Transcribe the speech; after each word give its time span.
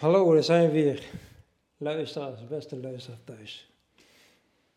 Hallo, 0.00 0.32
daar 0.34 0.42
zijn 0.42 0.66
we 0.66 0.72
weer. 0.72 1.10
Luisteraars, 1.76 2.46
beste 2.46 2.76
luisteraars 2.80 3.20
thuis. 3.24 3.70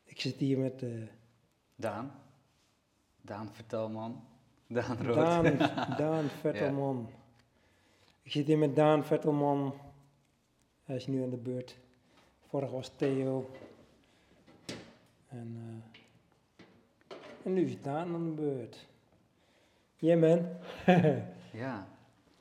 Ik 0.04 0.22
zit 0.22 0.36
hier 0.36 0.58
met 0.58 0.84
eh, 0.84 0.90
Daan. 1.76 2.12
Daan 3.22 3.50
Vertelman. 3.54 4.24
Daan 4.68 4.98
Rood. 5.02 5.16
Daan, 5.16 5.58
Daan 5.98 6.30
Vettelman. 6.30 7.10
Ik 8.22 8.32
zit 8.32 8.48
hier 8.48 8.58
met 8.58 8.76
Daan 8.76 9.06
Vettelman. 9.06 9.74
Hij 10.84 10.96
is 10.96 11.08
nu 11.08 11.24
aan 11.24 11.30
de 11.30 11.38
beurt. 11.38 11.76
Vorig 12.50 12.72
was 12.72 12.90
Theo. 12.96 13.50
En, 15.28 15.58
eh, 15.58 17.16
en 17.44 17.54
nu 17.54 17.66
is 17.66 17.82
Daan 17.82 18.14
aan 18.14 18.36
de 18.36 18.42
beurt. 18.42 18.86
Ja 20.04 20.16
man. 20.18 20.48
Ja, 21.52 21.88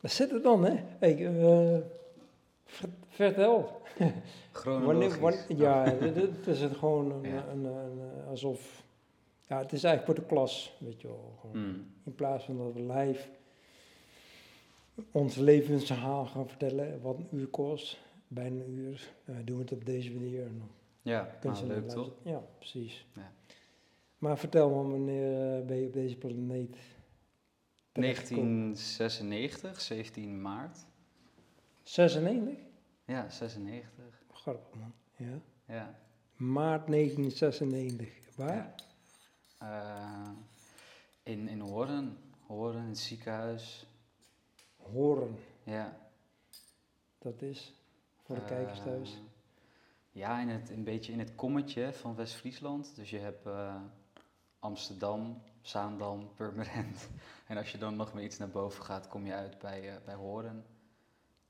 Daar 0.01 0.11
zit 0.11 0.31
het 0.31 0.43
dan, 0.43 0.65
hè? 0.65 0.75
Eh, 0.99 1.17
ver- 1.17 1.85
vertel. 3.09 3.83
chronologisch. 4.53 5.19
Wanneer, 5.19 5.47
wanneer, 5.49 5.57
ja, 5.57 5.91
dit 6.13 6.47
is 6.47 6.61
het 6.61 6.77
gewoon 6.77 7.13
een, 7.13 7.31
Ja. 7.31 7.47
een, 7.49 7.65
een, 7.65 8.25
alsof... 8.29 8.85
Ja, 9.47 9.59
het 9.59 9.73
is 9.73 9.85
eigenlijk 9.85 10.05
voor 10.19 10.29
de 10.29 10.35
klas, 10.35 10.77
weet 10.79 11.01
je 11.01 11.07
wel. 11.09 11.37
Gewoon. 11.41 11.59
Mm, 11.69 11.87
In 12.05 12.15
plaats 12.15 12.45
van 12.45 12.57
dat 12.59 12.73
we 12.73 12.83
live 12.93 13.29
ons 15.11 15.37
levensverhaal 15.37 16.27
gaan 16.27 16.49
vertellen, 16.49 17.01
wat 17.01 17.17
een 17.19 17.29
uur 17.31 17.47
kost, 17.47 17.99
bijna 18.29 18.65
een 18.65 18.79
uur, 18.79 19.13
eh, 19.25 19.35
doen 19.45 19.57
we 19.57 19.63
het 19.63 19.73
op 19.73 19.85
deze 19.85 20.13
manier. 20.13 20.47
Ja, 21.03 21.39
ze 21.55 21.67
leuk 21.67 21.89
toch? 21.89 22.11
Ja, 22.23 22.43
precies. 22.59 23.07
Ja. 23.15 23.33
Maar 24.19 24.39
vertel 24.39 24.69
me, 24.71 24.91
wanneer 24.91 25.57
eh, 25.59 25.67
ben 25.67 25.77
je 25.81 25.87
op 25.87 25.93
deze 25.93 26.17
planeet? 26.17 26.77
terechtgekomen? 27.93 28.51
1996, 28.53 29.81
17 29.81 30.41
maart. 30.43 30.79
96? 31.83 32.55
Ja, 33.13 33.29
96. 33.31 34.23
Grappig 34.33 34.75
man. 34.79 34.93
Ja. 35.17 35.39
Ja. 35.75 35.99
Maart 36.37 36.87
1996. 36.87 38.37
Waar? 38.37 38.55
ja. 38.57 38.75
Eh, 39.59 40.31
in, 41.23 41.49
in 41.49 41.61
Horen. 41.61 42.19
Horen, 42.47 42.81
in 42.83 42.89
het 42.89 42.99
ziekenhuis. 42.99 43.87
Horen, 44.77 45.37
Ja. 45.65 45.97
dat 47.19 47.43
is 47.43 47.75
voor 48.23 48.35
de 48.35 48.41
Eh, 48.43 48.47
kijkers 48.49 48.79
thuis. 48.81 49.21
Ja, 50.11 50.41
in 50.41 50.49
het, 50.49 50.71
een 50.71 50.85
beetje 50.85 51.13
in 51.13 51.19
het 51.19 51.35
kommetje 51.35 51.93
van 51.93 52.15
West-Friesland. 52.15 52.97
Dus 52.97 53.11
je 53.11 53.19
hebt 53.19 53.47
eh, 53.47 53.77
Amsterdam, 54.59 55.43
Zaandam, 55.61 56.35
Purmerend. 56.35 57.09
En 57.47 57.57
als 57.57 57.73
je 57.73 57.79
dan 57.79 57.97
nog 57.97 58.13
maar 58.13 58.23
iets 58.23 58.39
naar 58.39 58.51
boven 58.51 58.85
gaat, 58.85 59.09
kom 59.09 59.27
je 59.27 59.33
uit 59.33 59.59
bij, 59.59 60.01
bij 60.05 60.15
Horen. 60.15 60.65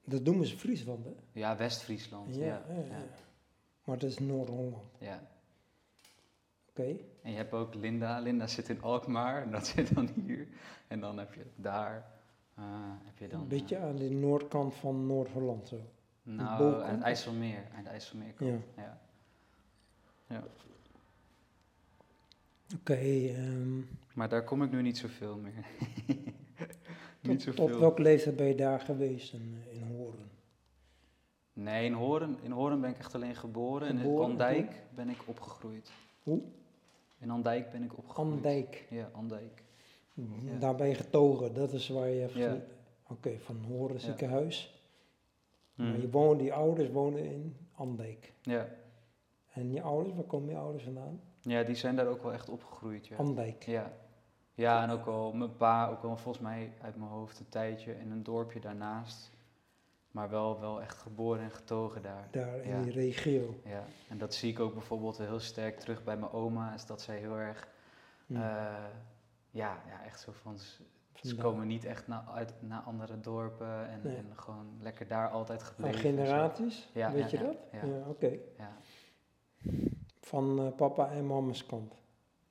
Dat 0.05 0.25
doen 0.25 0.45
ze 0.47 0.57
Friesland, 0.57 1.05
hè? 1.05 1.11
Ja, 1.33 1.57
West-Friesland. 1.57 2.35
Ja, 2.35 2.45
ja. 2.45 2.65
Maar 3.85 3.99
dat 3.99 4.11
is 4.11 4.19
Noord-Holland. 4.19 4.83
ja. 4.99 5.31
Oké. 6.69 6.97
En 7.23 7.31
je 7.31 7.37
hebt 7.37 7.53
ook 7.53 7.75
Linda. 7.75 8.19
Linda 8.21 8.47
zit 8.47 8.69
in 8.69 8.83
Alkmaar 8.83 9.43
en 9.43 9.51
dat 9.51 9.67
zit 9.77 9.95
dan 9.95 10.09
hier. 10.27 10.49
En 10.89 11.01
dan 11.01 11.19
heb 11.19 11.35
je 11.35 11.45
daar, 11.57 12.11
eh, 12.55 12.65
heb 13.05 13.19
je 13.19 13.29
dan... 13.29 13.41
Een 13.41 13.49
beetje 13.49 13.77
eh, 13.77 13.83
aan 13.85 13.97
de 13.97 14.11
noordkant 14.11 14.75
van 14.75 15.07
Noord-Holland 15.07 15.69
zo. 15.69 15.77
nou, 16.23 16.83
aan 16.83 16.95
het? 16.95 17.03
IJsselmeer. 17.03 17.65
Aan 17.73 17.79
het 17.79 17.87
IJsselmeerkant, 17.87 18.51
Ja. 18.77 18.83
ja. 18.83 19.01
ja. 20.29 20.45
Oké, 22.79 22.95
ehm, 22.95 23.79
Maar 24.15 24.29
daar 24.29 24.45
kom 24.45 24.63
ik 24.63 24.71
nu 24.71 24.83
niet 24.83 24.99
zoveel 24.99 25.37
meer. 25.37 25.67
niet 27.21 27.45
tot 27.45 27.55
zoveel. 27.57 27.79
welke 27.81 28.03
leeftijd 28.03 28.37
ben 28.37 28.47
je 28.47 28.55
daar 28.55 28.81
geweest 28.81 29.33
in? 29.33 29.63
Nee, 31.53 31.85
in 31.85 31.93
Horen, 31.93 32.39
in 32.43 32.51
Horen 32.51 32.81
ben 32.81 32.91
ik 32.91 32.99
echt 32.99 33.15
alleen 33.15 33.35
geboren. 33.37 33.89
en 33.89 33.99
in 33.99 34.19
Andijk 34.19 34.83
ben 34.95 35.09
ik 35.09 35.19
opgegroeid. 35.27 35.93
Hoe? 36.23 36.41
In 37.19 37.31
Andijk 37.31 37.71
ben 37.71 37.83
ik 37.83 37.99
opgegroeid. 37.99 38.33
Andijk. 38.35 38.87
Ja, 38.91 39.09
Andijk. 39.13 39.63
Ja. 40.15 40.59
Daar 40.59 40.75
ben 40.75 40.89
je 40.89 40.95
getogen, 40.95 41.55
dat 41.55 41.73
is 41.73 41.89
waar 41.89 42.09
je 42.09 42.21
hebt 42.21 42.33
Ja. 42.33 42.51
ge- 42.51 42.61
Oké, 43.09 43.39
van 43.39 43.57
Horen 43.69 44.01
ziekenhuis. 44.01 44.81
Maar 45.75 45.87
Mm. 45.87 46.01
je 46.01 46.11
woonde, 46.11 46.43
die 46.43 46.53
ouders 46.53 46.91
woonden 46.91 47.25
in 47.25 47.57
Andijk. 47.75 48.33
Ja. 48.43 48.69
En 49.53 49.73
je 49.73 49.83
ouders, 49.83 50.15
waar 50.15 50.25
komen 50.25 50.51
je 50.51 50.57
ouders 50.57 50.85
vandaan? 50.85 51.21
ja, 51.41 51.63
die 51.63 51.75
zijn 51.75 51.97
daar 51.97 52.07
ook 52.07 52.23
wel 52.23 52.33
echt 52.33 52.49
opgegroeid. 52.49 53.07
Ja. 53.07 53.17
Andijk. 53.17 53.63
Ja. 53.63 53.93
ja, 54.55 54.83
en 54.83 54.91
ook 54.91 55.07
al 55.07 55.33
mijn 55.33 55.57
pa, 55.57 55.89
ook 55.89 56.03
al 56.03 56.17
volgens 56.17 56.45
mij 56.45 56.73
uit 56.83 56.97
mijn 56.97 57.11
hoofd 57.11 57.39
een 57.39 57.49
tijdje 57.49 57.99
in 57.99 58.11
een 58.11 58.23
dorpje 58.23 58.61
daarnaast. 58.61 59.31
Maar 60.13 60.31
wel, 60.31 60.61
wel 60.61 60.81
echt 60.81 60.99
geboren 60.99 61.43
en 61.43 61.51
getogen 61.51 62.03
daar. 62.03 62.29
Daar 62.31 62.57
in 62.57 62.71
Ja. 62.71 62.83
die 62.83 62.93
regio. 62.93 63.55
Ja, 63.65 63.85
en 64.09 64.19
dat 64.19 64.35
zie 64.35 64.51
ik 64.51 64.61
ook 64.61 64.73
bijvoorbeeld 64.73 65.19
heel 65.19 65.41
sterk 65.41 65.79
terug 65.81 66.05
bij 66.05 66.17
mijn 66.17 66.33
oma. 66.33 66.75
Is 66.75 66.87
dat 66.87 67.01
zij 67.03 67.19
heel 67.19 67.37
erg, 67.39 67.69
Hm. 68.27 68.37
eh, 68.37 68.41
ja, 69.51 69.83
ja, 69.89 70.05
echt 70.05 70.21
zo 70.21 70.33
van... 70.33 70.59
Ze, 71.15 71.37
komen 71.37 71.67
niet 71.67 71.85
echt 71.85 72.07
naar, 72.09 72.25
uit, 72.35 72.53
naar 72.61 72.81
andere 72.81 73.21
dorpen 73.21 73.89
en, 73.89 74.01
Nee. 74.03 74.17
en 74.17 74.33
gewoon 74.37 74.67
lekker 74.81 75.07
daar 75.09 75.29
altijd 75.29 75.63
gebleven. 75.63 75.95
en 75.97 76.03
zo. 76.03 76.09
generaties, 76.23 76.89
Ja, 76.95 77.13
weet 77.13 77.31
ja, 77.31 77.39
je 77.39 77.45
ja, 77.45 77.51
dat? 77.53 77.89
ja. 77.91 78.09
oké. 78.09 78.39
Ja. 78.59 78.73
Van 80.21 80.59
eh, 80.59 80.77
papa 80.77 81.11
en 81.11 81.27
mama's 81.27 81.67
kant. 81.67 81.95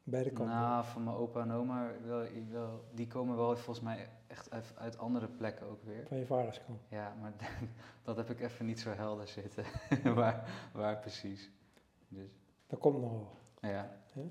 Beide 0.03 0.29
kanten. 0.31 0.55
Nou, 0.55 0.85
van 0.85 1.03
mijn 1.03 1.15
opa 1.15 1.41
en 1.41 1.51
oma, 1.51 1.91
wel, 2.05 2.25
wel, 2.51 2.83
die 2.93 3.07
komen 3.07 3.35
wel 3.35 3.55
volgens 3.55 3.81
mij 3.85 4.09
echt 4.31 4.51
uit, 4.51 4.73
uit 4.77 4.97
andere 4.97 5.27
plekken 5.27 5.67
ook 5.67 5.83
weer. 5.83 6.07
Van 6.07 6.17
je 6.17 6.25
vaders 6.25 6.61
kant. 6.65 6.81
Ja, 6.89 7.15
maar 7.21 7.33
dat 8.03 8.17
heb 8.17 8.29
ik 8.29 8.39
even 8.41 8.65
niet 8.65 8.79
zo 8.79 8.89
helder 8.89 9.27
zitten. 9.27 9.65
waar, 10.15 10.49
waar 10.73 10.99
precies. 10.99 11.49
Dus, 12.07 12.29
Dat 12.67 12.79
komt 12.79 13.01
nog 13.01 13.11
wel. 13.11 13.37
ja. 13.71 13.99
Dat 14.13 14.23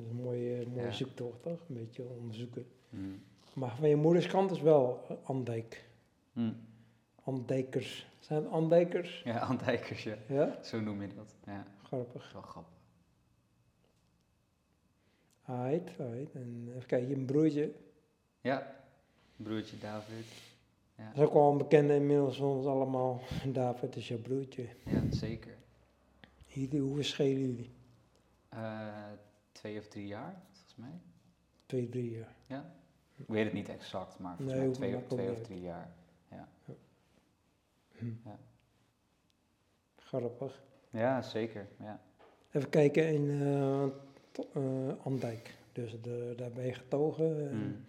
is 0.00 0.10
een 0.10 0.14
mooie, 0.14 0.66
mooie 0.66 0.82
Ja. 0.86 0.90
zoektocht, 0.90 1.42
toch? 1.42 1.60
Een 1.68 1.74
beetje 1.74 2.04
onderzoeken. 2.04 2.66
Mm. 2.88 3.22
Maar 3.54 3.76
van 3.76 3.88
je 3.88 3.96
moeders 3.96 4.26
kant 4.26 4.50
is 4.50 4.60
wel 4.60 5.06
Andijk. 5.24 5.88
Mm. 6.32 6.56
Andijkers. 7.24 8.10
Zijn 8.18 8.42
het 8.42 8.52
Andijkers? 8.52 9.22
Ja, 9.24 9.38
Andijkers, 9.38 10.02
ja. 10.02 10.16
Ja? 10.28 10.62
Zo 10.62 10.80
noem 10.80 11.02
je 11.02 11.14
dat. 11.14 11.34
Ja, 11.44 11.66
Grappig. 11.82 12.32
wel 12.32 12.42
grappig. 12.42 12.72
Ait, 15.44 15.90
ait. 16.00 16.32
En 16.34 16.64
even 16.68 16.86
kijken, 16.86 17.08
je 17.08 17.14
een 17.14 17.24
broertje. 17.26 17.72
Ja, 18.40 18.74
broertje 19.44 19.78
David. 19.78 20.24
Ja, 20.94 21.04
Dat 21.08 21.16
is 21.16 21.22
ook 21.28 21.32
wel 21.32 21.50
een 21.50 21.58
bekende 21.58 21.94
inmiddels 21.94 22.36
van 22.36 22.48
ons 22.48 22.66
allemaal. 22.66 23.20
David 23.52 23.96
is 23.96 24.08
jouw 24.08 24.18
broertje. 24.18 24.66
ja 24.84 25.02
zeker. 25.10 25.56
Hier, 26.46 26.80
hoe 26.80 26.94
verschillen 26.94 27.40
jullie? 27.40 27.70
Eh, 28.48 28.88
twee 29.52 29.78
of 29.78 29.88
drie 29.88 30.06
jaar, 30.06 30.42
volgens 30.52 30.74
mij. 30.76 31.00
Twee, 31.66 31.88
drie 31.88 32.10
jaar. 32.10 32.34
Ja. 32.46 32.74
Ik 33.16 33.24
weet 33.28 33.44
het 33.44 33.52
niet 33.52 33.68
exact, 33.68 34.18
maar 34.18 34.36
volgens 34.36 34.78
Nee, 34.78 34.90
mij 34.90 35.02
twee, 35.02 35.28
of 35.30 35.36
uit. 35.36 35.44
drie 35.44 35.60
jaar. 35.60 35.90
Hm. 37.98 38.06
Ja. 38.24 38.38
Grappig. 39.96 40.62
Ja, 40.90 41.22
zeker. 41.22 41.66
Ja. 41.80 42.00
Even 42.52 42.68
kijken 42.70 43.12
in 43.12 43.30
eh, 44.52 45.04
Andijk. 45.04 45.54
Dus 45.72 46.00
de, 46.02 46.34
daar 46.36 46.50
ben 46.50 46.64
je 46.64 46.74
getogen. 46.74 47.48
En 47.50 47.56
Mm. 47.56 47.84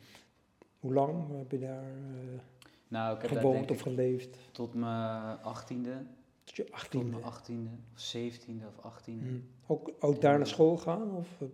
Hoe 0.80 0.94
lang 0.94 1.38
heb 1.38 1.52
je 1.52 1.60
daar 1.60 1.84
eh, 1.84 2.40
Nou, 2.88 3.16
ik 3.16 3.22
heb 3.22 3.32
daar 3.32 3.40
gewoond 3.40 3.58
denk 3.68 3.70
of 3.72 3.82
geleefd? 3.82 4.38
tot 4.52 4.74
mijn 4.74 5.42
achttiende, 5.42 6.06
Tot 6.44 6.56
je 6.56 6.64
tot 6.64 6.74
achttiende. 6.74 7.10
mijn 7.12 7.24
achttiende, 7.24 7.70
of 7.94 8.00
zeventiende 8.00 8.68
of 8.68 8.80
achttiende. 8.86 9.26
Hm. 9.30 9.40
Ook, 9.68 9.92
ook 10.00 10.22
daar 10.22 10.38
naar 10.38 10.48
school 10.48 10.78
gaan? 10.78 11.12
Of, 11.16 11.42
eh, 11.42 11.48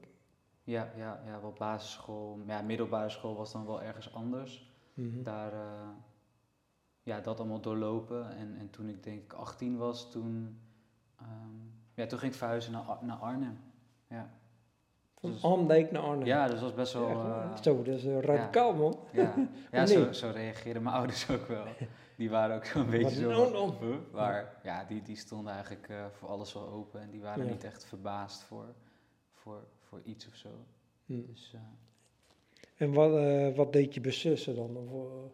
Ja, 0.64 0.91
ja, 0.97 1.22
ja, 1.25 1.41
wel 1.41 1.53
basisschool. 1.58 2.40
Ja, 2.47 2.62
middelbare 2.62 3.09
school 3.09 3.35
was 3.35 3.52
dan 3.52 3.66
wel 3.66 3.81
ergens 3.81 4.14
anders. 4.14 4.74
mhm. 4.94 5.24
Daar, 5.24 5.53
eh, 5.53 5.90
ja, 7.03 7.19
dat 7.19 7.40
allemaal 7.40 7.62
doorlopen. 7.62 8.35
En, 8.35 8.56
en 8.58 8.69
toen 8.69 8.90
ik 8.90 9.03
denk 9.03 9.24
ik 9.24 9.34
18 9.34 9.78
was, 9.78 10.11
toen, 10.11 10.59
ehm, 11.20 11.28
ja, 11.94 12.05
toen 12.05 12.20
ging 12.20 12.32
ik 12.32 12.38
verhuizen 12.38 12.72
naar, 12.72 12.82
Ar- 12.82 13.05
naar 13.05 13.17
Arnhem. 13.17 13.58
Ja. 14.08 14.29
Van 15.34 15.68
Dus- 15.68 15.92
naar 15.92 16.02
Arnhem. 16.02 16.26
ja, 16.26 16.44
dus 16.48 16.54
dat 16.54 16.62
was 16.62 16.74
best 16.74 16.94
wel... 16.94 17.10
Eh, 17.10 17.56
Zo, 17.62 17.84
dat 17.84 17.96
is 17.96 18.06
eh, 18.06 18.20
radicaal 18.20 18.74
man. 18.74 19.00
Ja, 19.12 19.34
ja 19.72 19.86
zo, 19.86 20.12
zo 20.12 20.30
reageerden 20.34 20.84
mijn 20.84 20.96
ouders 21.00 21.30
ook 21.30 21.48
wel. 21.48 21.66
Die 22.16 22.30
waren 22.30 22.56
ook 22.56 22.66
zo'n 22.66 22.90
beetje 22.90 23.16
zo... 23.16 23.30
nou 23.30 23.52
dan? 23.52 23.76
Huh? 23.82 23.96
Maar 24.12 24.54
ja, 24.64 24.84
die, 24.88 25.02
die 25.02 25.16
stonden 25.18 25.54
eigenlijk 25.54 25.90
eh, 25.90 26.06
voor 26.12 26.30
alles 26.30 26.54
wel 26.54 26.68
open. 26.68 27.02
En 27.02 27.10
die 27.12 27.22
waren 27.22 27.46
Ja. 27.46 27.52
niet 27.52 27.64
echt 27.64 27.86
verbaasd 27.86 28.44
voor, 28.44 28.66
voor, 29.34 29.64
voor 29.80 30.02
iets 30.04 30.28
of 30.28 30.36
zo. 30.36 30.50
Hm. 31.06 31.22
Dus 31.28 31.54
En 32.78 32.94
wat, 32.94 33.12
wat 33.56 33.74
deed 33.74 33.94
je 33.94 34.02
besussen 34.02 34.56
dan? 34.56 34.78
Of, 34.78 35.32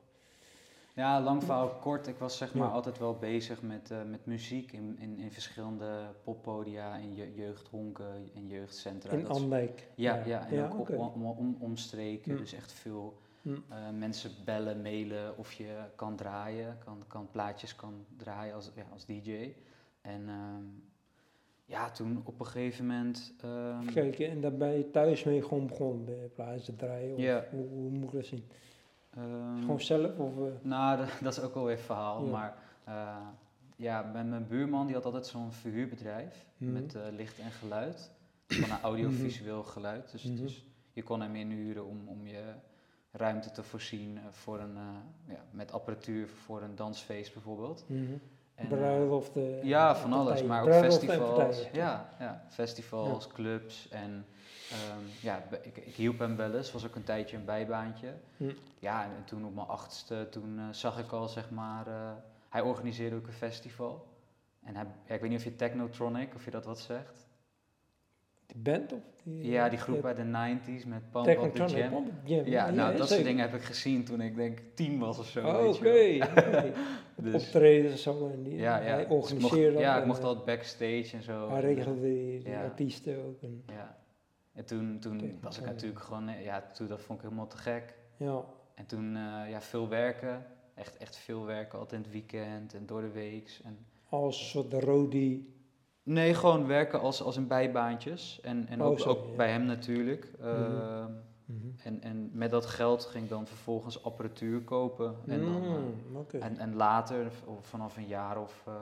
ja, 1.01 1.21
lang 1.21 1.43
verhaal 1.43 1.69
kort. 1.69 2.07
Ik 2.07 2.17
was 2.17 2.37
zeg 2.37 2.53
maar 2.53 2.67
Ja. 2.67 2.73
altijd 2.73 2.97
wel 2.97 3.15
bezig 3.15 3.61
met, 3.61 3.91
eh, 3.91 4.03
met 4.03 4.25
muziek 4.25 4.71
in, 4.71 4.95
in, 4.99 5.19
in 5.19 5.31
verschillende 5.31 5.89
poppodia, 6.23 6.95
in 6.95 7.15
je, 7.15 7.33
jeugdhonken 7.35 8.29
en 8.35 8.47
jeugdcentra. 8.47 9.11
in 9.17 9.27
Andijk? 9.27 9.87
Ja, 9.95 10.21
ja, 10.25 10.47
en 10.47 10.71
ook 10.71 10.89
om, 10.89 11.25
om, 11.25 11.55
omstreken. 11.59 12.37
Dus 12.37 12.53
echt 12.53 12.71
veel. 12.71 13.17
Eh, 13.69 13.89
mensen 13.97 14.31
bellen, 14.45 14.81
mailen 14.81 15.37
of 15.37 15.51
je 15.53 15.77
kan 15.95 16.15
draaien, 16.15 16.77
kan, 16.85 17.03
kan 17.07 17.27
plaatjes 17.31 17.75
kan 17.75 18.05
draaien 18.17 18.53
als, 18.55 18.71
ja, 18.75 18.83
als 18.93 19.05
DJ. 19.05 19.53
En 20.01 20.29
ehm, 20.29 20.63
ja, 21.65 21.89
toen 21.91 22.21
op 22.25 22.39
een 22.39 22.45
gegeven 22.45 22.85
moment. 22.85 23.33
ehm, 23.41 23.85
Kijk, 23.93 24.19
en 24.19 24.41
daar 24.41 24.53
ben 24.57 24.77
je 24.77 24.91
thuis 24.91 25.23
mee 25.23 25.41
gewoon 25.43 25.67
begonnen 25.67 26.05
bij 26.05 26.29
plaatsen 26.33 26.77
te 26.77 26.85
draaien? 26.85 27.13
Of 27.15 27.19
Ja. 27.21 27.45
hoe, 27.51 27.67
hoe 27.67 27.89
moet 27.89 28.03
ik 28.03 28.11
dat 28.11 28.25
zien? 28.25 28.43
Ehm, 29.15 29.59
Gewoon 29.59 29.81
zelf? 29.81 30.17
Of, 30.17 30.37
eh, 30.37 30.43
Nou, 30.61 31.05
dat, 31.21 31.37
is 31.37 31.43
ook 31.43 31.55
alweer 31.55 31.77
een 31.77 31.83
verhaal. 31.83 32.23
Ja. 32.25 32.31
Maar 32.31 32.57
eh, 32.83 33.17
ja, 33.75 34.01
mijn, 34.01 34.29
mijn 34.29 34.47
buurman 34.47 34.85
die 34.85 34.95
had 34.95 35.05
altijd 35.05 35.27
zo'n 35.27 35.51
verhuurbedrijf 35.51 36.45
Mhm. 36.57 36.73
met 36.73 36.95
eh, 36.95 37.01
licht 37.11 37.39
en 37.39 37.51
geluid. 37.51 38.11
Van 38.47 38.71
een 38.71 38.81
audiovisueel 38.81 39.63
geluid. 39.63 40.11
Dus, 40.11 40.23
Mhm. 40.23 40.35
dus 40.35 40.65
je 40.91 41.03
kon 41.03 41.21
hem 41.21 41.35
inhuren 41.35 41.85
om, 41.85 42.07
om 42.07 42.27
je 42.27 42.53
ruimte 43.11 43.51
te 43.51 43.63
voorzien 43.63 44.19
voor 44.31 44.59
een, 44.59 44.75
ja, 45.27 45.43
met 45.51 45.71
apparatuur 45.71 46.27
voor 46.27 46.61
een 46.61 46.75
dansfeest 46.75 47.33
bijvoorbeeld. 47.33 47.85
En, 48.61 48.71
eh, 48.71 48.77
Bruiloften. 48.77 49.67
ja, 49.67 49.89
en 49.89 49.95
van 49.95 50.13
alles, 50.13 50.43
maar 50.43 50.61
ook 50.61 50.67
Bruiloften 50.67 51.07
festivals. 51.07 51.67
Ja, 51.71 52.09
ja, 52.19 52.45
festivals, 52.49 53.27
clubs 53.27 53.89
en 53.89 54.25
ehm, 54.69 55.03
ja, 55.21 55.43
ik, 55.61 55.77
ik 55.77 55.95
hielp 55.95 56.19
hem 56.19 56.35
wel 56.35 56.55
eens, 56.55 56.71
was 56.71 56.85
ook 56.85 56.95
een 56.95 57.03
tijdje 57.03 57.37
een 57.37 57.45
bijbaantje. 57.45 58.13
Hm. 58.37 58.51
Ja, 58.79 59.03
en, 59.03 59.09
en 59.15 59.23
toen 59.25 59.45
op 59.45 59.55
mijn 59.55 59.67
achtste, 59.67 60.27
toen 60.29 60.59
eh, 60.59 60.65
zag 60.71 60.99
ik 60.99 61.11
al 61.11 61.27
zeg 61.27 61.49
maar, 61.49 61.87
eh, 61.87 62.11
hij 62.49 62.61
organiseerde 62.61 63.15
ook 63.15 63.27
een 63.27 63.33
festival. 63.33 64.07
En 64.63 64.75
hij, 64.75 64.85
ja, 65.05 65.13
ik 65.13 65.21
weet 65.21 65.29
niet 65.29 65.39
of 65.39 65.45
je 65.45 65.55
Technotronic, 65.55 66.35
of 66.35 66.45
je 66.45 66.51
dat 66.51 66.65
wat 66.65 66.79
zegt. 66.79 67.27
Die 68.51 68.61
band 68.61 68.93
of? 68.93 68.99
Die, 69.23 69.51
Ja, 69.51 69.69
die 69.69 69.79
groep 69.79 69.97
eh, 69.99 70.05
uit 70.05 70.17
de 70.17 70.23
90s 70.81 70.87
met 70.87 71.11
Pump 71.11 71.27
Up 71.27 71.55
the 71.55 71.65
Jam. 71.77 71.89
Pump. 71.89 72.11
Ja, 72.47 72.69
nou 72.69 72.97
dat 72.97 73.09
soort 73.09 73.23
dingen 73.23 73.41
heb 73.49 73.53
ik 73.59 73.61
gezien 73.63 74.03
toen 74.05 74.21
ik 74.21 74.35
denk 74.35 74.59
tien 74.73 74.99
was 74.99 75.19
of 75.19 75.27
zo. 75.27 75.47
Oh, 75.47 75.67
Oké. 75.67 75.67
oké. 75.67 76.71
Dus- 77.21 77.33
Optreden 77.45 77.91
en 77.91 77.97
zo. 77.97 78.29
En 78.33 78.43
die, 78.43 78.55
Ja, 78.57 78.77
ja. 78.77 78.83
Hij 78.83 79.07
Dus 79.07 79.31
ik 79.31 79.39
mocht, 79.39 79.55
ja, 79.57 79.97
ik 80.03 80.03
eh, 80.17 80.23
altijd 80.23 80.45
backstage 80.45 81.09
en 81.13 81.23
zo. 81.23 81.49
Hij 81.49 81.61
regelde 81.61 82.01
die, 82.01 82.39
die 82.39 82.49
Ja. 82.49 82.63
artiesten 82.63 83.25
ook. 83.25 83.41
En, 83.41 83.63
Ja. 83.67 83.97
En 84.53 84.65
toen, 84.65 84.97
toen 84.99 85.37
was 85.41 85.57
ik 85.57 85.63
ja. 85.65 85.69
natuurlijk 85.71 86.01
gewoon, 86.01 86.27
eh, 86.29 86.43
ja, 86.43 86.63
toen, 86.73 86.87
dat 86.87 87.01
vond 87.01 87.19
ik 87.19 87.23
helemaal 87.25 87.47
te 87.47 87.57
gek. 87.57 87.95
ja. 88.17 88.43
En 88.75 88.85
toen, 88.85 89.15
eh, 89.15 89.49
ja, 89.49 89.61
veel 89.61 89.87
werken. 89.89 90.45
Echt, 90.75 90.97
echt 90.97 91.15
veel 91.15 91.45
werken, 91.45 91.79
altijd 91.79 91.93
in 92.05 92.11
het 92.11 92.11
weekend 92.11 92.73
en 92.73 92.85
door 92.85 93.01
de 93.01 93.11
weeks. 93.11 93.61
En 93.61 93.77
Als 94.09 94.39
een 94.39 94.45
soort 94.45 94.71
de 94.71 94.79
Rodi. 94.79 95.53
Nee, 96.03 96.33
gewoon 96.33 96.67
werken 96.67 96.99
als, 96.99 97.21
als 97.23 97.37
in 97.37 97.47
bijbaantjes. 97.47 98.39
En, 98.41 98.67
en 98.67 98.81
Oh, 98.81 98.87
ook, 98.87 98.99
zo, 98.99 99.09
ook 99.09 99.25
ja. 99.29 99.35
bij 99.35 99.51
hem 99.51 99.65
natuurlijk. 99.65 100.31
Ehm, 100.41 101.09
Mhm. 101.45 101.67
en, 101.83 102.01
en 102.01 102.29
met 102.33 102.51
dat 102.51 102.65
geld 102.65 103.05
ging 103.05 103.23
ik 103.23 103.29
dan 103.29 103.47
vervolgens 103.47 104.03
apparatuur 104.03 104.61
kopen. 104.61 105.15
En, 105.27 105.39
dan, 105.41 105.63
eh, 105.63 105.69
Mm, 105.69 106.15
oké. 106.15 106.37
en, 106.37 106.57
en 106.57 106.75
later, 106.75 107.31
vanaf 107.61 107.97
een 107.97 108.07
jaar 108.07 108.41
of... 108.41 108.63
eh, 108.67 108.73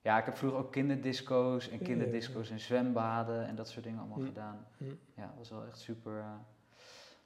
ja, 0.00 0.18
ik 0.18 0.24
heb 0.24 0.36
vroeger 0.36 0.58
ook 0.58 0.72
kinderdisco's 0.72 1.68
en 1.70 1.78
kinderdisco's 1.78 2.50
in 2.50 2.60
zwembaden 2.60 3.46
en 3.46 3.54
dat 3.54 3.68
soort 3.68 3.84
dingen 3.84 3.98
allemaal 3.98 4.18
Mm. 4.18 4.26
gedaan. 4.26 4.66
Mm. 4.78 4.98
Ja, 5.16 5.26
dat 5.26 5.34
was 5.38 5.50
wel 5.50 5.64
echt 5.66 5.78
super, 5.78 6.18
eh, 6.18 6.24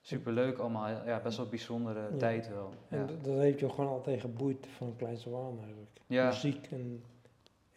super 0.00 0.32
leuk 0.32 0.58
allemaal. 0.58 0.88
Ja, 0.88 1.20
best 1.20 1.36
wel 1.36 1.44
een 1.44 1.50
bijzondere 1.50 2.08
Ja. 2.10 2.16
tijd 2.16 2.48
wel. 2.48 2.70
En 2.88 2.98
Ja. 2.98 3.04
dat- 3.04 3.24
dat 3.24 3.34
heeft 3.38 3.60
je 3.60 3.68
gewoon 3.70 3.90
altijd 3.90 4.20
geboeid 4.20 4.66
van 4.76 4.96
kleins 4.96 5.26
af 5.26 5.32
aan 5.34 5.58
eigenlijk. 5.58 6.00
Ja. 6.06 6.26
Muziek 6.26 6.66
en, 6.70 7.04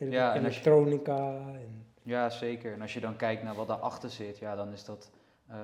Ja, 0.10 0.36
en 0.36 0.46
als 0.46 0.54
je- 0.60 0.70
elektronica. 0.70 1.34
En, 1.54 1.86
Ja, 2.04 2.30
zeker. 2.30 2.74
En 2.74 2.82
als 2.82 2.94
je 2.94 3.00
dan 3.00 3.16
kijkt 3.16 3.44
naar 3.44 3.56
wat 3.56 3.68
daarachter 3.68 4.10
zit, 4.10 4.38
ja, 4.38 4.56
dan 4.56 4.72
is 4.72 4.86
dat 4.86 5.12
eh, 5.48 5.56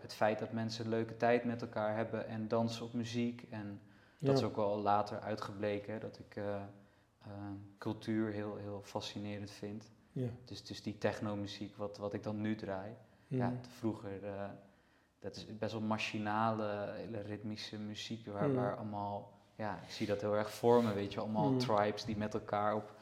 het 0.00 0.14
feit 0.14 0.38
dat 0.38 0.52
mensen 0.52 0.84
een 0.84 0.90
leuke 0.90 1.16
tijd 1.16 1.44
met 1.44 1.62
elkaar 1.62 1.96
hebben 1.96 2.26
en 2.28 2.48
dansen 2.48 2.84
op 2.84 2.92
muziek. 2.92 3.46
En 3.50 3.80
dat 4.18 4.36
is 4.36 4.42
ook 4.42 4.56
wel 4.56 4.76
later 4.78 5.20
uitgebleken, 5.20 5.92
hè, 5.92 5.98
dat 5.98 6.18
ik 6.18 6.36
eh, 6.36 6.54
eh, 6.54 7.30
cultuur 7.78 8.32
heel, 8.32 8.56
heel 8.56 8.80
fascinerend 8.84 9.50
vind. 9.50 9.90
Ja. 10.12 10.28
Dus, 10.44 10.64
dus 10.64 10.82
die 10.82 10.98
technomuziek, 10.98 11.76
wat, 11.76 11.98
wat 11.98 12.12
ik 12.12 12.22
dan 12.22 12.40
nu 12.40 12.54
draai. 12.56 12.90
Ja, 13.28 13.46
Mhm. 13.48 13.56
vroeger, 13.78 14.10
dat 15.18 15.36
is 15.36 15.46
best 15.58 15.72
wel 15.72 15.80
machinale, 15.80 16.92
hele 16.96 17.20
ritmische 17.20 17.78
muziek, 17.78 18.26
waar, 18.26 18.48
Mm. 18.48 18.54
waar 18.54 18.76
allemaal, 18.76 19.32
ja, 19.56 19.78
ik 19.82 19.90
zie 19.90 20.06
dat 20.06 20.20
heel 20.20 20.34
erg 20.36 20.50
voor 20.52 20.82
me, 20.84 20.92
weet 20.92 21.12
je, 21.12 21.20
allemaal 21.20 21.50
Mm. 21.50 21.58
tribes 21.58 22.04
die 22.04 22.16
met 22.16 22.34
elkaar 22.34 22.74
op 22.74 22.94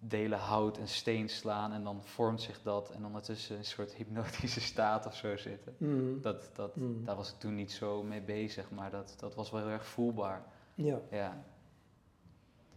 delen 0.00 0.38
hout 0.38 0.78
en 0.78 0.88
steen 0.88 1.28
slaan 1.28 1.72
en 1.72 1.84
dan 1.84 2.04
vormt 2.04 2.42
zich 2.42 2.62
dat 2.62 2.90
en 2.90 3.04
ondertussen 3.04 3.56
een 3.56 3.64
soort 3.64 3.92
hypnotische 3.94 4.60
staat 4.72 5.06
of 5.06 5.14
zo 5.16 5.36
zitten. 5.36 5.74
Mhm. 5.78 6.20
Dat, 6.20 6.50
dat, 6.54 6.76
Mm. 6.76 7.04
Daar 7.04 7.16
was 7.16 7.32
ik 7.32 7.38
toen 7.38 7.54
niet 7.54 7.72
zo 7.72 8.02
mee 8.02 8.20
bezig, 8.20 8.70
maar 8.70 8.90
dat, 8.90 9.14
dat 9.18 9.34
was 9.34 9.50
wel 9.50 9.60
heel 9.60 9.70
erg 9.70 9.86
voelbaar. 9.86 10.44
Ja. 10.74 11.00
Ja. 11.10 11.44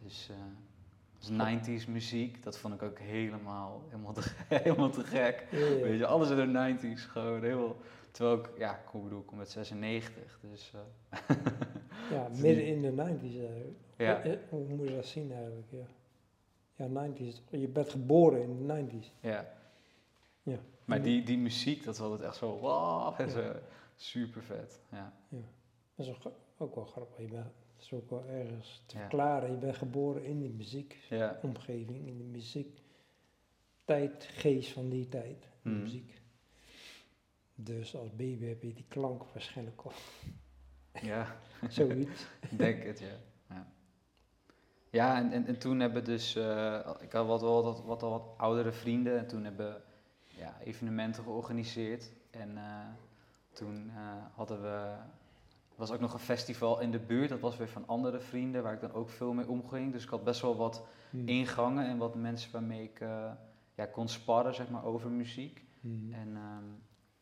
Dus, 0.04 0.30
eh 0.30 0.36
dus 1.20 1.30
90s 1.30 1.88
muziek, 1.90 2.44
dat 2.44 2.58
vond 2.58 2.74
ik 2.74 2.82
ook 2.82 3.00
helemaal, 3.00 3.84
helemaal, 3.90 4.14
te, 4.14 4.22
helemaal 4.56 4.90
te 4.90 5.04
gek. 5.04 5.48
Ja, 5.52 5.58
ja. 5.58 5.66
Weet 5.82 5.98
je, 6.00 6.06
alles 6.06 6.30
in 6.30 6.54
de 6.54 6.78
90s 6.78 7.02
gewoon 7.12 7.44
heel. 7.44 7.78
Terwijl 8.12 8.38
ik, 8.40 8.50
ja, 8.58 8.76
ik 8.76 9.04
bedoel, 9.04 9.20
ik 9.20 9.26
kom 9.26 9.40
uit 9.40 9.50
96, 9.50 10.40
dus 10.42 10.72
eh, 11.10 11.20
Ja, 12.12 12.28
midden 12.30 12.66
in 12.66 12.82
de 12.82 12.92
90s 12.92 12.98
eigenlijk. 13.40 13.78
ja, 13.98 14.22
Eh, 14.22 14.34
eh, 14.34 14.40
Hoe 14.50 14.68
moet 14.68 14.88
je 14.88 14.96
dat 14.96 15.06
zien 15.06 15.32
eigenlijk? 15.32 15.68
Ja, 15.70 15.86
ja 16.80 17.08
90s. 17.10 17.50
Je 17.50 17.68
bent 17.68 17.90
geboren 17.90 18.42
in 18.42 18.68
de 18.68 18.84
90s. 19.02 19.12
ja. 19.22 19.58
Ja. 20.44 20.60
Maar 20.86 21.02
die, 21.02 21.24
die 21.24 21.38
muziek, 21.38 21.84
dat 21.84 21.98
was 21.98 22.10
altijd 22.10 22.28
echt 22.30 22.38
zo, 22.38 22.58
wow, 22.60 23.20
en 23.22 23.30
zo, 23.30 23.54
super 23.96 24.44
vet. 24.44 24.80
Ja, 24.92 25.14
Dat 25.96 26.06
is 26.08 26.14
ook, 26.58 26.76
wel 26.76 26.86
grappig. 26.86 27.18
Je 27.26 27.28
bent, 27.32 27.44
dat 27.76 27.86
is 27.86 27.94
ook 27.94 28.10
wel 28.10 28.26
ergens 28.26 28.84
te 28.86 28.96
Ja. 28.96 29.02
verklaren. 29.02 29.52
Je 29.52 29.58
bent 29.58 29.76
geboren 29.78 30.24
in 30.24 30.40
die 30.40 30.50
ja. 30.50 30.56
muziekomgeving, 30.58 32.08
in 32.08 32.18
de 32.18 32.24
muziek. 32.24 32.82
Tijd, 33.86 34.24
geest 34.24 34.72
van 34.72 34.90
die 34.90 35.08
tijd, 35.10 35.48
de 35.62 35.70
Mhm. 35.70 35.82
muziek. 35.82 36.22
Dus 37.56 37.96
als 37.96 38.10
baby 38.16 38.46
heb 38.46 38.62
je 38.64 38.74
die 38.74 38.86
klank 38.88 39.24
waarschijnlijk 39.24 39.82
al. 39.82 39.92
ja. 41.02 41.40
Zoiets. 41.70 42.26
Ik 42.52 42.58
denk 42.66 42.84
het, 42.84 43.00
ja. 43.00 43.18
Ja, 44.90 45.18
en, 45.18 45.32
en, 45.32 45.46
en 45.46 45.58
toen 45.58 45.80
hebben 45.80 46.04
dus, 46.04 46.36
eh, 46.36 46.90
ik 47.00 47.12
had 47.12 47.28
wat, 47.28 47.42
wat, 47.42 47.64
wat, 47.64 47.84
wat, 47.86 48.02
wat 48.02 48.24
oudere 48.38 48.72
vrienden 48.72 49.18
en 49.18 49.28
toen 49.28 49.44
hebben 49.44 49.82
ja, 50.28 50.58
evenementen 50.64 51.24
georganiseerd. 51.24 52.12
En 52.32 52.58
eh, 52.58 52.88
toen 53.52 53.92
eh, 53.96 54.02
hadden 54.34 54.62
we, 54.62 54.68
er 54.68 55.76
was 55.76 55.92
ook 55.92 56.00
nog 56.00 56.14
een 56.14 56.20
festival 56.20 56.80
in 56.80 56.92
de 56.92 57.00
buurt, 57.00 57.30
dat 57.30 57.40
was 57.40 57.58
weer 57.58 57.70
van 57.70 57.88
andere 57.88 58.20
vrienden 58.20 58.64
waar 58.64 58.74
ik 58.74 58.82
dan 58.82 58.94
ook 58.94 59.10
veel 59.10 59.34
mee 59.34 59.48
omging. 59.48 59.92
Dus 59.92 60.04
ik 60.04 60.10
had 60.10 60.24
best 60.24 60.42
wel 60.42 60.56
wat 60.56 60.84
Hmm. 61.10 61.28
ingangen 61.28 61.86
en 61.86 61.98
wat 61.98 62.16
mensen 62.16 62.52
waarmee 62.52 62.84
ik 62.84 63.00
ja, 63.76 63.86
kon 63.86 64.08
sparren 64.08 64.56
zeg 64.56 64.70
maar, 64.70 64.84
over 64.84 65.10
muziek. 65.10 65.64
Hmm. 65.82 66.14
En 66.14 66.36
ehm, 66.36 66.64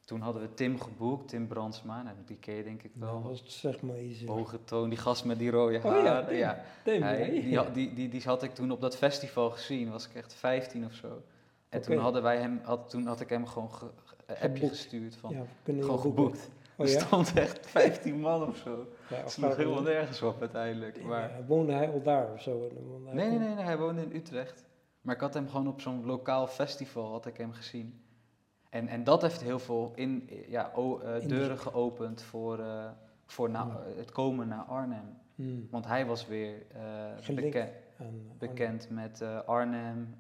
toen 0.08 0.22
hadden 0.22 0.42
we 0.42 0.54
Tim 0.54 0.80
geboekt, 0.82 1.28
Tim 1.28 1.48
Brandsma, 1.48 2.02
nou, 2.04 2.16
die 2.26 2.38
ken 2.38 2.54
je 2.56 2.64
denk 2.64 2.84
ik 2.84 2.92
wel. 2.94 3.12
Nou, 3.20 3.24
dat 3.24 3.42
is 3.46 3.60
zeg 3.60 3.82
maar 3.82 4.00
iets. 4.00 4.26
Hoge 4.26 4.64
toon, 4.64 4.90
die 4.90 4.98
gast 4.98 5.26
met 5.26 5.40
die 5.40 5.52
rode 5.52 5.78
Oh 5.84 6.04
ja. 6.04 6.24
Tim. 6.26 6.36
ja. 6.36 6.64
Tim, 6.84 7.02
die, 7.42 7.58
had- 7.58 7.74
die, 7.74 7.94
die, 7.94 8.10
die 8.10 8.22
had 8.26 8.44
ik 8.44 8.54
toen 8.54 8.72
op 8.72 8.82
dat 8.82 8.98
festival 8.98 9.50
gezien, 9.50 9.92
was 9.92 10.08
ik 10.08 10.16
echt 10.16 10.34
15 10.34 10.86
of 10.86 10.94
zo. 10.94 11.22
En 11.70 11.82
toen, 11.82 11.98
hadden 11.98 12.22
wij 12.24 12.38
hem, 12.38 12.60
had, 12.64 12.90
toen 12.90 13.06
had 13.06 13.20
ik 13.20 13.30
hem 13.30 13.46
gewoon 13.48 13.72
ge, 13.74 13.86
een 13.86 14.36
appje 14.36 14.48
Geboekt. 14.50 14.68
gestuurd 14.72 15.16
van, 15.16 15.32
Ja, 15.32 15.44
gewoon 15.82 16.00
geboekt. 16.00 16.50
Oh 16.76 16.86
er 16.86 17.02
stond 17.02 17.34
echt 17.34 17.68
15 17.68 18.20
man 18.20 18.48
of 18.48 18.58
zo. 18.58 18.88
ja 19.10 19.16
Het 19.16 19.26
of 19.26 19.32
sloeg 19.32 19.56
helemaal 19.56 19.82
nergens 19.82 20.22
op 20.22 20.40
uiteindelijk. 20.40 21.04
Maar, 21.04 21.32
woonde 21.48 21.74
hij 21.74 21.90
al 21.92 22.02
daar 22.02 22.34
of 22.34 22.42
zo? 22.42 22.72
Nee, 23.12 23.14
nee, 23.30 23.40
nee, 23.40 23.56
nee, 23.56 23.64
hij 23.64 23.78
woonde 23.78 24.02
in 24.02 24.16
Utrecht. 24.16 24.66
Maar 25.02 25.16
ik 25.16 25.22
had 25.22 25.34
hem 25.34 25.48
gewoon 25.50 25.68
op 25.68 25.82
zo'n 25.82 26.06
lokaal 26.06 26.48
festival 26.48 27.12
had 27.12 27.26
ik 27.26 27.38
hem 27.38 27.52
gezien. 27.52 28.02
En, 28.70 28.88
en 28.88 29.04
dat 29.04 29.22
heeft 29.22 29.42
heel 29.42 29.60
veel 29.60 29.92
in, 29.96 30.30
ja, 30.48 30.72
o- 30.76 31.00
eh, 31.00 31.28
deuren 31.28 31.58
geopend 31.60 32.22
voor, 32.22 32.60
eh, 32.60 32.90
voor 33.26 33.50
na- 33.50 33.82
het 33.98 34.12
komen 34.12 34.48
naar 34.48 34.64
Arnhem. 34.64 35.18
Hmm. 35.36 35.68
Want 35.72 35.86
hij 35.86 36.06
was 36.06 36.28
weer 36.28 36.66
eh, 37.28 37.36
beken- 37.36 37.72
bekend 38.38 38.90
met 38.90 39.22
Arnhem, 39.46 40.16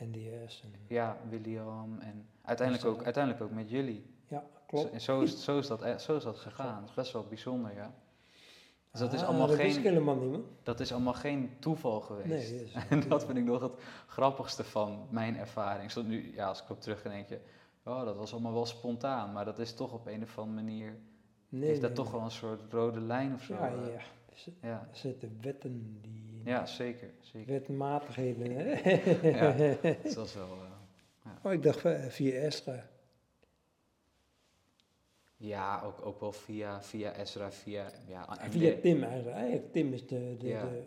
NDS. 0.00 0.62
En, 0.62 0.72
ja, 0.88 1.16
William 1.28 1.98
en 2.00 2.26
uiteindelijk 2.42 2.88
ook, 2.88 3.04
uiteindelijk 3.04 3.44
ook 3.44 3.50
met 3.50 3.70
jullie. 3.70 4.06
ja, 4.28 4.38
Zo, 4.38 4.46
klopt. 4.66 4.90
en 4.90 5.00
zo 5.00 5.20
is, 5.20 5.44
zo, 5.44 5.58
is 5.58 5.66
dat, 5.66 5.82
e- 5.82 5.98
zo 5.98 6.16
is 6.16 6.22
dat 6.22 6.36
gegaan. 6.38 6.80
Dat 6.80 6.88
is 6.88 6.94
best 6.94 7.12
wel 7.12 7.26
bijzonder, 7.28 7.74
ja. 7.74 7.90
Dus 8.90 9.00
dat 9.00 9.12
is 9.12 9.20
Ah, 9.22 9.28
allemaal 9.28 9.46
dat 9.46 9.56
geen- 9.56 9.76
ik 9.76 9.82
helemaal 9.82 10.16
niet, 10.16 10.30
man. 10.30 10.44
Dat 10.62 10.80
is 10.80 10.92
allemaal 10.92 11.12
geen 11.14 11.50
toeval 11.58 12.00
geweest. 12.00 12.50
Nee, 12.52 12.72
en 12.90 13.08
dat 13.08 13.24
vind 13.24 13.38
ik 13.38 13.44
nog 13.44 13.62
het 13.62 13.72
grappigste 14.06 14.64
van 14.64 15.06
mijn 15.10 15.36
ervaring. 15.36 15.90
Zo 15.90 16.02
nu, 16.02 16.32
ja, 16.34 16.46
als 16.48 16.62
ik 16.62 16.70
op 16.70 16.80
terug 16.80 17.02
denk 17.02 17.28
je, 17.28 17.40
oh, 17.84 18.04
dat 18.04 18.16
was 18.16 18.32
allemaal 18.32 18.52
wel 18.52 18.66
spontaan. 18.66 19.32
Maar 19.32 19.44
dat 19.44 19.58
is 19.58 19.74
toch 19.74 19.92
op 19.92 20.06
een 20.06 20.22
of 20.22 20.38
andere 20.38 20.62
manier, 20.62 20.98
Nee, 21.48 21.68
heeft 21.68 21.80
dat 21.80 21.90
nee, 21.90 21.98
toch 21.98 22.06
nee. 22.06 22.14
wel 22.14 22.24
een 22.24 22.30
soort 22.30 22.72
rode 22.72 23.00
lijn 23.00 23.34
of 23.34 23.42
zo. 23.42 23.54
Ja, 23.54 23.68
eh. 23.72 23.86
ja. 23.86 24.00
Er 24.62 24.68
ja. 24.68 24.88
Er 24.90 24.96
zitten 24.96 25.38
wetten 25.40 25.98
die... 26.00 26.42
Ja, 26.44 26.66
zeker. 26.66 27.10
zeker. 27.20 27.52
Wetmatigheden, 27.52 28.50
hè? 28.56 28.70
Ja. 29.28 29.74
Dat 30.02 30.14
was 30.14 30.34
wel, 30.34 30.44
eh, 30.44 31.30
Oh, 31.42 31.52
ik 31.52 31.62
dacht 31.62 31.84
eh, 31.84 32.04
via 32.08 32.32
Estra. 32.32 32.90
Ja, 35.36 35.82
ook, 35.82 36.06
ook 36.06 36.20
wel 36.20 36.32
via, 36.32 36.82
via 36.82 37.14
Ezra, 37.16 37.52
via... 37.52 37.90
Ja, 38.08 38.38
en 38.38 38.50
Via 38.50 38.74
Tim 38.80 39.02
eigenlijk. 39.02 39.72
Tim 39.72 39.92
is 39.92 40.06
de, 40.06 40.36
de, 40.38 40.46
Ja. 40.46 40.62
de, 40.62 40.82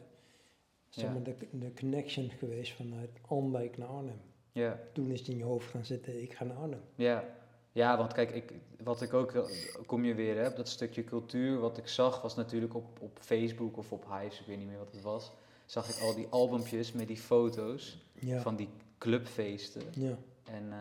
zeg 0.89 1.05
Ja. 1.05 1.11
maar 1.11 1.23
de, 1.23 1.35
de 1.51 1.73
connection 1.79 2.29
geweest 2.29 2.73
vanuit 2.73 3.09
Andijk 3.27 3.77
naar 3.77 3.87
Arnhem. 3.87 4.19
Ja, 4.61 4.79
Toen 4.93 5.09
is 5.11 5.19
het 5.19 5.27
in 5.27 5.37
je 5.37 5.43
hoofd 5.43 5.69
gaan 5.69 5.85
zitten, 5.85 6.21
ik 6.21 6.33
ga 6.33 6.43
naar 6.43 6.57
Arnhem. 6.57 6.81
ja. 6.95 7.23
Ja, 7.71 7.97
want 7.97 8.13
kijk, 8.13 8.31
ik, 8.31 8.53
wat 8.83 9.01
ik 9.01 9.13
ook, 9.13 9.31
heel- 9.33 9.47
kom 9.85 10.03
je 10.05 10.13
weer, 10.13 10.37
hè, 10.37 10.53
dat 10.53 10.67
stukje 10.69 11.03
cultuur, 11.03 11.59
wat 11.59 11.77
ik 11.77 11.87
zag 11.87 12.21
was 12.21 12.35
natuurlijk 12.35 12.75
op, 12.75 12.99
op 13.01 13.17
Facebook 13.21 13.77
of 13.77 13.91
op 13.91 14.05
Hives, 14.11 14.39
ik 14.39 14.45
weet 14.45 14.57
niet 14.57 14.67
meer 14.67 14.77
wat 14.77 14.91
het 14.91 15.01
was, 15.01 15.31
zag 15.65 15.89
ik 15.89 16.01
al 16.03 16.15
die 16.15 16.27
albumpjes 16.29 16.91
met 16.91 17.07
die 17.07 17.17
foto's 17.17 17.97
Ja, 18.13 18.41
van 18.41 18.55
die 18.55 18.69
clubfeesten. 18.97 19.81
ja. 19.91 20.17
En 20.43 20.71
eh, 20.71 20.79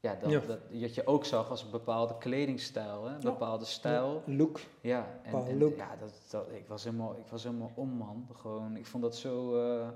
ja, 0.00 0.14
dat, 0.14 0.30
Ja. 0.30 0.40
Dat, 0.40 0.58
dat 0.80 0.94
je 0.94 1.06
ook 1.06 1.24
zag 1.24 1.50
als 1.50 1.62
een 1.62 1.70
bepaalde 1.70 2.18
kledingstijl, 2.18 3.04
hè? 3.04 3.14
een 3.14 3.20
bepaalde 3.20 3.64
stijl. 3.64 4.22
Look. 4.26 4.60
Ja, 4.80 5.20
en 5.22 5.58
look. 5.58 5.76
ja, 5.76 5.96
dat, 5.96 6.12
dat, 6.30 6.46
ik, 6.52 6.66
was 6.68 6.84
helemaal, 6.84 7.16
ik 7.18 7.26
was 7.30 7.42
helemaal 7.44 7.72
om, 7.74 7.88
man. 7.88 8.28
Gewoon, 8.32 8.76
ik 8.76 8.86
vond 8.86 9.02
dat 9.02 9.16
zo, 9.16 9.56
eh, 9.56 9.88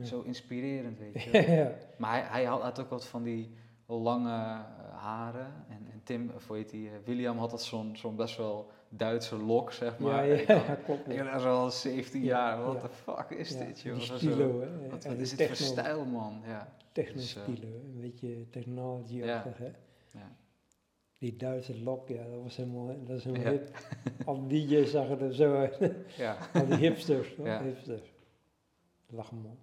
Ja. 0.00 0.06
zo 0.06 0.20
inspirerend, 0.20 0.98
weet 0.98 1.22
je 1.22 1.30
ja. 1.52 1.72
Maar 1.98 2.12
hij, 2.12 2.22
hij 2.28 2.44
had, 2.44 2.62
had 2.62 2.80
ook 2.80 2.90
wat 2.90 3.06
van 3.06 3.22
die 3.22 3.50
lange 3.86 4.30
eh, 4.30 4.60
haren. 4.96 5.52
En, 5.68 5.86
en 5.92 6.00
Tim, 6.04 6.30
of 6.34 6.48
heet 6.48 6.70
die, 6.70 6.88
eh, 6.88 6.94
William 7.04 7.38
had 7.38 7.50
dat 7.50 7.62
zo'n 7.62 7.96
zo'n 7.96 8.16
best 8.16 8.36
wel 8.36 8.70
Duitse 8.88 9.36
lok, 9.36 9.72
zeg 9.72 9.98
maar. 9.98 10.26
ja, 10.26 10.34
ja, 10.54 10.74
klopt. 10.74 11.08
Ik 11.08 11.22
was 11.22 11.44
al 11.44 11.70
17 11.70 12.22
Ja, 12.22 12.26
jaar, 12.28 12.64
wat 12.64 12.74
ja. 12.74 12.82
de 12.82 12.88
fuck 12.88 13.38
is 13.38 13.56
dit, 13.56 13.80
joh? 13.80 13.98
Stilo, 13.98 14.60
hè. 14.60 14.88
Wat, 14.88 15.04
is 15.04 15.36
dit 15.36 15.46
voor 15.46 15.56
stijl, 15.56 16.04
man? 16.04 16.42
Ja. 16.46 16.72
Techno-stilo, 16.92 17.66
hè. 17.68 17.74
een 17.94 18.00
beetje 18.00 18.48
technology-achtig, 18.50 19.58
hè. 19.58 19.70
Ja. 20.18 20.36
Die 21.18 21.36
Duitse 21.36 21.82
lok, 21.82 22.08
ja, 22.08 22.24
dat 22.30 22.42
was 22.42 22.56
helemaal, 22.56 22.86
dat 23.04 23.16
is 23.16 23.24
helemaal 23.24 23.52
hip. 23.52 23.70
Al 24.24 24.48
die 24.48 24.66
DJ's 24.66 24.90
zagen 24.90 25.20
er 25.20 25.34
zo 25.34 25.54
uit. 25.54 25.94
ja. 26.16 26.36
Al 26.54 26.66
die 26.66 26.76
hipsters, 26.76 27.36
hoor. 27.36 27.48
Hipsters. 27.48 28.12
Lach 29.06 29.32
man. 29.32 29.58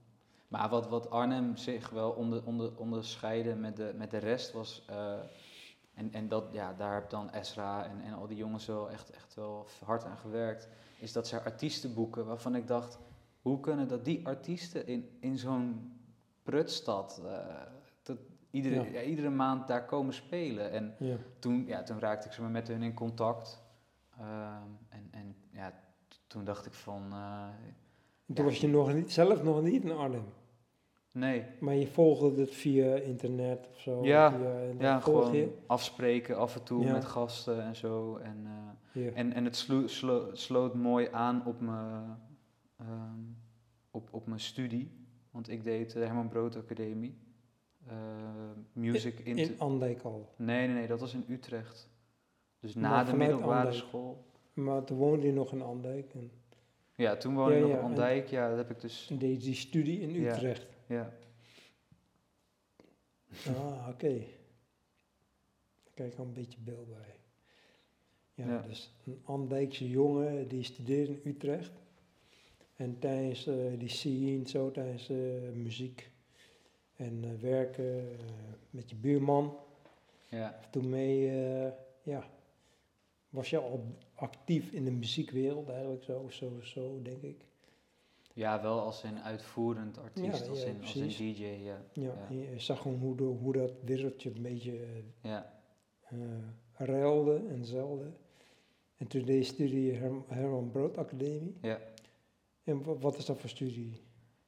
Maar 0.48 0.70
wat, 0.70 0.88
wat 0.88 1.10
Arnhem 1.10 1.56
zich 1.58 1.90
wel 1.90 2.12
onder, 2.12 2.46
onder, 2.46 2.78
onderscheidde 2.78 3.56
met 3.56 3.76
de, 3.78 3.94
met 3.96 4.12
de 4.12 4.18
rest 4.18 4.52
was. 4.52 4.84
eh, 4.88 5.20
en, 5.94 6.14
en 6.14 6.28
dat, 6.28 6.44
ja, 6.52 6.74
daar 6.74 6.94
heb 6.94 7.10
dan 7.10 7.32
Esra 7.32 7.86
en, 7.86 8.02
en 8.02 8.14
al 8.14 8.28
die 8.28 8.38
jongens 8.38 8.66
wel 8.66 8.90
echt, 8.92 9.10
echt 9.10 9.34
wel 9.34 9.68
hard 9.86 10.04
aan 10.04 10.18
gewerkt. 10.18 10.70
Is 11.00 11.12
dat 11.12 11.28
ze 11.28 11.42
artiesten 11.44 11.94
boeken 11.94 12.26
waarvan 12.26 12.56
ik 12.56 12.68
dacht: 12.68 13.00
hoe 13.42 13.60
kunnen 13.60 13.88
dat 13.88 14.06
die 14.06 14.26
artiesten 14.28 14.88
in, 14.88 15.18
in 15.20 15.38
zo'n 15.38 15.92
prutstad. 16.44 17.22
eh, 17.26 17.62
dat 18.04 18.18
iedere, 18.52 18.76
Ja. 18.76 18.82
ja, 19.00 19.02
iedere 19.02 19.30
maand 19.30 19.68
daar 19.68 19.86
komen 19.86 20.14
spelen. 20.14 20.72
En 20.72 20.96
Ja. 21.00 21.18
toen, 21.40 21.66
ja, 21.68 21.84
toen 21.84 22.00
raakte 22.00 22.28
ik 22.28 22.34
ze 22.34 22.42
met 22.42 22.68
hun 22.68 22.82
in 22.82 22.94
contact. 22.94 23.62
Ehm, 24.20 24.62
en, 24.90 25.08
en 25.12 25.36
ja, 25.52 25.74
toen 26.28 26.44
dacht 26.44 26.66
ik 26.66 26.74
van. 26.74 27.14
Eh, 28.28 28.36
Toen 28.36 28.46
Ja. 28.46 28.52
was 28.52 28.60
je 28.62 28.68
nog 28.68 28.94
niet, 28.94 29.12
zelf 29.12 29.44
nog 29.44 29.62
niet 29.62 29.84
in 29.84 29.92
Arnhem. 29.92 30.24
nee, 31.12 31.44
Maar 31.60 31.76
je 31.76 31.88
volgde 31.88 32.42
het 32.42 32.56
via 32.56 32.96
internet 32.96 33.68
of 33.74 33.80
zo. 33.80 34.06
Ja, 34.06 34.32
via, 34.32 34.60
en 34.62 34.76
Ja, 34.80 35.00
gewoon 35.00 35.34
je. 35.34 35.58
afspreken 35.66 36.38
af 36.38 36.56
en 36.56 36.64
toe 36.64 36.84
Ja. 36.84 36.92
met 36.92 37.06
gasten 37.06 37.62
en 37.64 37.76
zo. 37.76 38.16
En, 38.18 38.48
eh, 38.94 39.18
en, 39.18 39.34
en 39.34 39.46
het 39.46 39.56
slo- 39.56 39.88
slo- 39.88 40.30
sloot 40.34 40.74
mooi 40.76 41.08
aan 41.12 41.46
op 41.46 41.60
mijn, 41.62 42.18
ehm, 42.78 43.20
op, 43.92 44.08
op 44.12 44.28
mijn 44.28 44.40
studie. 44.40 44.92
Want 45.32 45.50
ik 45.50 45.64
deed 45.64 45.92
de 45.94 46.00
Herman 46.00 46.30
Brood 46.30 46.56
Academie. 46.56 47.18
Eh, 47.88 47.96
music 48.74 49.20
in... 49.20 49.38
in 49.38 49.60
Andijk 49.60 50.02
al. 50.02 50.34
Nee, 50.38 50.68
nee, 50.68 50.76
nee, 50.76 50.88
dat 50.88 51.00
was 51.00 51.14
in 51.14 51.26
Utrecht. 51.30 51.90
Dus 52.60 52.76
na 52.76 52.90
Maar 52.90 53.06
de 53.06 53.16
middelbare 53.16 53.54
Andijk. 53.58 53.76
school. 53.76 54.26
Maar 54.54 54.84
toen 54.84 54.98
woonde 54.98 55.26
je 55.26 55.34
nog 55.34 55.52
in 55.52 55.62
Andijk. 55.62 56.14
En 56.14 56.32
Ja, 56.98 57.16
toen 57.16 57.36
woonde 57.36 57.54
Ja, 57.54 57.60
ik 57.60 57.68
nog 57.68 57.78
op 57.78 57.84
Andijk. 57.84 58.28
Ja, 58.28 58.50
dat 58.50 58.58
heb 58.58 58.70
ik 58.70 58.82
dus... 58.82 59.08
en 59.10 59.18
deed 59.18 59.38
je 59.38 59.50
die 59.50 59.56
studie 59.56 60.00
in. 60.00 60.26
Utrecht. 60.26 60.68
Ja, 60.88 61.14
Ah, 63.48 63.88
oké. 63.90 64.14
Daar 65.84 65.94
krijg 65.94 66.12
ik 66.12 66.20
al 66.20 66.26
een 66.26 66.34
beetje 66.34 66.60
beeld 66.60 66.88
bij. 66.88 67.16
Ja, 68.34 68.62
dus 68.68 68.94
een 69.06 69.22
Andijkse 69.24 69.90
jongen 69.90 70.48
die 70.48 70.64
studeert 70.64 71.10
in 71.10 71.22
Utrecht. 71.24 71.72
En 72.76 73.00
tijdens 73.00 73.48
eh, 73.48 73.56
die 73.78 73.90
scene, 73.90 74.50
zo 74.50 74.72
tijdens 74.72 75.10
eh, 75.10 75.18
muziek 75.54 76.12
en 76.96 77.24
eh, 77.24 77.42
werken 77.42 78.08
met 78.70 78.90
je 78.90 78.96
buurman, 78.96 79.58
ja. 80.30 80.60
toen 80.70 80.90
mee, 80.90 81.32
ja, 82.04 82.30
was 83.30 83.50
je 83.50 83.58
al 83.58 83.98
actief 84.18 84.72
in 84.72 84.86
de 84.86 84.92
muziekwereld 84.92 85.70
eigenlijk 85.70 86.04
zo, 86.04 86.28
zo, 86.30 86.60
zo 86.62 87.02
denk 87.02 87.22
ik. 87.22 87.46
ja, 88.34 88.62
wel 88.62 88.80
als 88.82 89.04
een 89.04 89.20
uitvoerend 89.20 89.98
artiest, 89.98 90.44
Ja, 90.44 90.50
als, 90.50 90.62
ja, 90.64 90.68
in, 90.70 90.82
als 90.82 90.96
een. 90.96 91.08
DJ, 91.08 91.44
ja. 91.44 91.82
Ja, 91.94 92.28
je 92.30 92.54
zag 92.60 92.82
gewoon 92.82 93.00
hoe, 93.00 93.16
de, 93.16 93.24
hoe 93.24 93.54
dat 93.54 93.72
wereldje 93.84 94.32
een 94.36 94.42
beetje 94.42 94.80
ja. 95.22 95.54
eh 96.10 96.18
ruilde 96.74 97.42
en 97.50 97.66
zeilde. 97.66 98.12
En 98.98 99.08
toen 99.08 99.26
deed 99.26 99.38
je 99.48 99.54
studie 99.54 99.94
Herm- 99.94 100.24
Herman 100.28 100.70
Brood 100.72 100.98
Academie. 100.98 101.58
Ja. 101.62 101.80
En 102.64 102.84
wa- 102.84 102.98
wat 102.98 103.18
is 103.18 103.26
dat 103.26 103.40
voor 103.40 103.50
studie? 103.50 104.02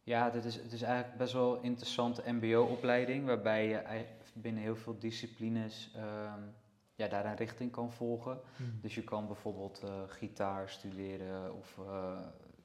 Ja, 0.03 0.29
dit 0.29 0.45
is, 0.45 0.55
het 0.55 0.71
is 0.71 0.81
eigenlijk 0.81 1.17
best 1.17 1.33
wel 1.33 1.57
een 1.57 1.63
interessante 1.63 2.31
mbo-opleiding, 2.31 3.25
waarbij 3.25 3.67
je 3.67 4.05
binnen 4.33 4.61
heel 4.63 4.75
veel 4.75 4.99
disciplines 4.99 5.91
ehm, 5.95 6.41
ja, 6.99 7.07
daar 7.07 7.25
een 7.25 7.35
richting 7.35 7.71
kan 7.71 7.91
volgen. 7.91 8.39
Dus 8.81 8.95
je 8.95 9.03
kan 9.03 9.27
bijvoorbeeld 9.27 9.81
eh, 9.83 9.89
gitaar 10.07 10.69
studeren 10.69 11.55
of 11.55 11.77
eh, 11.87 12.11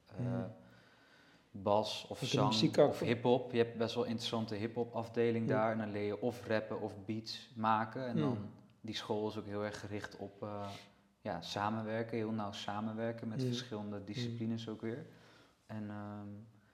eh, 0.05 0.15
Hmm. 0.15 0.51
bas 1.51 2.05
of 2.09 2.19
zang 2.23 2.77
of 2.77 2.99
hip-hop. 2.99 3.51
Je 3.51 3.57
hebt 3.57 3.77
best 3.77 3.95
wel 3.95 4.03
een 4.03 4.09
interessante 4.09 4.55
hip-hop 4.55 4.93
afdeling 4.95 5.47
daar. 5.47 5.71
En 5.71 5.77
dan 5.77 5.91
leer 5.91 6.05
je 6.05 6.21
of 6.21 6.47
rappen 6.47 6.81
of 6.81 6.93
beats 7.05 7.49
maken. 7.55 8.05
En 8.05 8.11
Hmm. 8.11 8.21
dan, 8.21 8.49
die 8.81 8.95
school 8.95 9.27
is 9.27 9.37
ook 9.37 9.45
heel 9.45 9.63
erg 9.63 9.79
gericht 9.79 10.17
op 10.17 10.45
ja, 11.21 11.41
samenwerken, 11.41 12.17
heel 12.17 12.31
nauw 12.31 12.51
samenwerken 12.51 13.27
met 13.27 13.37
Hmm. 13.41 13.47
verschillende 13.47 14.03
disciplines 14.03 14.69
ook 14.69 14.81
weer. 14.81 15.05
En 15.65 15.89
ehm, 15.89 16.27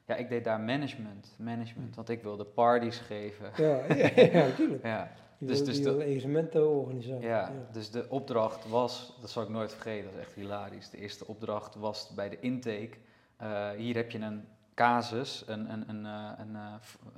ja, 0.06 0.15
ik 0.15 0.30
deed 0.30 0.44
daar 0.44 0.60
management, 0.60 1.36
management, 1.38 1.88
Hmm. 1.88 1.96
want 1.96 2.10
ik 2.10 2.22
wilde 2.22 2.46
parties 2.46 2.98
geven. 3.00 3.51
Ja, 3.58 3.86
ja, 3.96 4.10
ja, 4.15 4.32
natuurlijk. 4.48 4.84
Ja, 4.94 5.12
Dus- 5.48 5.57
wil, 5.57 5.65
dus 5.65 5.77
de- 5.77 5.83
wil 5.83 6.00
evenementen 6.00 6.69
organiseren. 6.69 7.21
ja, 7.21 7.51
dus 7.71 7.91
de 7.91 8.05
opdracht 8.10 8.69
was, 8.69 9.17
dat 9.21 9.29
zal 9.29 9.43
ik 9.43 9.50
nooit 9.50 9.71
vergeten, 9.74 10.03
dat 10.12 10.13
is 10.19 10.19
echt 10.25 10.33
hilarisch. 10.33 10.89
De 10.89 10.98
eerste 10.98 11.27
opdracht 11.27 11.75
was 11.75 12.10
bij 12.15 12.29
de 12.29 12.39
intake. 12.39 12.89
eh, 13.38 13.69
hier 13.69 13.95
heb 13.95 14.12
je 14.12 14.19
een 14.19 14.48
casus, 14.75 15.43
een, 15.48 15.71
een, 15.71 15.89
een, 15.89 16.05
eh, 16.05 16.31
een, 16.38 16.55
eh, 16.55 16.74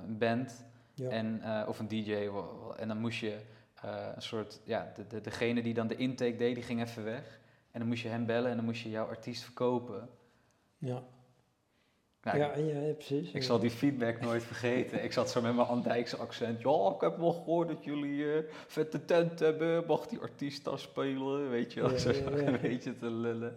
een 0.06 0.18
band 0.18 0.64
Ja. 0.94 1.08
en, 1.08 1.42
of 1.68 1.78
een 1.78 1.88
DJ. 1.88 2.28
En 2.76 2.88
dan 2.88 2.98
moest 2.98 3.18
je 3.20 3.38
een 4.14 4.22
soort, 4.22 4.60
ja, 4.64 4.92
de, 4.94 5.06
de, 5.06 5.20
degene 5.20 5.62
die 5.62 5.74
dan 5.74 5.86
de 5.86 5.96
intake 5.96 6.36
deed, 6.36 6.54
die 6.54 6.64
ging 6.64 6.80
even 6.82 7.04
weg. 7.04 7.40
En 7.70 7.78
dan 7.80 7.88
moest 7.88 8.02
je 8.02 8.08
hem 8.08 8.26
bellen 8.26 8.50
en 8.50 8.56
dan 8.56 8.64
moest 8.64 8.82
je 8.82 8.90
jouw 8.90 9.06
artiest 9.06 9.42
verkopen. 9.42 10.08
ja. 10.78 11.02
Nou, 12.24 12.38
ja, 12.38 12.56
ja, 12.56 12.80
ja, 12.80 12.92
precies. 12.92 13.32
Ik 13.32 13.42
zal 13.42 13.58
die 13.58 13.70
feedback 13.70 14.20
nooit 14.20 14.42
vergeten. 14.42 15.04
Ik 15.04 15.12
zat 15.12 15.30
zo 15.30 15.40
met 15.40 15.54
mijn 15.54 15.66
Andijkse 15.66 16.16
accent. 16.16 16.60
Ja, 16.62 16.92
ik 16.94 17.00
heb 17.00 17.16
wel 17.16 17.32
gehoord 17.32 17.68
dat 17.68 17.84
jullie 17.84 18.32
eh 18.32 18.38
vette 18.66 19.04
tent 19.04 19.38
hebben. 19.38 19.84
Mag 19.86 20.06
die 20.06 20.18
artiest 20.18 20.64
daar 20.64 20.78
spelen? 20.78 21.50
Weet 21.50 21.72
je 21.72 21.80
wel, 21.80 21.98
zo 21.98 22.10
een 22.10 22.60
beetje 22.60 22.96
te 22.98 23.10
lullen. 23.10 23.56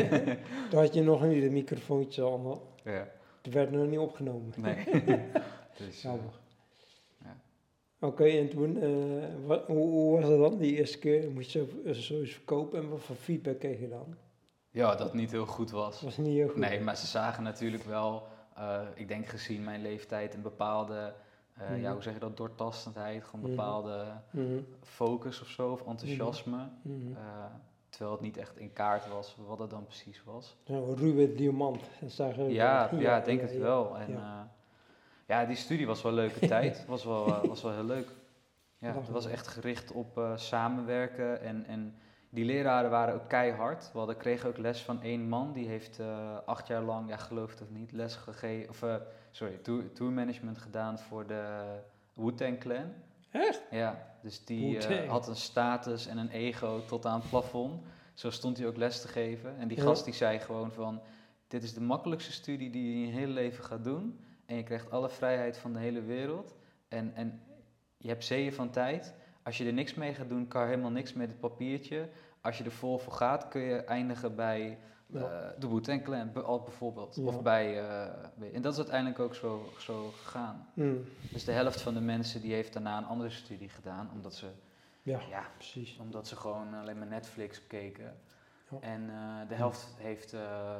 Toen 0.70 0.78
had 0.80 0.94
je 0.94 1.02
nog 1.02 1.24
niet 1.26 1.42
de 1.42 1.50
microfoontje 1.50 2.22
allemaal. 2.22 2.62
Ja, 2.84 3.08
Het 3.42 3.52
werd 3.54 3.70
nog 3.70 3.86
niet 3.86 3.98
opgenomen. 3.98 4.52
nee. 4.56 4.76
dus, 5.78 6.04
eh. 6.04 6.12
Oké, 8.00 8.24
en 8.24 8.48
toen, 8.48 8.82
eh, 8.82 8.88
wa- 9.46 9.64
hoe, 9.66 9.76
hoe 9.88 10.20
was 10.20 10.28
het 10.30 10.38
dan 10.38 10.58
die 10.58 10.76
eerste 10.76 10.98
keer? 10.98 11.30
Moest 11.30 11.50
je 11.50 11.66
zo, 11.84 11.92
zoiets 11.92 12.32
verkopen 12.32 12.78
en 12.82 12.88
wat 12.88 13.00
voor 13.00 13.16
feedback 13.16 13.58
kreeg 13.58 13.80
je 13.80 13.88
dan? 13.88 14.16
Ja, 14.76 14.94
dat 14.94 15.14
niet 15.14 15.30
heel 15.30 15.46
goed 15.46 15.70
was. 15.70 16.00
Was 16.02 16.16
niet 16.16 16.26
heel 16.36 16.48
goed. 16.48 16.56
Nee, 16.56 16.80
maar 16.80 16.96
ze 16.96 17.06
zagen 17.06 17.42
natuurlijk 17.42 17.82
wel, 17.84 18.26
eh, 18.56 18.80
ik 18.94 19.08
denk 19.08 19.26
gezien 19.26 19.64
mijn 19.64 19.82
leeftijd, 19.82 20.34
een 20.34 20.42
bepaalde, 20.42 21.14
eh, 21.54 21.70
Mhm. 21.70 21.80
ja, 21.80 21.92
hoe 21.92 22.02
zeg 22.02 22.12
je 22.14 22.18
dat, 22.20 22.36
doortastendheid, 22.36 23.24
gewoon 23.24 23.40
Mhm. 23.40 23.50
bepaalde 23.50 24.04
Mhm, 24.30 24.58
focus 24.82 25.40
of 25.40 25.48
zo, 25.48 25.70
of 25.70 25.86
enthousiasme. 25.86 26.68
mhm. 26.82 27.12
Eh, 27.16 27.44
terwijl 27.88 28.12
het 28.12 28.20
niet 28.20 28.36
echt 28.36 28.56
in 28.58 28.72
kaart 28.72 29.08
was 29.08 29.36
wat 29.46 29.58
het 29.58 29.70
dan 29.70 29.84
precies 29.84 30.22
was. 30.24 30.56
Zo'n 30.64 30.96
ruwe 30.96 31.34
diamant. 31.34 31.82
Ja, 32.48 32.90
ja, 32.98 33.18
ik 33.18 33.24
denk 33.24 33.40
ja, 33.40 33.46
het 33.46 33.54
ja. 33.54 33.60
wel. 33.60 33.96
En 33.98 34.10
Ja. 34.10 34.18
ja. 34.18 34.48
ja, 35.26 35.44
die 35.46 35.56
studie 35.56 35.86
was 35.86 36.02
wel 36.02 36.12
een 36.12 36.18
leuke 36.18 36.46
tijd. 36.56 36.84
Was 36.86 37.04
wel, 37.04 37.46
was 37.46 37.62
wel 37.62 37.72
heel 37.72 37.84
leuk. 37.84 38.08
Ja, 38.78 38.94
het 38.94 39.08
was 39.08 39.26
echt 39.26 39.46
gericht 39.46 39.92
op 39.92 40.20
samenwerken. 40.36 41.40
En, 41.40 41.64
en 41.66 41.94
die 42.36 42.44
leraren 42.44 42.90
waren 42.90 43.14
ook 43.14 43.28
keihard. 43.28 43.90
We 43.92 43.98
hadden, 43.98 44.16
kregen 44.16 44.48
ook 44.48 44.56
les 44.58 44.82
van 44.82 45.02
één 45.02 45.28
man. 45.28 45.52
Die 45.52 45.68
heeft 45.68 45.98
eh, 45.98 46.36
acht 46.44 46.66
jaar 46.66 46.82
lang, 46.82 47.08
ja 47.08 47.16
geloof 47.16 47.50
het 47.50 47.62
of 47.62 47.70
niet, 47.70 47.92
les 47.92 48.16
gegeven. 48.16 48.68
Of, 48.68 48.82
eh, 48.82 48.94
sorry, 49.30 49.58
tour, 49.62 49.92
tourmanagement 49.92 50.58
gedaan 50.58 50.98
voor 50.98 51.26
de 51.26 51.62
Wu-Tang 52.14 52.58
Clan. 52.58 52.92
Echt? 53.30 53.62
Ja, 53.70 54.16
dus 54.22 54.44
die 54.44 54.78
eh, 54.78 55.10
had 55.10 55.28
een 55.28 55.36
status 55.36 56.06
en 56.06 56.18
een 56.18 56.30
ego 56.30 56.84
tot 56.84 57.06
aan 57.06 57.20
het 57.20 57.28
plafond. 57.28 57.82
Zo 58.14 58.30
stond 58.30 58.58
hij 58.58 58.66
ook 58.66 58.76
les 58.76 59.00
te 59.00 59.08
geven. 59.08 59.58
En 59.58 59.68
die 59.68 59.76
Ja. 59.76 59.82
gast 59.82 60.04
die 60.04 60.14
zei 60.14 60.38
gewoon 60.38 60.72
van... 60.72 61.00
Dit 61.48 61.62
is 61.62 61.74
de 61.74 61.80
makkelijkste 61.80 62.32
studie 62.32 62.70
die 62.70 62.88
je 62.88 62.94
in 62.94 63.06
je 63.06 63.12
hele 63.12 63.32
leven 63.32 63.64
gaat 63.64 63.84
doen. 63.84 64.20
En 64.46 64.56
je 64.56 64.62
krijgt 64.62 64.90
alle 64.90 65.08
vrijheid 65.08 65.56
van 65.58 65.72
de 65.72 65.78
hele 65.78 66.02
wereld. 66.02 66.54
En, 66.88 67.12
en 67.14 67.40
je 67.98 68.08
hebt 68.08 68.24
zeeën 68.24 68.52
van 68.52 68.70
tijd. 68.70 69.14
Als 69.42 69.58
je 69.58 69.66
er 69.66 69.72
niks 69.72 69.94
mee 69.94 70.14
gaat 70.14 70.28
doen, 70.28 70.48
kan 70.48 70.66
helemaal 70.66 70.90
niks 70.90 71.12
met 71.12 71.28
het 71.28 71.40
papiertje. 71.40 72.08
Als 72.46 72.58
je 72.58 72.64
er 72.64 72.70
vol 72.72 72.98
voor 72.98 73.12
gaat, 73.12 73.48
kun 73.48 73.60
je 73.60 73.76
eindigen 73.84 74.34
bij 74.34 74.78
Ja. 75.06 75.20
eh, 75.20 75.60
de 75.84 76.00
Clan, 76.02 76.32
be- 76.32 76.40
al 76.42 76.60
bijvoorbeeld. 76.62 77.16
Ja. 77.16 77.22
Of 77.24 77.42
bij... 77.42 77.88
eh, 77.88 78.54
en 78.54 78.62
dat 78.62 78.72
is 78.72 78.78
uiteindelijk 78.78 79.18
ook 79.18 79.34
zo, 79.34 79.72
zo 79.78 80.10
gegaan. 80.10 80.68
Mm. 80.74 81.04
Dus 81.32 81.44
de 81.44 81.52
helft 81.52 81.80
van 81.80 81.94
de 81.94 82.00
mensen 82.00 82.40
die 82.40 82.52
heeft 82.52 82.72
daarna 82.72 82.98
een 82.98 83.04
andere 83.06 83.30
studie 83.30 83.68
gedaan, 83.68 84.10
omdat 84.12 84.34
ze, 84.34 84.46
Ja, 85.02 85.20
ja, 85.30 85.42
precies. 85.56 85.98
omdat 85.98 86.26
ze 86.28 86.36
gewoon 86.36 86.74
alleen 86.74 86.98
maar 86.98 87.06
Netflix 87.06 87.66
keken. 87.66 88.16
Ja. 88.70 88.76
En 88.80 89.10
eh, 89.10 89.48
de 89.48 89.54
helft 89.54 89.94
heeft 89.98 90.36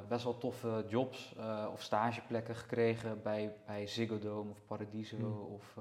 best 0.08 0.25
wel 0.25 0.38
toffe 0.38 0.85
jobs 0.88 1.35
of 1.73 1.82
stageplekken 1.82 2.54
gekregen 2.56 3.23
bij, 3.23 3.54
bij 3.66 3.87
Ziggo 3.87 4.18
Dome 4.18 4.50
of 4.50 4.66
Paradiso 4.66 5.16
Mm. 5.16 5.54
of 5.54 5.78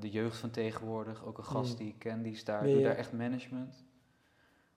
de 0.00 0.10
jeugd 0.10 0.36
van 0.36 0.50
tegenwoordig. 0.50 1.24
Ook 1.24 1.38
een 1.38 1.44
gast 1.44 1.70
Mm. 1.72 1.76
die 1.78 1.88
ik 1.88 1.98
ken, 1.98 2.22
die 2.22 2.32
is 2.32 2.44
daar, 2.44 2.64
doet 2.64 2.82
daar 2.82 2.96
echt 2.96 3.12
management. 3.12 3.84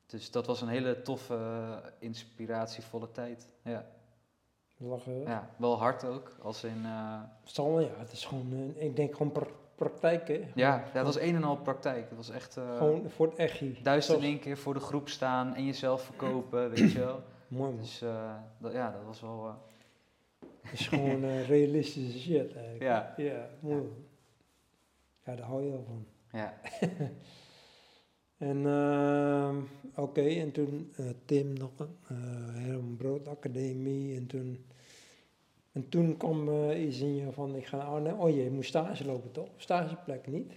Dus 0.07 0.31
dat 0.31 0.45
was 0.45 0.61
een 0.61 0.67
hele 0.67 1.01
toffe, 1.01 1.33
eh, 1.33 1.77
inspiratievolle 1.99 3.11
tijd. 3.11 3.47
Ja. 3.61 3.85
Lachen. 4.77 5.21
ja, 5.21 5.49
wel 5.57 5.77
hard 5.77 6.03
ook, 6.05 6.35
als 6.41 6.63
in... 6.63 6.85
Zal, 7.43 7.79
ja, 7.79 7.89
het 7.97 8.11
is 8.11 8.25
gewoon, 8.25 8.73
eh, 8.77 8.85
ik 8.85 8.95
denk 8.95 9.11
gewoon 9.15 9.31
pra- 9.31 9.47
praktijk, 9.75 10.27
hè. 10.27 10.33
ja, 10.33 10.75
ja, 10.75 10.83
het 10.91 11.03
was 11.05 11.19
een 11.19 11.35
en 11.35 11.43
al 11.43 11.57
praktijk. 11.57 12.07
Het 12.09 12.17
was 12.17 12.29
echt... 12.29 12.53
Gewoon 12.53 13.09
voor 13.09 13.27
het 13.27 13.35
echi. 13.35 13.79
Duizend 13.83 14.17
in 14.17 14.23
één 14.23 14.39
keer 14.39 14.57
voor 14.57 14.73
de 14.73 14.79
groep 14.79 15.09
staan 15.09 15.55
en 15.55 15.65
jezelf 15.65 16.01
verkopen, 16.01 16.69
weet 16.69 16.91
je 16.91 16.99
wel. 16.99 17.21
Mooi 17.47 17.71
man. 17.71 17.79
Dus 17.81 18.03
dat, 18.57 18.71
ja, 18.71 18.91
dat 18.91 19.03
was 19.05 19.21
wel... 19.21 19.55
Het 20.61 20.79
is 20.79 20.87
gewoon 20.87 21.25
realistische 21.55 22.19
shit 22.19 22.53
eigenlijk. 22.55 22.81
ja, 22.83 23.13
Ja, 23.17 23.47
mooi. 23.59 23.83
Ja, 25.25 25.35
daar 25.35 25.45
hou 25.45 25.63
je 25.63 25.69
wel 25.71 25.83
van. 25.87 26.05
ja, 26.31 26.53
En 28.37 28.65
ehm, 28.65 29.61
oké, 29.95 30.21
en 30.21 30.51
toen 30.51 30.91
eh, 30.95 31.05
Tim 31.25 31.53
nog, 31.53 31.71
eh 31.79 31.87
Herman 32.53 32.95
Brood 32.97 33.27
Academie. 33.27 34.15
En 34.15 34.27
toen, 34.27 34.65
en 35.71 35.89
toen 35.89 36.17
kwam 36.17 36.49
eh, 36.49 36.85
iets 36.85 36.99
in 36.99 37.15
je 37.15 37.31
van, 37.31 37.55
ik 37.55 37.65
ga 37.65 37.77
naar 37.77 37.85
Arnhem. 37.85 38.19
Oh, 38.19 38.29
je 38.35 38.49
moet 38.51 38.65
stage 38.65 39.05
lopen 39.05 39.31
toch? 39.31 39.49
Stageplek 39.57 40.27
niet? 40.27 40.53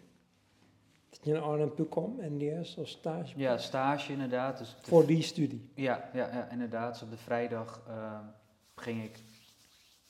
Dat 1.10 1.20
je 1.22 1.32
naar 1.32 1.42
Arnhem 1.42 1.74
toe 1.74 1.88
kwam, 1.88 2.16
NDS 2.20 2.78
als 2.78 2.90
stage. 2.90 3.38
ja, 3.38 3.58
stage 3.58 4.12
inderdaad. 4.12 4.58
Dus 4.58 4.76
Voor 4.82 5.06
die 5.06 5.22
studie. 5.22 5.70
ja, 5.74 6.10
ja, 6.12 6.28
ja, 6.32 6.50
inderdaad. 6.50 6.92
Dus 6.92 7.02
op 7.02 7.10
de 7.10 7.16
vrijdag 7.16 7.82
eh, 7.88 8.18
ging 8.74 9.02
ik 9.04 9.18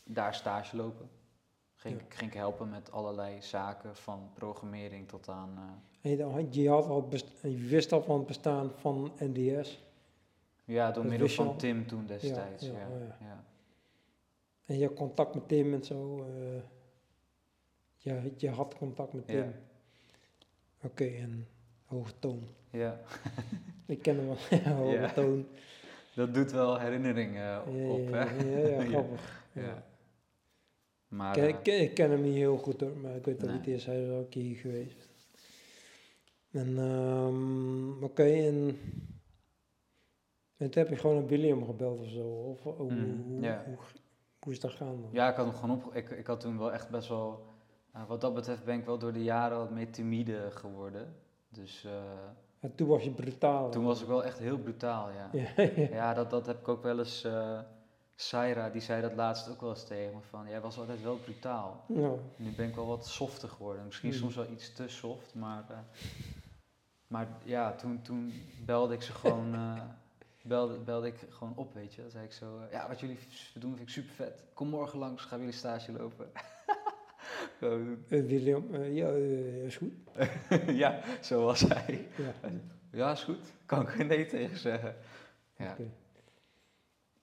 daar 0.04 0.34
stage 0.34 0.76
lopen. 0.76 1.08
Ging, 1.74 1.98
Ja. 1.98 2.04
ging 2.08 2.30
ik 2.30 2.36
helpen 2.36 2.68
met 2.68 2.92
allerlei 2.92 3.42
zaken, 3.42 3.96
van 3.96 4.30
programmering 4.34 5.08
tot 5.08 5.28
aan... 5.28 5.82
eh, 6.00 6.11
En 6.11 6.16
je, 6.16 6.23
had- 6.23 6.54
je, 6.54 6.69
had 6.69 6.87
al 6.87 7.09
best- 7.09 7.42
je 7.42 7.66
wist 7.69 7.92
al 7.92 8.02
van 8.02 8.19
het 8.19 8.26
bestaan 8.26 8.71
van 8.76 9.12
NDS. 9.19 9.83
ja, 10.64 10.90
door 10.90 11.07
middel 11.07 11.28
van? 11.28 11.57
Tim 11.57 11.87
toen 11.87 12.07
destijds. 12.07 12.66
Ja, 12.66 12.73
ja, 12.73 12.78
ja, 12.78 12.99
ja. 12.99 13.16
ja. 13.21 13.45
En 14.64 14.78
je 14.78 14.87
had 14.87 14.95
contact 14.97 15.35
met 15.35 15.49
Tim 15.49 15.75
en 15.75 15.85
zo. 15.85 16.19
eh 16.25 16.62
je, 17.97 18.33
je 18.37 18.49
had 18.50 18.75
contact 18.75 19.12
met 19.12 19.23
Ja. 19.26 19.33
Tim. 19.42 19.52
Oké, 20.83 21.04
en 21.04 21.47
hoge 21.85 22.12
toon. 22.19 22.42
Ja, 22.71 23.00
Ik 23.87 24.02
ken 24.02 24.16
hem 24.16 24.26
wel, 24.26 24.59
hoge 24.76 24.92
Ja. 24.97 25.12
toon. 25.12 25.47
dat 26.14 26.35
doet 26.35 26.52
wel 26.52 26.78
herinneringen 26.78 27.42
Ja, 27.42 27.62
op, 27.62 28.09
ja, 28.09 28.26
hè? 28.26 28.45
ja, 28.50 28.59
ja, 28.69 28.83
Ja. 28.83 28.88
grappig. 28.88 29.45
Ja. 29.52 29.62
Ja. 29.62 29.85
Maar, 31.09 31.37
Ik, 31.37 31.42
eh, 31.66 31.75
ik, 31.78 31.88
ik 31.88 31.95
ken 31.95 32.11
hem 32.11 32.23
niet 32.23 32.35
heel 32.35 32.57
goed 32.57 32.80
hoor, 32.80 32.97
maar 32.97 33.16
ik 33.16 33.25
weet 33.25 33.40
dat 33.40 33.49
Nee. 33.49 33.59
het 33.59 33.66
is. 33.66 33.85
Hij 33.87 34.02
is 34.02 34.25
keer 34.28 34.42
hier 34.42 34.57
geweest. 34.57 35.09
En, 36.50 36.78
ehm, 36.78 38.04
oké, 38.04 38.22
en, 38.22 38.78
en 40.56 40.70
toen 40.70 40.82
heb 40.82 40.88
je 40.88 40.96
gewoon 40.96 41.16
een 41.16 41.26
William 41.26 41.64
gebeld 41.66 42.00
of 42.00 42.08
zo? 42.08 42.26
Of, 42.28 42.62
hoe, 42.62 42.92
Mhm, 42.92 43.04
hoe, 43.38 43.58
hoe, 43.64 43.76
hoe 44.38 44.52
is 44.52 44.60
dat 44.60 44.70
gaan 44.72 45.00
dan? 45.00 45.10
Ja, 45.12 45.28
ik 45.30 45.36
had 45.36 45.46
hem 45.46 45.54
gewoon 45.54 45.76
op. 45.84 45.94
Ik, 45.94 46.10
ik 46.10 46.26
had 46.26 46.40
toen 46.40 46.58
wel 46.58 46.72
echt 46.72 46.90
best 46.90 47.08
wel. 47.08 47.46
eh, 47.92 48.06
wat 48.08 48.20
dat 48.20 48.34
betreft 48.34 48.64
ben 48.64 48.78
ik 48.78 48.84
wel 48.84 48.98
door 48.98 49.12
de 49.12 49.22
jaren 49.22 49.58
wat 49.58 49.70
meer 49.70 49.90
timide 49.92 50.48
geworden. 50.50 51.14
Dus 51.48 51.84
eh, 51.84 52.02
En 52.60 52.74
toen 52.74 52.88
was 52.88 53.04
je 53.04 53.10
brutaal. 53.10 53.70
toen 53.70 53.84
was 53.84 54.00
ik 54.00 54.06
wel 54.06 54.24
echt 54.24 54.38
heel 54.38 54.58
brutaal, 54.58 55.10
ja. 55.10 55.30
Ja, 55.32 55.62
ja. 55.76 55.88
Ja, 55.90 56.14
dat, 56.14 56.30
dat 56.30 56.46
heb 56.46 56.58
ik 56.58 56.68
ook 56.68 56.82
wel 56.82 56.98
eens. 56.98 57.24
eh 57.24 57.60
Saira, 58.14 58.70
die 58.70 58.80
zei 58.80 59.02
dat 59.02 59.14
laatst 59.14 59.48
ook 59.50 59.60
wel 59.60 59.70
eens 59.70 59.84
tegen 59.84 60.14
me: 60.14 60.20
van 60.20 60.48
jij 60.48 60.60
was 60.60 60.78
altijd 60.78 61.02
wel 61.02 61.16
brutaal. 61.16 61.84
Ja. 61.86 62.12
Nu 62.36 62.50
ben 62.50 62.68
ik 62.68 62.74
wel 62.74 62.86
wat 62.86 63.06
softer 63.06 63.48
geworden. 63.48 63.84
Misschien 63.84 64.08
Mhm. 64.10 64.18
soms 64.18 64.34
wel 64.34 64.50
iets 64.50 64.72
te 64.72 64.88
soft, 64.88 65.34
maar. 65.34 65.64
eh, 65.70 65.78
maar 67.11 67.29
ja, 67.44 67.73
toen, 67.73 68.03
toen 68.03 68.33
belde 68.64 68.94
ik 68.94 69.03
ze 69.03 69.12
gewoon. 69.12 69.55
eh, 69.55 69.83
belde, 70.42 70.79
belde 70.79 71.07
ik 71.07 71.27
gewoon 71.31 71.57
op, 71.57 71.75
weet 71.75 71.94
je. 71.94 72.03
Dan 72.03 72.11
zei 72.11 72.25
ik 72.25 72.33
zo: 72.33 72.59
eh, 72.59 72.73
Ja, 72.73 72.88
wat 72.88 73.01
jullie 73.01 73.18
doen 73.55 73.77
vind 73.77 73.88
ik 73.88 73.94
super 73.94 74.14
vet. 74.14 74.44
Kom 74.55 74.68
morgen 74.68 74.99
langs, 74.99 75.25
gaan 75.25 75.38
jullie 75.38 75.55
stage 75.55 75.92
lopen. 75.92 76.31
Doen. 77.61 78.05
Eh, 78.09 78.25
William, 78.27 78.77
ja, 78.85 79.09
is 79.64 79.77
goed. 79.77 79.92
ja, 80.83 81.01
zo 81.20 81.44
was 81.44 81.61
hij. 81.61 82.09
Ja. 82.16 82.51
Ja, 82.90 83.12
is 83.12 83.23
goed. 83.23 83.53
Kan 83.66 83.81
ik 83.81 83.99
er 83.99 84.05
nee 84.05 84.27
tegen 84.27 84.59
zeggen. 84.59 84.96
Ja. 85.57 85.77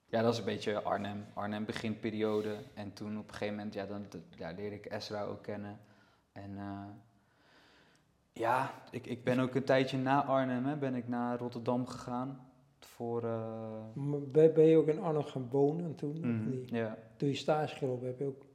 Ja, 0.05 0.21
dat 0.21 0.33
is 0.33 0.39
een 0.39 0.45
beetje 0.45 0.81
Arnhem. 0.81 1.25
Arnhem 1.33 1.65
beginperiode. 1.65 2.57
En 2.73 2.93
toen 2.93 3.17
op 3.17 3.27
een 3.27 3.33
gegeven 3.33 3.55
moment, 3.55 3.73
ja, 3.73 3.85
dan 3.85 4.05
ja, 4.35 4.51
leerde 4.51 4.75
ik 4.75 4.85
Esra 4.85 5.23
ook 5.23 5.43
kennen. 5.43 5.79
En 6.31 6.57
ja, 8.37 8.73
ik, 8.91 9.07
ik 9.07 9.23
ben 9.23 9.39
ook 9.39 9.55
een 9.55 9.63
tijdje 9.63 9.97
na 9.97 10.25
Arnhem, 10.25 10.65
hè, 10.65 10.75
ben 10.75 10.95
ik 10.95 11.07
naar 11.07 11.37
Rotterdam 11.37 11.87
gegaan. 11.87 12.45
Voor, 12.79 13.23
eh, 13.23 13.79
ben, 14.31 14.53
ben 14.53 14.63
je 14.63 14.77
ook 14.77 14.87
in 14.87 14.99
Arnhem 14.99 15.23
gaan 15.23 15.47
wonen 15.49 15.95
toen? 15.95 16.19
mhm. 16.19 16.93
Toen 17.17 17.29
je 17.29 17.35
stage 17.35 17.75
gelopen 17.75 18.07
heb 18.07 18.19
je 18.19 18.25
ook, 18.25 18.45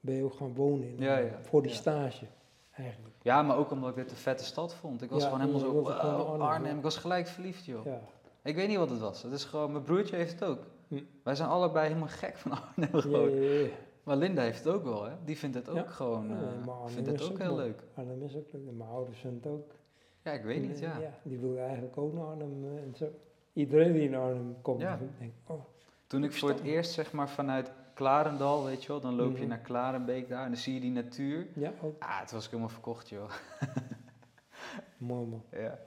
ben 0.00 0.14
je 0.14 0.24
ook 0.24 0.34
gaan 0.34 0.54
wonen 0.54 0.88
in 0.88 0.98
Ja, 0.98 1.18
ja, 1.18 1.38
Voor 1.42 1.62
die 1.62 1.70
ja. 1.70 1.76
stage, 1.76 2.26
eigenlijk. 2.70 3.14
ja, 3.22 3.42
maar 3.42 3.56
ook 3.56 3.70
omdat 3.70 3.88
ik 3.90 3.96
dit 3.96 4.10
een 4.10 4.16
vette 4.16 4.44
stad 4.44 4.74
vond. 4.74 5.02
Ik 5.02 5.10
was 5.10 5.24
gewoon 5.24 5.40
helemaal 5.40 5.60
zo, 5.60 5.72
wow, 5.72 6.40
Arnhem. 6.40 6.76
Ik 6.76 6.82
was 6.82 6.96
gelijk 6.96 7.26
verliefd, 7.26 7.64
joh. 7.64 7.84
Ja. 7.84 8.00
Ik 8.42 8.54
weet 8.54 8.68
niet 8.68 8.76
wat 8.76 8.90
het 8.90 9.00
was. 9.00 9.22
Het 9.22 9.32
is 9.32 9.44
gewoon, 9.44 9.72
mijn 9.72 9.84
broertje 9.84 10.16
heeft 10.16 10.32
het 10.32 10.44
ook. 10.44 10.66
Hm. 10.88 11.02
Wij 11.22 11.34
zijn 11.34 11.48
allebei 11.48 11.86
helemaal 11.86 12.08
gek 12.08 12.36
van 12.36 12.50
Arnhem 12.52 12.88
Ja, 12.92 13.00
gewoon. 13.00 13.68
Maar 14.08 14.16
Linda 14.16 14.42
heeft 14.42 14.64
het 14.64 14.74
ook 14.74 14.84
wel, 14.84 15.04
hè? 15.04 15.12
Die 15.24 15.38
vindt 15.38 15.56
het 15.56 15.68
ook 15.68 15.76
Ja. 15.76 15.86
gewoon, 15.86 16.28
Ja, 16.28 16.34
Arnhem 16.34 16.88
vindt 16.88 17.10
het 17.10 17.22
ook 17.22 17.30
ook 17.30 17.38
heel 17.38 17.56
leuk. 17.56 17.82
Arnhem 17.94 18.22
is 18.22 18.36
ook 18.36 18.52
leuk. 18.52 18.66
En 18.68 18.76
Mijn 18.76 18.90
ouders 18.90 19.18
vinden 19.18 19.40
het 19.42 19.52
ook. 19.52 19.74
Ja, 20.22 20.32
ik 20.32 20.42
weet 20.42 20.62
En, 20.62 20.68
niet, 20.68 20.74
eh, 20.82 21.00
ja. 21.00 21.18
Die 21.22 21.38
wilden 21.38 21.62
eigenlijk 21.64 21.96
ook 21.98 22.12
naar 22.12 22.24
Arnhem 22.24 22.64
eh, 22.64 22.82
en 22.82 22.94
zo. 22.96 23.08
Iedereen 23.52 23.92
die 23.92 24.10
naar 24.10 24.20
Arnhem 24.20 24.56
komt, 24.62 24.80
denkt, 25.18 25.36
oh, 25.46 25.60
Toen 26.06 26.24
ik 26.24 26.32
voor 26.32 26.48
het 26.48 26.60
eerst, 26.60 26.92
zeg 26.92 27.12
maar, 27.12 27.28
vanuit 27.28 27.72
Klarendal, 27.94 28.64
weet 28.64 28.82
je 28.82 28.88
wel, 28.88 29.00
dan 29.00 29.14
loop 29.14 29.32
je 29.34 29.38
Mhm. 29.40 29.48
naar 29.48 29.58
Klarenbeek 29.58 30.28
daar 30.28 30.42
en 30.44 30.48
dan 30.48 30.56
zie 30.60 30.74
je 30.74 30.80
die 30.80 30.90
natuur. 30.90 31.46
ja, 31.54 31.72
ook 31.82 32.02
Ah, 32.02 32.18
toen 32.18 32.34
was 32.36 32.44
ik 32.44 32.50
helemaal 32.50 32.68
verkocht, 32.72 33.08
joh. 33.08 33.30
mooi 34.98 35.26
man. 35.26 35.42
Ja. 35.50 35.78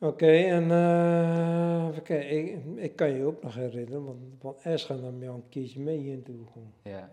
Oké, 0.00 0.26
en 0.32 0.70
eh, 0.70 1.86
even 1.90 2.02
kijken, 2.02 2.30
ik, 2.38 2.82
ik 2.84 2.96
kan 2.96 3.10
je 3.10 3.24
ook 3.24 3.42
nog 3.42 3.54
herinneren, 3.54 4.04
want, 4.04 4.18
want 4.40 4.60
Esra 4.62 4.94
nam 4.94 5.22
jou 5.22 5.34
een 5.34 5.48
keertje 5.48 5.80
mee 5.80 5.98
hier 5.98 6.14
naartoe. 6.14 6.46
Gewoon. 6.52 6.72
Ja. 6.82 7.12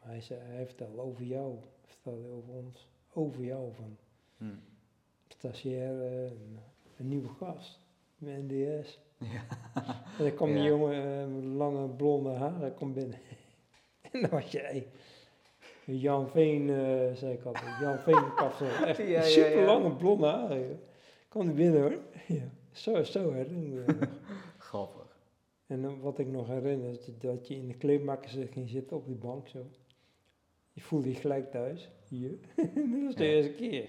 Maar 0.00 0.08
hij, 0.10 0.20
zei, 0.20 0.40
hij 0.42 0.66
vertelde 0.66 1.00
over 1.00 1.24
jou, 1.24 1.54
vertelde 1.84 2.28
over 2.28 2.52
ons, 2.52 2.88
over 3.12 3.44
jou 3.44 3.72
van 3.74 3.96
Hm. 4.36 4.44
stagiaire, 5.28 6.08
en 6.26 6.58
een 6.98 7.08
nieuwe 7.08 7.28
gast, 7.28 7.78
met 8.18 8.48
NDS. 8.48 9.00
Ja. 9.18 9.42
En 10.18 10.24
dan 10.24 10.34
kwam 10.34 10.48
die 10.52 10.62
Ja. 10.62 10.68
jongen 10.68 11.20
eh, 11.20 11.26
met 11.34 11.44
lange 11.44 11.88
blonde 11.88 12.30
haren 12.30 12.74
kwam 12.74 12.92
binnen. 12.92 13.18
en 14.12 14.20
dan 14.20 14.30
was 14.30 14.50
jij. 14.50 14.86
Jan 15.84 16.28
Veen, 16.28 16.70
eh, 16.70 17.14
zei 17.14 17.32
ik 17.32 17.44
altijd. 17.44 17.78
Jan 17.80 17.98
Veen 17.98 18.34
kapsel. 18.36 18.66
Echt 18.86 18.98
Ja, 18.98 19.22
super 19.22 19.64
lange 19.64 19.90
blonde 19.96 20.26
haren. 20.26 20.80
Kwam 21.34 21.46
die 21.46 21.54
binnen 21.54 21.80
hoor. 21.80 21.98
Ja. 22.36 22.48
Zo, 22.72 23.02
zo 23.02 23.32
herinner 23.32 23.88
ik. 23.88 24.08
Grappig. 24.58 25.16
En 25.66 25.82
dan 25.82 26.00
wat 26.00 26.18
ik 26.18 26.26
nog 26.26 26.46
herinner 26.46 26.90
is 26.90 27.10
dat- 27.18 27.48
je 27.48 27.54
in 27.54 27.68
de 27.68 27.74
kleedmaker 27.76 28.30
zit- 28.30 28.52
ging 28.52 28.68
zitten 28.68 28.96
op 28.96 29.06
die 29.06 29.16
bank 29.16 29.48
zo. 29.48 29.66
Je 30.72 30.80
voelde 30.80 31.08
je 31.08 31.14
gelijk 31.14 31.50
thuis. 31.50 31.90
Hier. 32.08 32.30
dat 32.56 33.02
was 33.04 33.14
de 33.14 33.24
Ja. 33.24 33.30
eerste 33.30 33.52
keer. 33.52 33.88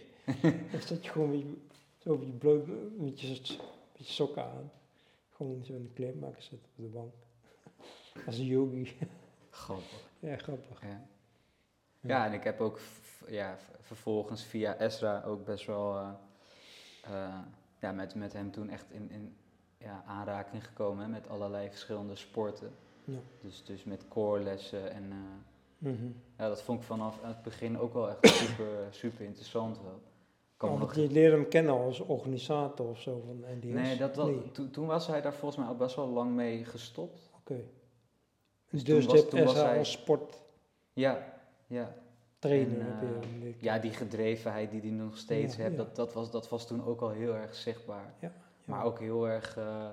dan 0.71 0.81
zat 0.81 1.05
je 1.05 1.11
gewoon 1.11 1.29
met 1.29 1.39
je, 1.39 1.53
zo 1.97 2.13
op 2.13 2.23
je 2.23 2.31
bloot, 2.31 2.67
met 2.97 3.21
je, 3.21 3.27
met 3.97 4.07
je 4.07 4.13
sokken 4.13 4.43
aan. 4.43 4.71
Gewoon 5.29 5.65
zo 5.65 5.73
in 5.73 5.83
de 5.83 5.89
kleedmaker 5.93 6.41
zitten 6.41 6.69
op 6.75 6.83
de 6.83 6.89
bank. 6.91 7.13
Als 8.25 8.37
een 8.37 8.45
yogi. 8.45 8.95
Grappig. 9.49 10.09
ja, 10.19 10.37
grappig. 10.37 10.81
Ja. 10.81 11.07
Ja, 12.01 12.25
en 12.25 12.33
ik 12.33 12.43
heb 12.43 12.59
ook 12.61 12.79
ja, 13.27 13.57
vervolgens 13.79 14.43
via 14.45 14.79
Ezra 14.79 15.23
ook 15.23 15.45
best 15.45 15.65
wel 15.65 15.97
eh, 15.97 16.13
eh, 17.11 17.37
ja, 17.79 17.91
met, 17.91 18.15
met 18.15 18.33
hem 18.33 18.51
toen 18.51 18.69
echt 18.69 18.85
in, 18.91 19.11
in 19.11 19.35
ja, 19.77 20.03
aanraking 20.07 20.65
gekomen 20.65 21.03
hè, 21.03 21.09
met 21.09 21.29
allerlei 21.29 21.69
verschillende 21.69 22.15
sporten. 22.15 22.71
Ja. 23.03 23.17
Dus, 23.41 23.63
dus 23.65 23.83
met 23.83 24.07
koorlessen 24.07 24.91
en 24.91 25.03
eh, 25.11 25.17
Mhm. 25.77 26.05
ja, 26.37 26.47
dat 26.47 26.61
vond 26.61 26.79
ik 26.79 26.85
vanaf 26.85 27.19
het 27.21 27.41
begin 27.41 27.79
ook 27.79 27.93
wel 27.93 28.09
echt 28.09 28.27
super, 28.47 28.87
super 28.89 29.25
interessant 29.25 29.81
wel. 29.81 30.01
Kan 30.57 30.69
Oh, 30.69 30.79
nog 30.79 30.95
je 30.95 31.11
leerde 31.11 31.35
hem 31.35 31.47
kennen 31.47 31.73
als 31.73 31.99
organisator 31.99 32.87
of 32.89 32.99
zo 32.99 33.23
van 33.25 33.43
NDS? 33.57 33.65
Nee, 33.73 33.97
dat, 33.97 34.15
dat, 34.15 34.25
Nee, 34.27 34.51
toen- 34.51 34.71
toen 34.71 34.85
was 34.85 35.07
hij 35.07 35.21
daar 35.21 35.33
volgens 35.33 35.59
mij 35.59 35.67
al 35.69 35.75
best 35.75 35.95
wel 35.95 36.07
lang 36.07 36.31
mee 36.31 36.65
gestopt. 36.65 37.29
oké. 37.39 37.53
Dus 38.69 38.83
Dus, 38.83 38.83
toen 38.83 39.01
je 39.01 39.07
was- 39.21 39.29
toen 39.29 39.43
was 39.43 39.53
hij- 39.53 39.77
als 39.77 39.91
sporttrainer 39.91 40.43
Ja, 40.93 41.33
ja. 41.67 41.95
Heb 42.49 42.67
En, 42.67 42.69
je 42.77 42.79
eh, 43.43 43.61
ja, 43.61 43.79
die 43.79 43.91
gedrevenheid 43.91 44.71
die 44.71 44.81
hij 44.81 44.89
nog 44.89 45.17
steeds 45.17 45.55
Ja, 45.55 45.61
hebt, 45.61 45.75
ja. 45.77 45.83
Dat, 45.83 45.95
dat, 45.95 46.13
was, 46.13 46.31
dat 46.31 46.49
was 46.49 46.67
toen 46.67 46.85
ook 46.85 47.01
al 47.01 47.09
heel 47.09 47.35
erg 47.35 47.55
zichtbaar. 47.55 48.13
Ja, 48.19 48.31
Maar 48.65 48.83
ook 48.85 48.99
heel 48.99 49.27
erg 49.27 49.57
eh, 49.57 49.85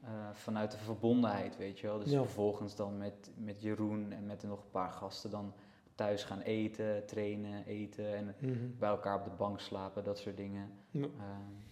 eh, 0.00 0.10
vanuit 0.32 0.70
de 0.70 0.76
verbondenheid, 0.78 1.56
weet 1.56 1.78
je 1.78 1.86
wel. 1.86 1.98
Dus 1.98 2.12
vervolgens 2.14 2.76
dan 2.76 2.98
met, 2.98 3.30
met 3.36 3.62
Jeroen 3.62 4.12
en 4.12 4.26
met 4.26 4.42
nog 4.42 4.58
een 4.64 4.70
paar 4.70 4.90
gasten 4.90 5.30
dan 5.30 5.52
thuis 5.94 6.24
gaan 6.24 6.40
eten, 6.40 7.06
trainen, 7.06 7.64
eten 7.64 8.14
en 8.16 8.34
Mhm. 8.40 8.54
bij 8.78 8.88
elkaar 8.88 9.18
op 9.18 9.24
de 9.24 9.30
bank 9.36 9.60
slapen, 9.60 10.04
dat 10.04 10.18
soort 10.18 10.36
dingen. 10.36 10.70
Ehm, 10.92 11.04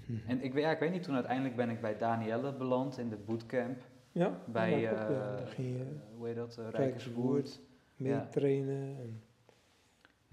Mhm. 0.06 0.28
en 0.30 0.42
ik, 0.42 0.52
weet- 0.52 0.64
ja, 0.64 0.70
ik 0.70 0.78
weet 0.78 0.90
niet, 0.92 1.02
toen 1.02 1.14
uiteindelijk 1.14 1.56
ben 1.56 1.70
ik 1.70 1.80
bij 1.80 1.96
Danielle 1.98 2.52
beland 2.52 2.98
in 2.98 3.08
de 3.08 3.16
bootcamp. 3.16 3.82
Ja, 4.12 4.38
Bij, 4.46 4.88
hoe 6.16 6.26
heet 6.26 6.36
dat, 6.36 6.58
Rijkerswoerd. 6.70 7.60
Mee 7.96 8.28
trainen. 8.28 8.96
En, 8.98 9.22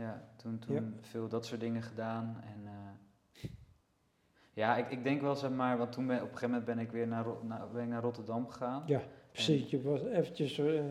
Ja, 0.02 0.22
toen, 0.36 0.60
toen 0.60 0.98
veel 1.02 1.28
dat 1.28 1.46
soort 1.46 1.60
dingen 1.60 1.82
gedaan. 1.82 2.42
En 2.44 2.62
eh, 2.66 3.50
ja, 4.54 4.76
ik, 4.78 4.90
ik 4.92 5.04
denk 5.04 5.22
wel, 5.22 5.36
zeg 5.36 5.52
maar, 5.52 5.78
want 5.78 5.92
toen 5.92 6.08
ben, 6.08 6.16
op 6.16 6.22
een 6.22 6.28
gegeven 6.28 6.50
moment 6.50 6.66
ben 6.66 6.80
ik 6.80 6.92
weer 6.92 7.08
naar, 7.08 7.26
naar, 7.42 7.68
ben 7.74 7.84
ik 7.84 7.90
naar 7.90 8.02
Rotterdam 8.02 8.48
gegaan. 8.50 8.84
ja, 8.86 9.02
precies. 9.32 9.70
Je 9.70 9.82
was 9.82 10.04
eventjes 10.04 10.58
eh 10.60 10.84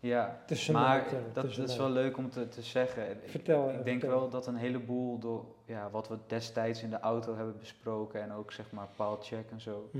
Ja, 0.00 0.42
maar 0.72 1.04
dat, 1.32 1.34
dat 1.34 1.44
is 1.68 1.76
wel 1.76 1.90
leuk 1.90 2.16
om 2.16 2.30
te, 2.30 2.48
te 2.48 2.62
zeggen. 2.62 3.10
Ik- 3.10 3.30
Vertel, 3.30 3.70
Ik 3.70 3.84
denk 3.84 4.00
vertel. 4.00 4.18
wel 4.20 4.28
dat 4.28 4.46
een 4.46 4.56
heleboel 4.56 5.18
door 5.18 5.44
ja, 5.64 5.90
wat 5.90 6.08
we 6.08 6.18
destijds 6.26 6.82
in 6.82 6.90
de 6.90 6.98
auto 7.00 7.36
hebben 7.36 7.58
besproken 7.58 8.22
en 8.22 8.32
ook 8.32 8.52
zeg 8.52 8.70
maar 8.70 8.88
paalcheck 8.96 9.50
en 9.50 9.60
zo, 9.60 9.90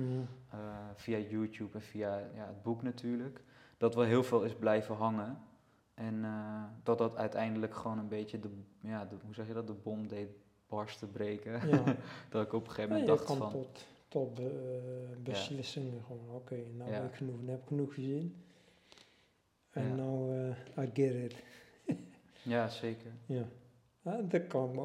eh, 0.51 0.59
via 0.95 1.19
YouTube 1.19 1.75
en 1.75 1.83
via 1.83 2.19
ja, 2.35 2.47
het 2.47 2.63
boek 2.63 2.83
natuurlijk, 2.83 3.41
dat 3.79 3.95
wel 3.95 4.05
heel 4.05 4.23
veel 4.25 4.43
is 4.43 4.55
blijven 4.55 4.95
hangen. 4.95 5.39
En 5.99 6.25
eh, 6.25 6.65
dat 6.83 6.99
dat 6.99 7.17
uiteindelijk 7.17 7.75
gewoon 7.75 7.99
een 7.99 8.09
beetje 8.09 8.41
de, 8.41 8.49
ja, 8.81 9.05
de, 9.05 9.17
hoe 9.25 9.35
zeg 9.35 9.47
je 9.47 9.53
dat, 9.53 9.67
de 9.67 9.73
bom 9.73 10.09
deed 10.09 10.29
barsten 10.69 11.11
breken. 11.11 11.69
Ja. 11.69 11.97
dat 12.31 12.47
ik 12.47 12.53
op 12.53 12.67
een 12.67 12.71
gegeven 12.73 12.97
Ja, 12.97 13.01
moment 13.01 13.21
je 13.21 13.27
dacht 13.27 13.39
van, 13.39 13.51
tot, 13.51 13.87
tot 14.09 14.39
eh, 14.39 14.47
beslissingen 15.23 16.03
gewoon, 16.07 16.29
oké, 16.35 16.57
nou 16.77 16.91
Ja. 16.91 17.01
heb 17.01 17.11
ik 17.11 17.15
genoeg, 17.17 17.37
heb 17.47 17.61
ik 17.61 17.67
genoeg 17.67 17.95
gezien. 17.95 18.37
En 19.71 19.89
Ja. 19.89 19.95
nou, 19.95 20.37
eh 20.77 20.85
I 20.85 20.91
get 20.93 21.15
it. 21.15 21.35
ja 22.43 22.69
zeker. 22.69 23.13
Ja. 23.27 23.49
Ja, 24.03 24.23
dat 24.23 24.47
kan 24.47 24.69
ik 24.69 24.75
me 24.75 24.81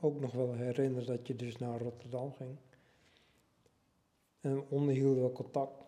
ook, 0.00 0.20
nog 0.20 0.32
wel 0.32 0.52
herinneren 0.52 1.06
dat 1.06 1.26
je 1.26 1.36
dus 1.36 1.56
naar 1.58 1.80
Rotterdam 1.80 2.32
ging. 2.32 2.56
En 4.40 4.64
onderhielden 4.68 5.22
we 5.24 5.32
contact 5.32 5.84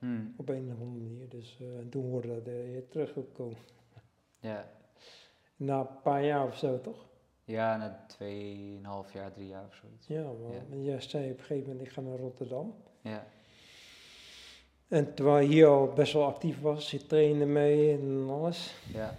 Hmm, 0.00 0.34
op 0.36 0.48
een 0.48 0.72
of 0.72 0.80
andere 0.80 0.98
manier. 1.00 1.28
Dus 1.28 1.56
eh, 1.60 1.78
en 1.78 1.88
toen 1.88 2.10
hoorde 2.10 2.28
dat 2.28 2.44
je 2.44 2.86
teruggekomen. 2.88 3.56
ja. 4.40 4.70
Na 5.56 5.80
een 5.80 6.00
paar 6.02 6.24
jaar 6.24 6.46
of 6.46 6.56
zo, 6.56 6.80
toch? 6.80 7.08
ja, 7.44 7.76
na 7.76 8.04
tweeënhalf 8.08 9.12
jaar, 9.12 9.32
drie 9.32 9.46
jaar 9.48 9.64
of 9.66 9.74
zoiets. 9.74 10.06
Ja, 10.06 10.22
want 10.68 10.84
jij 10.84 11.00
zei 11.00 11.30
op 11.30 11.38
een 11.38 11.44
gegeven 11.44 11.68
moment, 11.68 11.86
ik 11.86 11.92
ga 11.92 12.00
naar 12.00 12.18
Rotterdam. 12.18 12.74
Ja, 13.00 13.26
En 14.88 15.14
terwijl 15.14 15.42
je 15.46 15.48
hier 15.52 15.66
al 15.66 15.86
best 15.92 16.12
wel 16.12 16.24
actief 16.24 16.60
was, 16.60 16.90
je 16.90 17.06
trainde 17.06 17.46
mee 17.46 17.98
en 17.98 18.26
alles. 18.30 18.74
ja. 18.92 19.14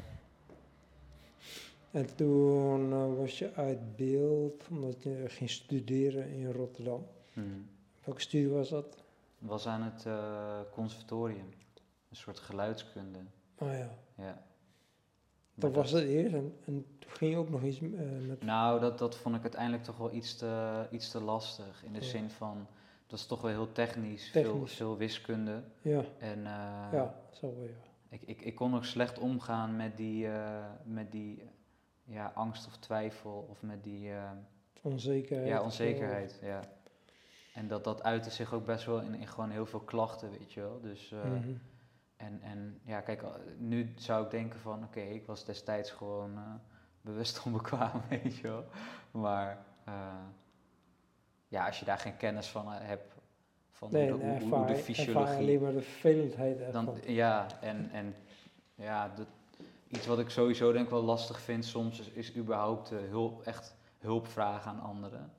En 1.91 2.15
toen 2.15 2.91
eh, 2.91 3.17
was 3.17 3.39
je 3.39 3.53
uit 3.53 3.95
beeld, 3.95 4.67
omdat 4.69 5.03
je 5.03 5.23
ging 5.27 5.49
studeren 5.49 6.29
in 6.29 6.51
Rotterdam. 6.51 7.05
Hmm. 7.33 7.67
Welke 8.03 8.21
studie 8.21 8.49
was 8.49 8.69
dat? 8.69 9.00
Was 9.41 9.67
aan 9.67 9.81
het 9.81 10.05
eh, 10.05 10.59
conservatorium. 10.71 11.49
Een 12.09 12.15
soort 12.15 12.39
geluidskunde. 12.39 13.19
Oh 13.57 13.71
ja, 13.73 13.89
Ja. 14.15 14.43
dat 15.55 15.75
was 15.75 15.91
het 15.91 16.03
eerst. 16.03 16.33
En, 16.33 16.55
en 16.65 16.85
toen 16.99 17.11
ging 17.11 17.31
je 17.31 17.37
ook 17.37 17.49
nog 17.49 17.63
iets 17.63 17.81
eh, 17.81 17.89
met... 18.27 18.43
Nou, 18.43 18.79
dat, 18.79 18.97
dat 18.99 19.15
vond 19.15 19.35
ik 19.35 19.41
uiteindelijk 19.41 19.83
toch 19.83 19.97
wel 19.97 20.13
iets 20.13 20.35
te, 20.37 20.85
iets 20.91 21.11
te 21.11 21.21
lastig. 21.21 21.83
In 21.83 21.93
de 21.93 21.99
Ja. 21.99 22.05
zin 22.05 22.29
van, 22.29 22.67
dat 23.07 23.19
is 23.19 23.25
toch 23.25 23.41
wel 23.41 23.51
heel 23.51 23.71
technisch, 23.71 24.29
Veel, 24.29 24.51
Technisch. 24.51 24.73
veel 24.75 24.97
wiskunde. 24.97 25.63
Ja, 25.81 26.03
En 26.19 26.37
eh, 26.37 26.89
ja, 26.91 27.15
zo 27.31 27.55
wel, 27.55 27.63
ja. 27.65 27.69
ik, 28.09 28.21
ik, 28.21 28.41
ik 28.41 28.55
kon 28.55 28.71
nog 28.71 28.85
slecht 28.85 29.19
omgaan 29.19 29.75
met 29.75 29.97
die, 29.97 30.27
met 30.83 31.11
die 31.11 31.43
ja, 32.03 32.31
angst 32.35 32.67
of 32.67 32.77
twijfel. 32.77 33.45
Of 33.49 33.61
met 33.61 33.83
die 33.83 34.11
Onzekerheid. 34.81 35.47
ja, 35.49 35.61
onzekerheid. 35.63 36.39
Ja. 36.41 36.59
En 37.53 37.67
dat, 37.67 37.83
dat 37.83 38.03
uitte 38.03 38.29
zich 38.29 38.53
ook 38.53 38.65
best 38.65 38.85
wel 38.85 38.99
in, 39.01 39.13
in 39.15 39.27
gewoon 39.27 39.49
heel 39.49 39.65
veel 39.65 39.79
klachten, 39.79 40.29
weet 40.31 40.53
je 40.53 40.59
wel. 40.61 40.79
Dus... 40.81 41.11
eh, 41.11 41.25
eh, 41.25 41.31
mhm. 41.31 41.53
En, 42.15 42.41
en 42.41 42.79
ja, 42.83 43.01
kijk, 43.01 43.21
al- 43.21 43.35
nu 43.57 43.93
zou 43.95 44.25
ik 44.25 44.31
denken 44.31 44.59
van, 44.59 44.83
oké, 44.83 44.99
ik 44.99 45.25
was 45.25 45.45
destijds 45.45 45.91
gewoon 45.91 46.35
eh, 46.37 46.41
bewust 47.01 47.41
onbekwaam, 47.45 48.01
weet 48.09 48.35
je 48.37 48.47
wel. 48.47 48.65
Maar 49.11 49.65
eh, 49.83 49.93
ja, 51.47 51.65
als 51.67 51.79
je 51.79 51.85
daar 51.85 51.97
geen 51.97 52.17
kennis 52.17 52.47
van 52.47 52.73
eh, 52.73 52.79
hebt, 52.87 53.15
van 53.71 53.91
Nee, 53.91 54.11
hoe, 54.11 54.39
de, 54.39 54.45
hoe, 54.45 54.65
de 54.65 54.75
fysiologie, 54.75 55.37
alleen 55.37 55.61
maar 55.61 55.71
de 55.71 55.81
vervelendheid 55.81 56.59
ervan. 56.59 56.85
dan, 56.85 56.97
ja, 57.05 57.47
en, 57.61 57.89
en 57.91 58.15
ja, 58.75 59.09
dat, 59.15 59.27
iets 59.87 60.05
wat 60.05 60.19
ik 60.19 60.29
sowieso 60.29 60.71
denk 60.71 60.89
wel 60.89 61.01
lastig 61.03 61.41
vind 61.41 61.65
soms, 61.65 61.99
is, 61.99 62.09
is 62.09 62.35
überhaupt 62.35 62.91
eh, 62.91 62.99
hulp, 63.09 63.41
echt 63.41 63.75
hulp 63.99 64.27
vragen 64.27 64.71
aan 64.71 64.81
anderen. 64.81 65.31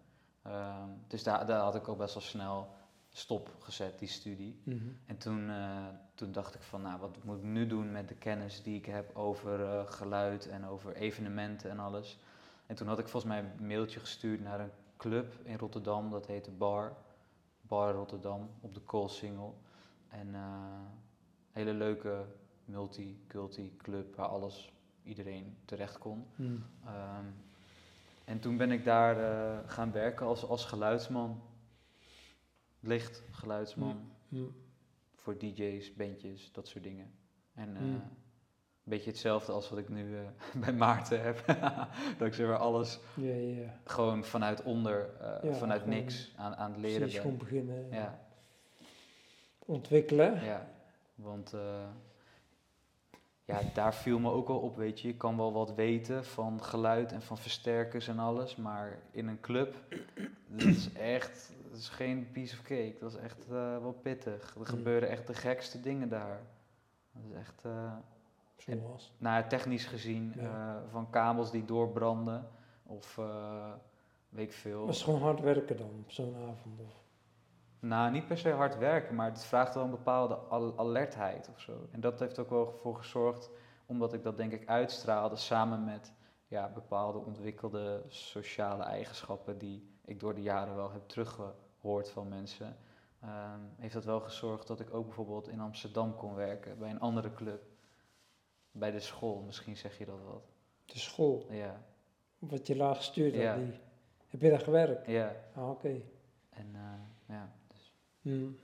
Ehm, 0.42 0.88
dus 1.06 1.22
daar, 1.22 1.46
daar 1.46 1.60
had 1.60 1.74
ik 1.74 1.88
ook 1.88 1.98
best 1.98 2.14
wel 2.14 2.22
snel 2.22 2.68
stop 3.08 3.56
gezet, 3.58 3.98
die 3.98 4.08
studie. 4.08 4.60
Mhm. 4.64 4.88
En 5.06 5.18
toen, 5.18 5.50
eh, 5.50 5.86
toen 6.14 6.32
dacht 6.32 6.54
ik 6.54 6.62
van, 6.62 6.82
nou, 6.82 7.00
wat 7.00 7.24
moet 7.24 7.36
ik 7.36 7.42
nu 7.42 7.66
doen 7.66 7.92
met 7.92 8.08
de 8.08 8.14
kennis 8.14 8.62
die 8.62 8.76
ik 8.76 8.86
heb 8.86 9.16
over 9.16 9.64
eh, 9.64 9.86
geluid 9.86 10.48
en 10.48 10.66
over 10.66 10.94
evenementen 10.94 11.70
en 11.70 11.78
alles. 11.78 12.18
En 12.66 12.76
toen 12.76 12.86
had 12.86 12.98
ik 12.98 13.08
volgens 13.08 13.32
mij 13.32 13.42
een 13.42 13.66
mailtje 13.66 14.00
gestuurd 14.00 14.40
naar 14.40 14.60
een 14.60 14.70
club 14.96 15.34
in 15.42 15.58
Rotterdam, 15.58 16.10
dat 16.10 16.26
heette 16.26 16.50
Bar. 16.50 16.96
Bar 17.60 17.92
Rotterdam, 17.92 18.50
op 18.60 18.74
de 18.74 18.80
Koolsingel. 18.80 19.60
En 20.08 20.34
eh 20.34 20.40
hele 21.52 21.74
leuke 21.74 22.24
multi-culti 22.64 23.76
club 23.76 24.16
waar 24.16 24.26
alles, 24.26 24.72
iedereen 25.02 25.56
terecht 25.64 25.98
kon. 25.98 26.26
Mhm. 26.36 26.56
Ehm, 26.84 27.26
en 28.24 28.40
toen 28.40 28.56
ben 28.56 28.70
ik 28.70 28.84
daar 28.84 29.18
eh, 29.20 29.58
gaan 29.70 29.92
werken 29.92 30.26
als, 30.26 30.44
als 30.46 30.64
geluidsman. 30.64 31.42
Licht 32.80 33.22
geluidsman 33.30 34.10
Mhm. 34.28 34.42
voor 35.16 35.38
DJ's, 35.38 35.94
bandjes, 35.94 36.52
dat 36.52 36.68
soort 36.68 36.84
dingen. 36.84 37.10
En 37.54 37.76
eh, 37.76 37.82
Mm. 37.82 37.94
een 37.94 38.02
beetje 38.84 39.10
hetzelfde 39.10 39.52
als 39.52 39.68
wat 39.70 39.78
ik 39.78 39.88
nu 39.88 40.16
eh, 40.18 40.22
bij 40.64 40.72
Maarten 40.72 41.22
heb. 41.22 41.46
dat 42.18 42.26
ik 42.26 42.34
zeg 42.34 42.46
maar 42.46 42.58
alles 42.58 43.00
gewoon 43.84 44.24
vanuit 44.24 44.62
onder, 44.62 45.10
vanuit 45.52 45.86
niks 45.86 46.32
aan, 46.36 46.54
aan 46.56 46.70
het 46.72 46.80
leren 46.80 46.98
Precies, 46.98 47.12
ben. 47.14 47.22
gewoon 47.22 47.38
beginnen. 47.38 47.88
Ja, 47.90 48.20
Ontwikkelen. 49.58 50.44
ja, 50.44 50.68
want 51.14 51.52
eh, 51.52 51.88
ja, 53.44 53.60
daar 53.74 53.94
viel 53.94 54.18
me 54.18 54.30
ook 54.30 54.48
wel 54.48 54.58
op, 54.58 54.76
weet 54.76 55.00
je. 55.00 55.08
Je 55.08 55.16
kan 55.16 55.36
wel 55.36 55.52
wat 55.52 55.74
weten 55.74 56.24
van 56.24 56.62
geluid 56.62 57.12
en 57.12 57.22
van 57.22 57.38
versterkers 57.38 58.08
en 58.08 58.18
alles, 58.18 58.56
maar 58.56 58.98
in 59.10 59.28
een 59.28 59.40
club, 59.40 59.74
dat 60.46 60.62
is 60.62 60.92
echt, 60.92 61.52
dat 61.70 61.78
is 61.78 61.88
geen 61.88 62.28
piece 62.32 62.54
of 62.56 62.62
cake. 62.62 62.96
Dat 63.00 63.10
is 63.12 63.16
echt 63.18 63.44
eh, 63.44 63.78
wel 63.78 63.96
pittig. 64.02 64.50
Er 64.54 64.58
Mm. 64.60 64.64
gebeuren 64.64 65.08
echt 65.08 65.26
de 65.26 65.34
gekste 65.34 65.80
dingen 65.80 66.08
daar. 66.08 66.40
Dat 67.12 67.22
is 67.30 67.36
echt... 67.38 67.64
eh, 67.64 67.92
Zoals. 68.56 69.12
Nou, 69.18 69.46
technisch 69.48 69.84
gezien, 69.86 70.32
Ja. 70.36 70.42
eh, 70.84 70.90
van 70.90 71.10
kabels 71.10 71.50
die 71.50 71.64
doorbranden 71.64 72.48
of 72.86 73.16
weet 74.28 74.46
ik 74.46 74.52
veel. 74.52 74.86
Het 74.86 74.94
is 74.94 75.02
gewoon 75.02 75.20
hard 75.20 75.40
werken 75.40 75.76
dan 75.76 75.90
op 76.04 76.10
zo'n 76.10 76.34
avond. 76.36 76.80
Of. 76.80 77.01
Nou, 77.82 78.10
niet 78.10 78.26
per 78.26 78.38
se 78.38 78.50
hard 78.50 78.78
werken, 78.78 79.14
maar 79.14 79.26
het 79.30 79.44
vraagt 79.44 79.74
wel 79.74 79.84
een 79.84 79.90
bepaalde 79.90 80.34
al- 80.34 80.78
alertheid 80.78 81.48
of 81.48 81.60
zo. 81.60 81.88
En 81.90 82.00
dat 82.00 82.18
heeft 82.20 82.38
ook 82.38 82.50
wel 82.50 82.78
voor 82.82 82.96
gezorgd, 82.96 83.50
omdat 83.86 84.12
ik 84.12 84.22
dat 84.22 84.36
denk 84.36 84.52
ik 84.52 84.68
uitstraalde 84.68 85.36
samen 85.36 85.84
met 85.84 86.12
ja, 86.46 86.68
bepaalde 86.68 87.18
ontwikkelde 87.18 88.02
sociale 88.08 88.82
eigenschappen 88.82 89.58
die 89.58 89.90
ik 90.04 90.20
door 90.20 90.34
de 90.34 90.42
jaren 90.42 90.74
wel 90.76 90.92
heb 90.92 91.08
teruggehoord 91.08 92.10
van 92.10 92.28
mensen. 92.28 92.76
ehm, 93.20 93.60
heeft 93.76 93.94
dat 93.94 94.04
wel 94.04 94.20
gezorgd 94.20 94.66
dat 94.66 94.80
ik 94.80 94.94
ook 94.94 95.04
bijvoorbeeld 95.06 95.48
in 95.48 95.60
Amsterdam 95.60 96.16
kon 96.16 96.34
werken 96.34 96.78
bij 96.78 96.90
een 96.90 97.00
andere 97.00 97.34
club. 97.34 97.62
Bij 98.70 98.90
de 98.90 99.00
school, 99.00 99.40
misschien 99.40 99.76
zeg 99.76 99.98
je 99.98 100.04
dat 100.04 100.22
wat. 100.24 100.42
de 100.84 100.98
school, 100.98 101.46
Ja, 101.50 101.80
wat 102.38 102.66
je 102.66 102.76
laag 102.76 102.96
gestuurd 102.96 103.34
Ja. 103.34 103.56
die, 103.56 103.80
heb 104.28 104.40
je 104.40 104.50
daar 104.50 104.60
gewerkt? 104.60 105.06
ja. 105.06 105.32
Ah, 105.54 105.70
oké. 105.70 106.00
En 106.50 106.70
eh, 106.74 107.34
ja. 107.36 107.52
Hmm. 108.22 108.58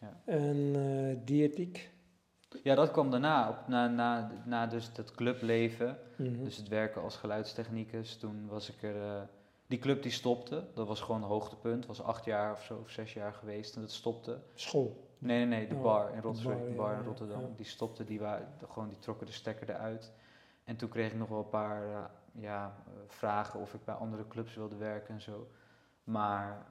Ja. 0.00 0.20
En 0.24 0.72
eh 0.74 1.16
diëtiek? 1.26 1.90
ja, 2.62 2.74
dat 2.74 2.90
kwam 2.90 3.10
daarna, 3.10 3.48
op, 3.48 3.68
na, 3.68 3.86
na, 3.88 4.30
na 4.44 4.66
dus 4.66 4.92
dat 4.92 5.10
clubleven. 5.14 5.98
Mhm. 6.16 6.44
Dus 6.44 6.56
het 6.56 6.68
werken 6.68 7.02
als 7.02 7.16
geluidstechnicus. 7.16 8.16
Toen 8.16 8.46
was 8.46 8.68
ik 8.70 8.82
er. 8.82 9.02
eh, 9.16 9.22
die 9.66 9.78
club 9.78 10.02
die 10.02 10.12
stopte. 10.12 10.64
Dat 10.74 10.86
was 10.86 11.00
gewoon 11.00 11.22
een 11.22 11.28
hoogtepunt. 11.28 11.86
Was 11.86 12.02
acht 12.02 12.24
jaar 12.24 12.52
of 12.52 12.62
zo, 12.64 12.76
of 12.78 12.90
zes 12.90 13.12
jaar 13.12 13.32
geweest. 13.32 13.74
En 13.74 13.80
dat 13.80 13.90
stopte. 13.90 14.40
School. 14.54 15.10
Nee, 15.18 15.38
nee, 15.38 15.46
nee, 15.58 15.68
de 15.68 15.74
Oh, 15.74 15.82
bar 15.82 16.14
in 16.14 16.20
Rotterdam. 16.20 16.52
bar, 16.54 16.64
de 16.64 16.70
ja, 16.70 16.76
bar 16.76 16.94
in 16.94 17.04
Rotterdam. 17.04 17.40
ja. 17.40 17.46
Die 17.56 17.66
stopte, 17.66 18.04
die, 18.04 18.20
waren, 18.20 18.48
gewoon, 18.68 18.88
die 18.88 18.98
trokken 18.98 19.26
de 19.26 19.32
stekker 19.32 19.70
eruit. 19.70 20.12
En 20.64 20.76
toen 20.76 20.88
kreeg 20.88 21.10
ik 21.12 21.18
nog 21.18 21.28
wel 21.28 21.38
een 21.38 21.48
paar 21.48 21.86
eh, 21.88 22.04
ja, 22.32 22.74
vragen 23.06 23.60
of 23.60 23.74
ik 23.74 23.84
bij 23.84 23.94
andere 23.94 24.28
clubs 24.28 24.54
wilde 24.54 24.76
werken 24.76 25.14
en 25.14 25.20
zo. 25.20 25.48
Maar 26.04 26.66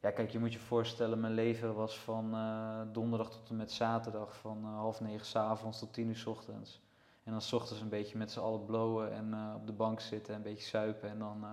ja, 0.00 0.10
kijk, 0.10 0.30
je 0.30 0.38
moet 0.38 0.52
je 0.52 0.58
voorstellen, 0.58 1.20
mijn 1.20 1.34
leven 1.34 1.74
was 1.74 1.98
van 1.98 2.34
eh, 2.34 2.80
donderdag 2.92 3.30
tot 3.30 3.48
en 3.48 3.56
met 3.56 3.72
zaterdag. 3.72 4.36
Van 4.36 4.58
eh, 4.64 4.74
half 4.76 5.00
negen 5.00 5.26
s'avonds 5.26 5.78
tot 5.78 5.92
tien 5.92 6.08
uur 6.08 6.16
's 6.16 6.26
ochtends. 6.26 6.80
En 7.24 7.32
dan 7.32 7.40
's 7.40 7.52
ochtends 7.52 7.82
een 7.82 7.88
beetje 7.88 8.18
met 8.18 8.30
z'n 8.30 8.40
allen 8.40 8.64
blowen 8.64 9.12
en 9.12 9.34
eh, 9.34 9.54
op 9.56 9.66
de 9.66 9.72
bank 9.72 10.00
zitten 10.00 10.34
en 10.34 10.38
een 10.38 10.46
beetje 10.52 10.66
suipen. 10.66 11.08
En, 11.08 11.18
dan, 11.18 11.44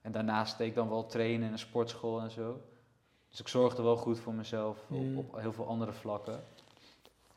en 0.00 0.12
daarnaast 0.12 0.58
deed 0.58 0.68
ik 0.68 0.74
dan 0.74 0.88
wel 0.88 1.06
trainen 1.06 1.46
in 1.46 1.52
een 1.52 1.58
sportschool 1.58 2.20
en 2.20 2.30
zo. 2.30 2.60
Dus 3.28 3.40
ik 3.40 3.48
zorgde 3.48 3.82
wel 3.82 3.96
goed 3.96 4.18
voor 4.18 4.34
mezelf 4.34 4.84
Mm. 4.88 5.18
op, 5.18 5.24
op 5.34 5.40
heel 5.40 5.52
veel 5.52 5.66
andere 5.66 5.92
vlakken. 5.92 6.40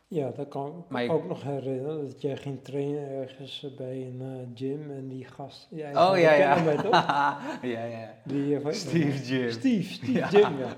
Ja, 0.08 0.30
dat 0.32 0.48
kan 0.48 0.68
ik 0.68 0.74
me 0.74 0.84
Maar 0.90 1.04
je- 1.04 1.10
ook 1.10 1.26
nog 1.28 1.44
herinneren. 1.44 2.06
Dat 2.08 2.22
jij 2.22 2.38
ging 2.38 2.64
trainen 2.64 3.10
ergens 3.10 3.76
bij 3.78 4.06
een 4.08 4.22
eh, 4.22 4.58
gym 4.58 4.92
en 4.92 5.08
die 5.08 5.26
gast... 5.26 5.68
Ja, 5.72 6.12
Oh 6.12 6.20
ja, 6.20 6.34
ja. 6.34 6.64
wij 6.64 6.76
toch? 6.76 6.92
ja, 7.74 7.84
ja. 7.86 8.14
Die, 8.26 8.60
eh, 8.60 8.72
Steve 8.74 9.24
Jim. 9.24 9.50
Steve, 9.52 9.94
Steve 9.94 10.12
Ja. 10.12 10.30
Jim, 10.30 10.58
ja. 10.58 10.78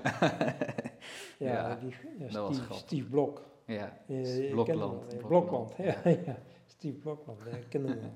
Ja, 1.38 1.52
Ja, 1.52 1.74
die, 1.74 1.94
ja, 2.18 2.24
dat 2.28 2.32
was 2.46 2.56
Steve. 2.56 2.74
Steve 2.74 3.08
Blok. 3.08 3.46
Ja, 3.66 3.98
ik 4.06 4.50
Blokland. 4.50 5.18
Blokland. 5.18 5.74
Ja, 5.78 5.96
ja. 6.04 6.38
Steve 6.66 6.96
Blokland, 6.98 7.38
ja, 7.50 7.56
ik 7.56 7.66
ken 7.68 7.84
hem 7.84 8.00
wel. 8.00 8.10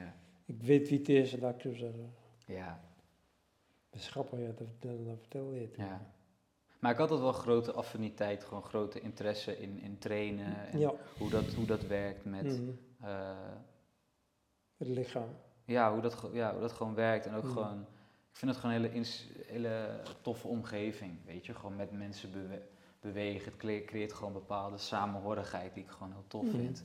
ja, 0.00 0.14
Ik 0.46 0.62
weet 0.62 0.88
wie 0.88 0.98
het 0.98 1.08
is, 1.08 1.36
laat 1.40 1.54
ik 1.54 1.60
zo 1.60 1.72
zeggen. 1.74 2.14
ja, 2.46 2.80
Dat 3.90 4.00
is 4.00 4.08
grappig, 4.08 4.38
ja, 4.38 4.46
dat, 4.46 4.66
dat, 4.78 5.06
dat 5.06 5.16
vertel 5.18 5.52
je 5.52 5.70
toen. 5.70 5.84
ja. 5.84 6.12
Maar 6.80 6.90
ik 6.90 6.96
had 6.98 7.10
altijd 7.10 7.30
wel 7.30 7.40
grote 7.40 7.72
affiniteit, 7.72 8.44
gewoon 8.44 8.62
grote 8.62 9.00
interesse 9.00 9.58
in, 9.58 9.78
in 9.78 9.98
trainen 9.98 10.68
en 10.68 10.78
Ja, 10.78 10.94
hoe, 11.18 11.30
dat, 11.30 11.54
hoe 11.54 11.66
dat 11.66 11.86
werkt 11.86 12.24
met, 12.24 12.44
mhm. 12.60 12.70
eh, 13.00 13.56
het 14.76 14.88
lichaam. 14.88 15.36
ja, 15.64 15.92
hoe 15.92 16.00
dat, 16.02 16.28
ja, 16.32 16.52
hoe 16.52 16.60
dat 16.60 16.72
gewoon 16.72 16.94
werkt. 16.94 17.26
En 17.26 17.34
ook 17.34 17.44
Mhm. 17.44 17.52
gewoon, 17.52 17.80
ik 18.30 18.36
vind 18.36 18.50
het 18.50 18.60
gewoon 18.60 18.76
een 18.76 18.82
hele, 18.92 19.04
hele 19.46 20.00
toffe 20.20 20.48
omgeving, 20.48 21.24
weet 21.24 21.46
je. 21.46 21.54
Gewoon 21.54 21.76
met 21.76 21.90
mensen 21.92 22.30
bewe- 22.30 22.66
bewegen, 23.00 23.44
het 23.50 23.56
cre- 23.60 23.84
creëert 23.84 24.12
gewoon 24.12 24.32
bepaalde 24.32 24.78
samenhorigheid 24.78 25.74
die 25.74 25.82
ik 25.82 25.90
gewoon 25.90 26.12
heel 26.12 26.24
tof 26.26 26.44
Mhm. 26.44 26.56
vind. 26.56 26.84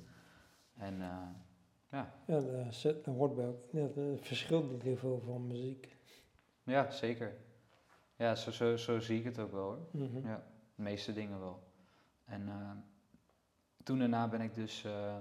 En 0.77 1.01
eh, 1.01 1.99
Ja, 2.25 2.71
zit- 2.71 3.05
dat 3.05 3.15
hoort 3.15 3.35
bij. 3.35 3.53
Ja, 3.71 3.87
dat 3.95 4.19
verschilt 4.21 4.71
niet 4.71 4.81
heel 4.81 4.97
veel 4.97 5.21
van 5.25 5.47
muziek. 5.47 5.95
ja, 6.63 6.91
zeker. 6.91 7.35
Ja, 8.17 8.35
zo, 8.35 8.51
zo, 8.51 8.77
zo 8.77 8.99
zie 8.99 9.17
ik 9.19 9.23
het 9.23 9.39
ook 9.39 9.51
wel 9.51 9.63
hoor. 9.63 9.77
Mhm. 9.91 10.27
Ja, 10.27 10.43
de 10.75 10.81
meeste 10.81 11.13
dingen 11.13 11.39
wel. 11.39 11.59
En 12.25 12.47
eh, 12.47 12.71
toen 13.83 13.99
daarna 13.99 14.27
ben 14.27 14.41
ik 14.41 14.53
dus 14.55 14.83
eh, 14.83 15.15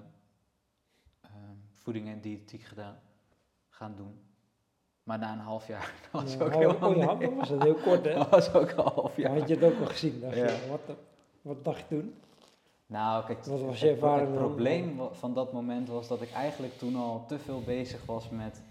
eh, 1.20 1.30
voeding 1.72 2.09
en 2.09 2.20
diëtiek 2.20 2.62
gedaan, 2.62 2.98
gaan 3.68 3.94
doen. 3.96 4.18
Maar 5.02 5.18
na 5.18 5.33
een 5.33 5.38
half 5.38 5.66
jaar, 5.66 5.92
dat 6.12 6.22
was 6.22 6.35
Ja, 6.35 6.44
ook 6.44 6.54
oh, 6.54 6.83
oh, 6.83 6.96
ja, 6.96 7.12
niks. 7.14 7.24
dat 7.28 7.35
was 7.38 7.48
het 7.48 7.62
heel 7.62 7.74
kort, 7.74 8.04
hè? 8.04 8.14
Dat 8.14 8.30
was 8.38 8.52
ook 8.54 8.70
een 8.70 8.76
half 8.92 9.16
Ja. 9.16 9.22
jaar. 9.28 9.38
had 9.38 9.48
je 9.48 9.54
het 9.54 9.64
ook 9.72 9.80
al 9.80 9.87
gezien? 9.87 10.20
Dacht 10.20 10.37
Ja. 10.37 10.44
je, 10.44 10.68
wat, 10.68 10.96
wat 11.42 11.64
dacht 11.64 11.78
je 11.78 11.85
toen? 11.88 12.14
Nou, 12.87 13.24
kijk, 13.24 13.44
Wat 13.44 13.61
was 13.61 13.80
het, 13.80 14.00
je 14.00 14.07
het 14.07 14.35
probleem 14.35 15.00
van 15.12 15.35
dat 15.35 15.52
moment 15.52 15.88
was 15.88 16.09
dat 16.09 16.22
ik 16.22 16.30
eigenlijk 16.33 16.78
toen 16.78 16.96
al 16.96 17.26
te 17.26 17.38
veel 17.38 17.62
bezig 17.62 18.04
was 18.07 18.28
met, 18.30 18.62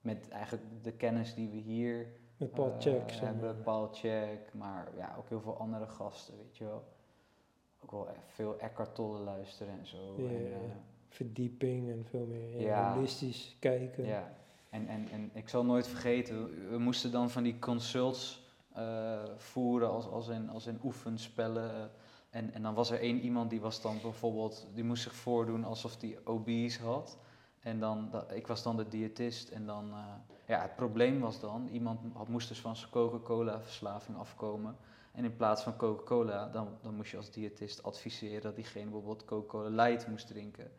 met 0.00 0.28
eigenlijk 0.28 0.64
de 0.82 0.92
kennis 0.92 1.34
die 1.34 1.48
we 1.48 1.56
hier 1.56 2.06
Met 2.42 2.52
Paul 2.52 2.72
eh, 2.72 2.80
Check, 2.80 3.06
maar. 3.06 3.20
hebben. 3.20 3.62
Paul 3.62 3.88
Check, 3.92 4.52
maar 4.52 4.88
ja, 4.96 5.14
ook 5.18 5.28
heel 5.28 5.40
veel 5.40 5.56
andere 5.56 5.86
gasten, 5.86 6.36
weet 6.36 6.56
je 6.56 6.64
wel. 6.64 6.84
Ook 7.80 7.90
wel 7.90 8.08
veel 8.26 8.58
Eckhart 8.58 8.94
Tolle 8.94 9.18
luisteren 9.18 9.78
en 9.78 9.86
zo. 9.86 10.14
Ja, 10.16 10.28
en, 10.28 10.52
eh. 10.52 10.58
Verdieping 11.08 11.90
en 11.90 12.04
veel 12.04 12.26
meer 12.26 12.60
ja, 12.60 12.94
holistisch 12.94 13.56
kijken. 13.58 14.04
Ja, 14.04 14.32
en, 14.70 14.86
en, 14.88 15.08
en 15.12 15.30
ik 15.34 15.48
zal 15.48 15.64
nooit 15.64 15.86
vergeten, 15.86 16.68
we, 16.70 16.78
moesten 16.78 17.10
dan 17.10 17.30
van 17.30 17.42
die 17.42 17.58
consults 17.58 18.50
eh, 18.72 19.22
voeren 19.36 19.90
als, 19.90 20.06
als, 20.06 20.28
in, 20.28 20.50
als 20.50 20.66
in 20.66 20.78
oefenspellen. 20.82 21.90
en, 22.30 22.52
en 22.52 22.62
dan 22.62 22.74
was 22.74 22.90
er 22.90 23.00
één 23.00 23.20
iemand 23.20 23.50
die 23.50 23.60
was 23.60 23.82
dan 23.82 23.98
bijvoorbeeld, 24.02 24.66
die 24.74 24.84
moest 24.84 25.02
zich 25.02 25.14
voordoen 25.14 25.64
alsof 25.64 25.96
die 25.96 26.26
obese 26.26 26.82
had. 26.82 27.18
En 27.60 27.78
dan, 27.80 28.08
dat, 28.10 28.32
ik 28.32 28.46
was 28.46 28.62
dan 28.62 28.76
de 28.76 28.88
diëtist 28.88 29.48
en 29.48 29.66
dan, 29.66 29.94
ja, 30.52 30.62
het 30.62 30.76
probleem 30.76 31.20
was 31.20 31.40
dan, 31.40 31.68
iemand 31.68 32.00
had, 32.14 32.28
moest 32.28 32.48
dus 32.48 32.60
van 32.60 32.76
zijn 32.76 32.90
Coca-Cola 32.90 33.60
verslaving 33.60 34.16
afkomen. 34.16 34.76
En 35.12 35.24
in 35.24 35.36
plaats 35.36 35.62
van 35.62 35.76
Coca-Cola, 35.76 36.48
dan, 36.48 36.78
dan 36.80 36.94
moest 36.94 37.10
je 37.10 37.16
als 37.16 37.30
diëtist 37.30 37.82
adviseren 37.82 38.42
dat 38.42 38.56
diegene 38.56 38.84
bijvoorbeeld 38.90 39.24
Coca-Cola 39.24 39.84
Light 39.84 40.06
moest 40.06 40.26
drinken. 40.26 40.70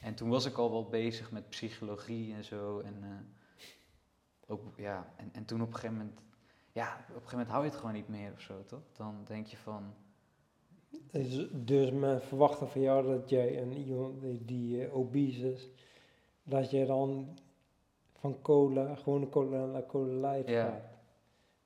En 0.00 0.14
toen 0.14 0.28
was 0.28 0.44
ik 0.44 0.56
al 0.56 0.70
wel 0.70 0.88
bezig 0.88 1.30
met 1.30 1.48
psychologie 1.48 2.34
en 2.34 2.44
zo. 2.44 2.80
En, 2.80 2.96
eh, 3.02 4.50
ook, 4.50 4.62
ja, 4.76 5.12
en, 5.16 5.28
en 5.32 5.44
toen 5.44 5.60
op 5.60 5.66
een 5.66 5.74
gegeven 5.74 5.96
moment, 5.96 6.20
ja, 6.72 6.92
op 6.92 6.98
een 6.98 7.14
gegeven 7.14 7.30
moment 7.30 7.48
hou 7.48 7.64
je 7.64 7.70
het 7.70 7.78
gewoon 7.78 7.94
niet 7.94 8.08
meer 8.08 8.32
of 8.32 8.40
zo, 8.40 8.64
toch? 8.64 8.82
Dan 8.92 9.24
denk 9.24 9.46
je 9.46 9.56
van, 9.56 9.94
Dus, 11.10 11.48
dus 11.52 11.90
men 11.90 12.22
verwachtte 12.22 12.66
van 12.66 12.80
jou 12.80 13.06
dat 13.06 13.30
jij 13.30 13.62
een 13.62 13.72
iemand 13.72 14.20
die, 14.20 14.44
die 14.44 14.84
eh, 14.84 14.96
obese 14.96 15.52
is, 15.52 15.68
dat 16.42 16.70
je 16.70 16.86
dan 16.86 17.38
van 18.22 18.36
cola, 18.42 18.94
gewone 18.94 19.28
cola 19.28 19.64
naar 19.66 19.86
cola 19.86 20.28
light 20.30 20.48
Ja. 20.48 20.64
gaat. 20.64 20.82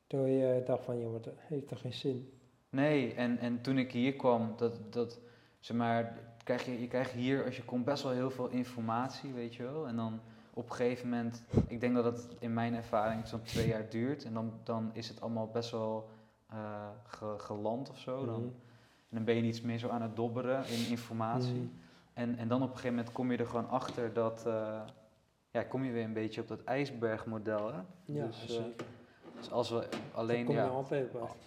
Terwijl 0.07 0.33
je 0.57 0.63
dacht 0.65 0.85
van, 0.85 1.11
maar 1.13 1.21
dat 1.21 1.35
heeft 1.37 1.69
toch 1.69 1.81
geen 1.81 1.93
zin? 1.93 2.33
nee. 2.71 3.15
En, 3.15 3.39
en 3.39 3.61
toen 3.61 3.79
ik 3.79 3.93
hier 3.93 4.13
kwam, 4.17 4.53
dat, 4.57 4.93
dat 4.93 5.21
zeg 5.61 5.77
maar, 5.77 6.19
krijg 6.45 6.65
je, 6.65 6.81
je 6.81 6.89
krijgt 6.89 7.11
hier 7.13 7.45
als 7.45 7.57
je 7.57 7.65
komt 7.65 7.85
best 7.85 8.03
wel 8.03 8.13
heel 8.13 8.31
veel 8.31 8.49
informatie, 8.49 9.33
weet 9.33 9.55
je 9.55 9.63
wel. 9.63 9.87
En 9.87 9.97
dan 9.97 10.21
op 10.55 10.69
een 10.71 10.75
gegeven 10.77 11.09
moment, 11.09 11.43
ik 11.69 11.81
denk 11.81 11.95
dat 11.95 12.05
het 12.05 12.29
in 12.39 12.55
mijn 12.55 12.75
ervaring 12.75 13.27
zo'n 13.27 13.43
twee 13.43 13.67
jaar 13.69 13.89
duurt. 13.91 14.25
En 14.25 14.35
dan, 14.35 14.53
dan 14.65 14.91
is 14.93 15.09
het 15.09 15.21
allemaal 15.21 15.49
best 15.49 15.71
wel 15.71 16.09
eh, 16.51 16.89
ge- 17.07 17.35
geland 17.39 17.91
of 17.91 17.99
zo. 17.99 18.25
Dan, 18.27 18.41
Mhm. 18.41 18.51
En 19.09 19.17
dan 19.17 19.25
ben 19.25 19.35
je 19.35 19.43
niet 19.43 19.63
meer 19.63 19.79
zo 19.79 19.89
aan 19.89 20.03
het 20.03 20.17
dobberen 20.17 20.67
in 20.69 20.87
informatie. 20.91 21.53
Mhm. 21.55 21.67
En, 22.13 22.37
en 22.37 22.49
dan 22.49 22.63
op 22.63 22.69
een 22.69 22.75
gegeven 22.75 22.97
moment 22.97 23.13
kom 23.15 23.31
je 23.33 23.37
er 23.39 23.47
gewoon 23.47 23.69
achter 23.69 24.13
dat, 24.13 24.47
eh, 24.47 24.81
ja, 25.57 25.63
kom 25.63 25.85
je 25.85 25.93
weer 25.93 26.05
een 26.05 26.13
beetje 26.13 26.41
op 26.41 26.49
dat 26.49 26.65
ijsbergmodel. 26.65 27.73
Hè? 27.73 27.81
Ja, 28.05 28.27
dus, 28.27 28.43
eh, 28.43 28.49
zeker. 28.49 28.87
dus 29.37 29.51
als 29.51 29.71
we 29.71 29.89
alleen, 30.15 30.49
ja, 30.49 30.67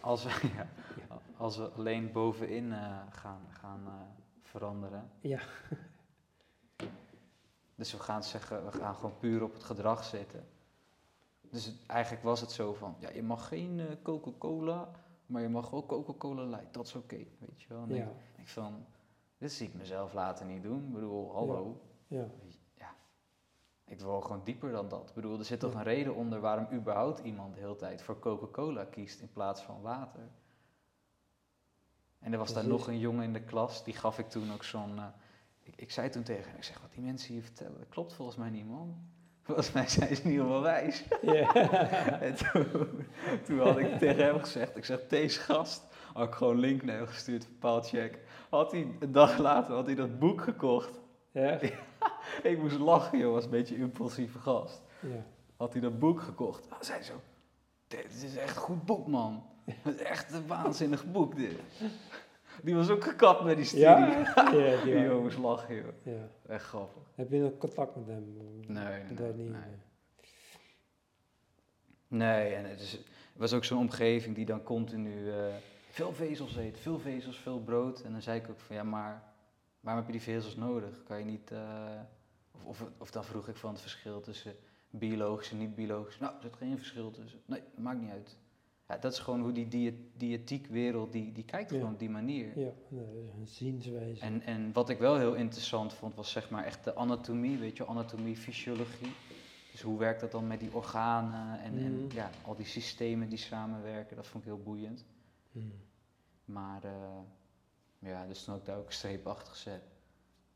als 0.02 0.24
we, 0.24 0.30
ja, 0.56 0.67
als 1.38 1.58
we 1.58 1.69
alleen 1.69 2.12
bovenin 2.12 2.72
eh, 2.74 2.98
gaan, 3.10 3.41
gaan 3.50 3.82
eh, 3.86 3.93
veranderen. 4.41 5.10
Ja. 5.19 5.39
Dus 7.76 7.91
we 7.91 8.00
gaan 8.00 8.24
zeggen, 8.24 8.65
we 8.65 8.72
gaan 8.72 8.95
gewoon 8.95 9.17
puur 9.19 9.43
op 9.43 9.54
het 9.54 9.63
gedrag 9.63 10.04
zitten. 10.04 10.48
Dus 11.41 11.65
het- 11.65 11.86
eigenlijk 11.88 12.24
was 12.24 12.41
het 12.41 12.52
zo 12.52 12.74
van, 12.74 12.95
ja, 13.00 13.10
je 13.10 13.24
mag 13.24 13.48
geen 13.48 13.82
Coca-Cola, 14.04 14.89
maar 15.26 15.41
je 15.41 15.50
mag 15.50 15.74
ook 15.74 15.88
Coca-Cola 15.88 16.43
Light, 16.43 16.74
dat 16.74 16.86
is 16.86 16.95
oké, 16.95 17.15
weet 17.15 17.62
je 17.62 17.65
wel. 17.67 17.82
En 17.82 17.95
Ja, 17.95 18.04
denk 18.06 18.13
ik 18.38 18.48
van, 18.48 18.86
dit 19.38 19.52
zie 19.52 19.67
ik 19.67 19.74
mezelf 19.74 20.13
later 20.13 20.45
niet 20.45 20.63
doen. 20.63 20.86
Ik 20.88 20.93
bedoel, 20.93 21.34
hallo. 21.34 21.82
ja. 22.08 22.26
Ik 23.89 23.99
wil 23.99 24.21
gewoon 24.21 24.41
dieper 24.43 24.71
dan 24.71 24.89
dat. 24.89 25.10
Ik 25.10 25.15
bedoel, 25.15 25.39
er 25.39 25.45
zit 25.45 25.60
toch 25.60 25.73
een 25.73 25.84
reden 25.84 26.15
onder 26.15 26.39
waarom 26.39 26.67
überhaupt 26.71 27.19
iemand 27.19 27.54
de 27.54 27.60
hele 27.60 27.75
tijd 27.75 28.02
voor 28.02 28.19
Coca-Cola 28.19 28.86
kiest 28.86 29.19
in 29.19 29.32
plaats 29.32 29.62
van 29.62 29.82
water. 29.82 30.30
En 32.19 32.32
er 32.32 32.38
was 32.39 32.54
daar 32.54 32.67
nog 32.67 32.88
een 32.88 32.99
jongen 32.99 33.23
in 33.23 33.34
de 33.34 33.41
klas, 33.41 33.84
die 33.84 33.93
gaf 33.93 34.19
ik 34.19 34.30
toen 34.30 34.54
ook 34.54 34.63
zo'n... 34.63 34.97
eh, 34.97 35.04
ik, 35.60 35.73
ik 35.75 35.91
zei 35.91 36.10
toen 36.10 36.23
tegen 36.23 36.47
hem, 36.49 36.58
ik 36.58 36.63
zeg, 36.63 36.82
wat 36.82 36.91
die 36.91 37.02
mensen 37.04 37.34
hier 37.34 37.43
vertellen, 37.43 37.78
dat 37.78 37.89
klopt 37.89 38.13
volgens 38.13 38.38
mij 38.38 38.49
niet, 38.49 38.67
man. 38.67 38.95
Volgens 39.49 39.71
mij 39.71 39.88
zijn 39.88 40.15
ze 40.15 40.21
niet 40.28 40.38
helemaal 40.38 40.62
wijs. 40.62 41.04
Ja. 41.21 41.54
En 42.28 42.36
toen, 42.36 43.08
toen 43.45 43.60
had 43.60 43.78
ik 43.78 43.97
tegen 43.97 44.23
hem 44.25 44.39
gezegd, 44.39 44.78
ik 44.78 44.86
zeg, 44.86 45.08
deze 45.08 45.39
gast, 45.39 45.84
had 46.13 46.28
ik 46.28 46.34
gewoon 46.34 46.60
link 46.60 46.84
naar 46.84 46.95
hem 46.97 47.08
gestuurd 47.08 47.60
Paul 47.60 47.82
Check. 47.82 48.19
Had 48.49 48.71
hij, 48.71 48.95
een 48.99 49.12
dag 49.12 49.38
later 49.38 49.73
had 49.73 49.86
hij 49.86 49.95
dat 49.95 50.19
boek 50.19 50.41
gekocht. 50.41 50.99
Ja. 51.32 51.60
Ik 52.43 52.58
moest 52.60 52.78
lachen, 52.80 53.17
joh, 53.19 53.34
was 53.34 53.43
een 53.43 53.49
beetje 53.49 53.75
impulsieve 53.75 54.39
gast. 54.39 54.82
Ja. 55.02 55.25
Had 55.58 55.73
hij 55.73 55.82
dat 55.82 55.99
boek 55.99 56.21
gekocht. 56.21 56.65
Hij 56.69 56.78
zei 56.84 57.04
zo, 57.04 57.13
dit 57.88 58.23
is 58.23 58.36
echt 58.36 58.56
een 58.56 58.62
goed 58.62 58.86
boek, 58.86 59.08
man. 59.08 59.43
Het 59.65 59.95
is 59.95 60.02
echt 60.02 60.34
een 60.34 60.47
waanzinnig 60.47 61.12
boek, 61.12 61.36
dit. 61.36 61.60
Die 62.63 62.75
was 62.75 62.89
ook 62.89 63.04
gekapt 63.04 63.43
met 63.43 63.56
die 63.56 63.65
studie. 63.65 63.86
Ja? 63.86 64.08
ja, 64.36 64.84
Die 64.84 64.93
die 64.93 65.04
jongens 65.04 65.36
lachen, 65.38 65.75
joh. 65.75 65.86
ja. 66.04 66.30
Echt 66.47 66.65
grappig. 66.65 67.02
Heb 67.15 67.32
je 67.32 67.39
nog 67.39 67.58
contact 67.58 67.95
met 67.95 68.08
hem? 68.08 68.34
Nee, 68.67 69.04
nee, 69.04 69.13
Dat 69.13 69.36
niet. 69.36 69.49
nee. 69.52 69.62
Nee, 72.08 72.54
en 72.54 72.65
het, 72.69 72.80
is, 72.82 72.91
het 72.91 73.02
was 73.38 73.54
ook 73.54 73.63
zo'n 73.63 73.78
omgeving 73.80 74.36
die 74.36 74.45
dan 74.45 74.63
continu 74.63 75.32
eh, 75.32 75.45
veel 75.89 76.13
vezels 76.13 76.56
eet, 76.56 76.80
veel 76.80 76.99
vezels, 76.99 77.38
veel 77.39 77.60
brood. 77.60 78.02
En 78.02 78.12
dan 78.12 78.21
zei 78.21 78.39
ik 78.39 78.49
ook 78.49 78.60
van, 78.60 78.75
ja, 78.75 78.84
maar 78.84 79.23
waarom 79.80 80.04
heb 80.04 80.12
je 80.13 80.17
die 80.19 80.28
vezels 80.34 80.56
nodig? 80.56 81.04
Kan 81.04 81.17
je 81.19 81.25
niet, 81.25 81.52
eh, 81.52 81.60
of, 82.63 82.86
of, 82.98 83.12
dan 83.12 83.24
vroeg 83.24 83.48
ik 83.48 83.56
van 83.56 83.72
het 83.72 83.82
verschil 83.82 84.22
tussen 84.22 84.56
biologisch 84.89 85.52
en 85.52 85.58
niet-biologisch. 85.58 86.19
Nou, 86.19 86.36
er 86.36 86.41
zit 86.41 86.56
geen 86.56 86.78
verschil 86.78 87.12
tussen. 87.12 87.39
Nee, 87.45 87.62
dat 87.74 87.84
maakt 87.84 88.00
niet 88.02 88.12
uit. 88.12 88.38
Ja, 88.88 88.98
dat 88.98 89.12
is 89.13 89.19
gewoon 89.19 89.41
hoe 89.41 89.52
die 89.52 89.67
diët, 89.67 89.95
diëtiekwereld, 90.17 91.12
die, 91.12 91.32
die 91.32 91.43
kijkt 91.45 91.69
Ja. 91.72 91.78
gewoon 91.78 91.93
op 91.93 92.00
die 92.00 92.10
manier. 92.10 92.60
Ja, 92.60 92.72
een 93.39 93.48
zienswijze. 93.48 94.22
En, 94.22 94.41
en 94.41 94.74
wat 94.74 94.89
ik 94.89 94.98
wel 95.00 95.17
heel 95.17 95.34
interessant 95.34 95.93
vond, 95.93 96.15
was 96.15 96.32
zeg 96.32 96.50
maar 96.50 96.63
echt 96.65 96.84
de 96.84 96.95
anatomie, 96.95 97.58
weet 97.58 97.78
je, 97.78 97.86
anatomie, 97.86 98.36
fysiologie. 98.38 99.13
Dus 99.72 99.82
hoe 99.82 99.98
werkt 100.00 100.19
dat 100.22 100.32
dan 100.32 100.48
met 100.48 100.60
die 100.60 100.74
organen 100.74 101.60
en, 101.60 101.78
en 101.78 102.04
Mhm. 102.06 102.15
ja, 102.15 102.30
al 102.45 102.56
die 102.56 102.65
systemen 102.65 103.30
die 103.30 103.38
samenwerken, 103.38 104.15
dat 104.15 104.28
vond 104.28 104.43
ik 104.43 104.50
heel 104.50 104.63
boeiend. 104.63 105.06
Hmm. 105.52 105.72
Maar 106.45 106.84
eh, 106.84 107.19
ja, 108.00 108.26
dus 108.28 108.43
toen 108.43 108.56
ik 108.56 108.65
daar 108.65 108.78
ook 108.78 108.86
een 108.86 108.91
streep 108.93 109.28
achter 109.28 109.54
gezet. 109.54 109.82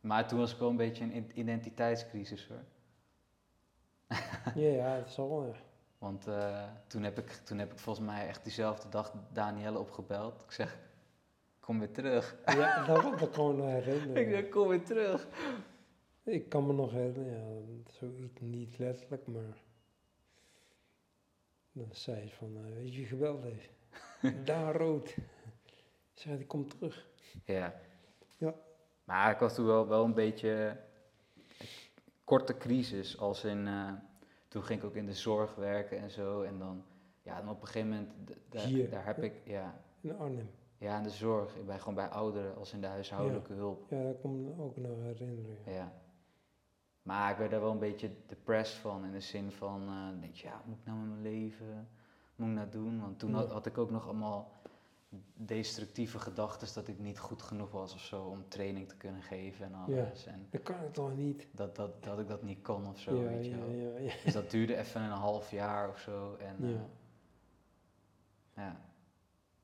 Maar 0.03 0.27
toen 0.27 0.39
was 0.39 0.53
ik 0.53 0.59
wel 0.59 0.69
een 0.69 0.75
beetje 0.75 1.03
een 1.03 1.31
identiteitscrisis 1.39 2.47
hoor. 2.47 2.63
Ja, 4.55 4.69
ja, 4.69 4.95
het 4.95 5.09
zal 5.09 5.29
wel. 5.29 5.45
ja. 5.45 5.55
Want 5.97 6.27
eh, 6.27 6.67
toen, 6.87 7.03
heb 7.03 7.17
ik, 7.17 7.29
toen 7.31 7.57
heb 7.57 7.71
ik 7.71 7.79
volgens 7.79 8.05
mij 8.05 8.27
echt 8.27 8.43
diezelfde 8.43 8.89
dag 8.89 9.13
Danielle 9.31 9.79
opgebeld. 9.79 10.43
Ik 10.43 10.51
zeg, 10.51 10.77
kom 11.59 11.79
weer 11.79 11.91
terug. 11.91 12.35
Ja, 12.45 12.85
dat 12.85 13.03
was 13.03 13.21
ik 13.21 13.33
gewoon 13.33 13.55
nog 13.55 13.67
ik 13.67 13.83
herinneren. 13.83 14.29
zeg, 14.29 14.49
kom 14.49 14.67
weer 14.67 14.83
terug. 14.83 15.27
Ik 16.23 16.49
kan 16.49 16.67
me 16.67 16.73
nog 16.73 16.91
herinneren, 16.91 17.65
ja, 17.77 17.91
zoiets 17.99 18.39
niet 18.41 18.77
letterlijk, 18.77 19.27
maar 19.27 19.61
dan 21.71 21.89
zei 21.91 22.17
hij 22.17 22.29
van, 22.31 22.57
eh, 22.57 22.73
weet 22.73 22.91
je 22.91 22.97
wie 22.97 23.05
gebeld 23.05 23.43
heeft? 23.43 23.71
Daar 24.45 24.75
rood. 24.75 25.09
Ik 26.13 26.19
zei, 26.19 26.37
die 26.37 26.45
komt 26.45 26.69
terug. 26.69 27.07
Ja. 27.45 27.79
Ja. 28.37 28.53
Maar 29.03 29.31
ik 29.31 29.37
had 29.39 29.55
toen 29.55 29.65
wel, 29.65 29.87
wel 29.87 30.03
een 30.03 30.13
beetje 30.13 30.77
korte 32.23 32.57
crisis, 32.57 33.19
als 33.19 33.43
in, 33.43 33.67
eh, 33.67 33.91
toen 34.47 34.63
ging 34.63 34.79
ik 34.79 34.85
ook 34.85 34.95
in 34.95 35.05
de 35.05 35.13
zorg 35.13 35.55
werken 35.55 35.97
en 35.99 36.09
zo. 36.11 36.41
En 36.41 36.57
dan, 36.59 36.83
ja, 37.21 37.39
dan 37.41 37.49
op 37.49 37.61
een 37.61 37.67
gegeven 37.67 37.89
moment, 37.89 38.11
daar, 38.49 38.65
Hier. 38.65 38.89
daar 38.89 39.05
heb 39.05 39.23
ik, 39.23 39.33
ja, 39.45 39.81
In 40.01 40.17
Arnhem. 40.17 40.49
ja, 40.77 40.97
in 40.97 41.03
de 41.03 41.09
zorg. 41.09 41.55
Ik 41.55 41.65
ben 41.65 41.79
gewoon 41.79 41.95
bij 41.95 42.09
ouderen, 42.09 42.55
als 42.57 42.73
in 42.73 42.81
de 42.81 42.87
huishoudelijke 42.87 43.53
hulp. 43.53 43.89
Ja, 43.89 44.11
komt 44.21 44.43
me 44.57 44.63
ook 44.63 44.77
nog 44.77 44.97
herinneren. 45.01 45.57
Ja. 45.65 45.71
Ja. 45.71 45.91
Maar 47.01 47.31
ik 47.31 47.37
werd 47.37 47.51
daar 47.51 47.61
wel 47.61 47.71
een 47.71 47.79
beetje 47.79 48.11
depressed 48.27 48.77
van, 48.79 49.05
in 49.05 49.11
de 49.11 49.19
zin 49.19 49.51
van, 49.51 49.81
eh 49.87 50.21
denk 50.21 50.33
je, 50.35 50.47
ja, 50.47 50.61
moet 50.65 50.77
ik 50.77 50.85
nou 50.85 50.97
met 50.97 51.09
mijn 51.09 51.21
leven, 51.21 51.87
moet 52.35 52.47
ik 52.47 52.53
nou 52.53 52.69
doen? 52.69 53.01
Want 53.01 53.19
toen 53.19 53.33
had 53.33 53.65
ik 53.65 53.77
ook 53.77 53.91
nog 53.91 54.05
allemaal 54.07 54.51
destructieve 55.33 56.19
gedachten 56.19 56.67
dat 56.73 56.87
ik 56.87 56.99
niet 56.99 57.19
goed 57.19 57.41
genoeg 57.41 57.71
was 57.71 57.93
of 57.93 58.01
zo 58.01 58.23
om 58.23 58.47
training 58.47 58.87
te 58.89 58.95
kunnen 58.97 59.21
geven 59.21 59.65
en 59.65 59.73
alles. 59.73 60.25
En 60.25 60.47
Dat 60.49 60.61
kan 60.63 60.83
ik 60.83 60.93
toch 60.93 61.15
niet? 61.15 61.47
dat, 61.51 61.75
dat, 61.75 62.03
dat 62.03 62.19
ik 62.19 62.27
dat 62.27 62.43
niet 62.43 62.61
kon 62.61 62.87
of 62.87 62.99
zo, 62.99 63.15
ja, 63.15 63.29
weet 63.29 63.45
je 63.45 63.51
ja, 63.51 63.57
wel. 63.57 63.69
ja, 63.69 63.99
ja. 63.99 64.13
Dus 64.23 64.33
dat 64.33 64.51
duurde 64.51 64.77
even 64.77 65.01
een 65.01 65.09
half 65.09 65.51
jaar 65.51 65.89
of 65.89 65.99
zo. 65.99 66.35
En 66.35 66.55
Ja. 66.59 66.67
ja. 66.69 66.87
ja. 68.63 68.81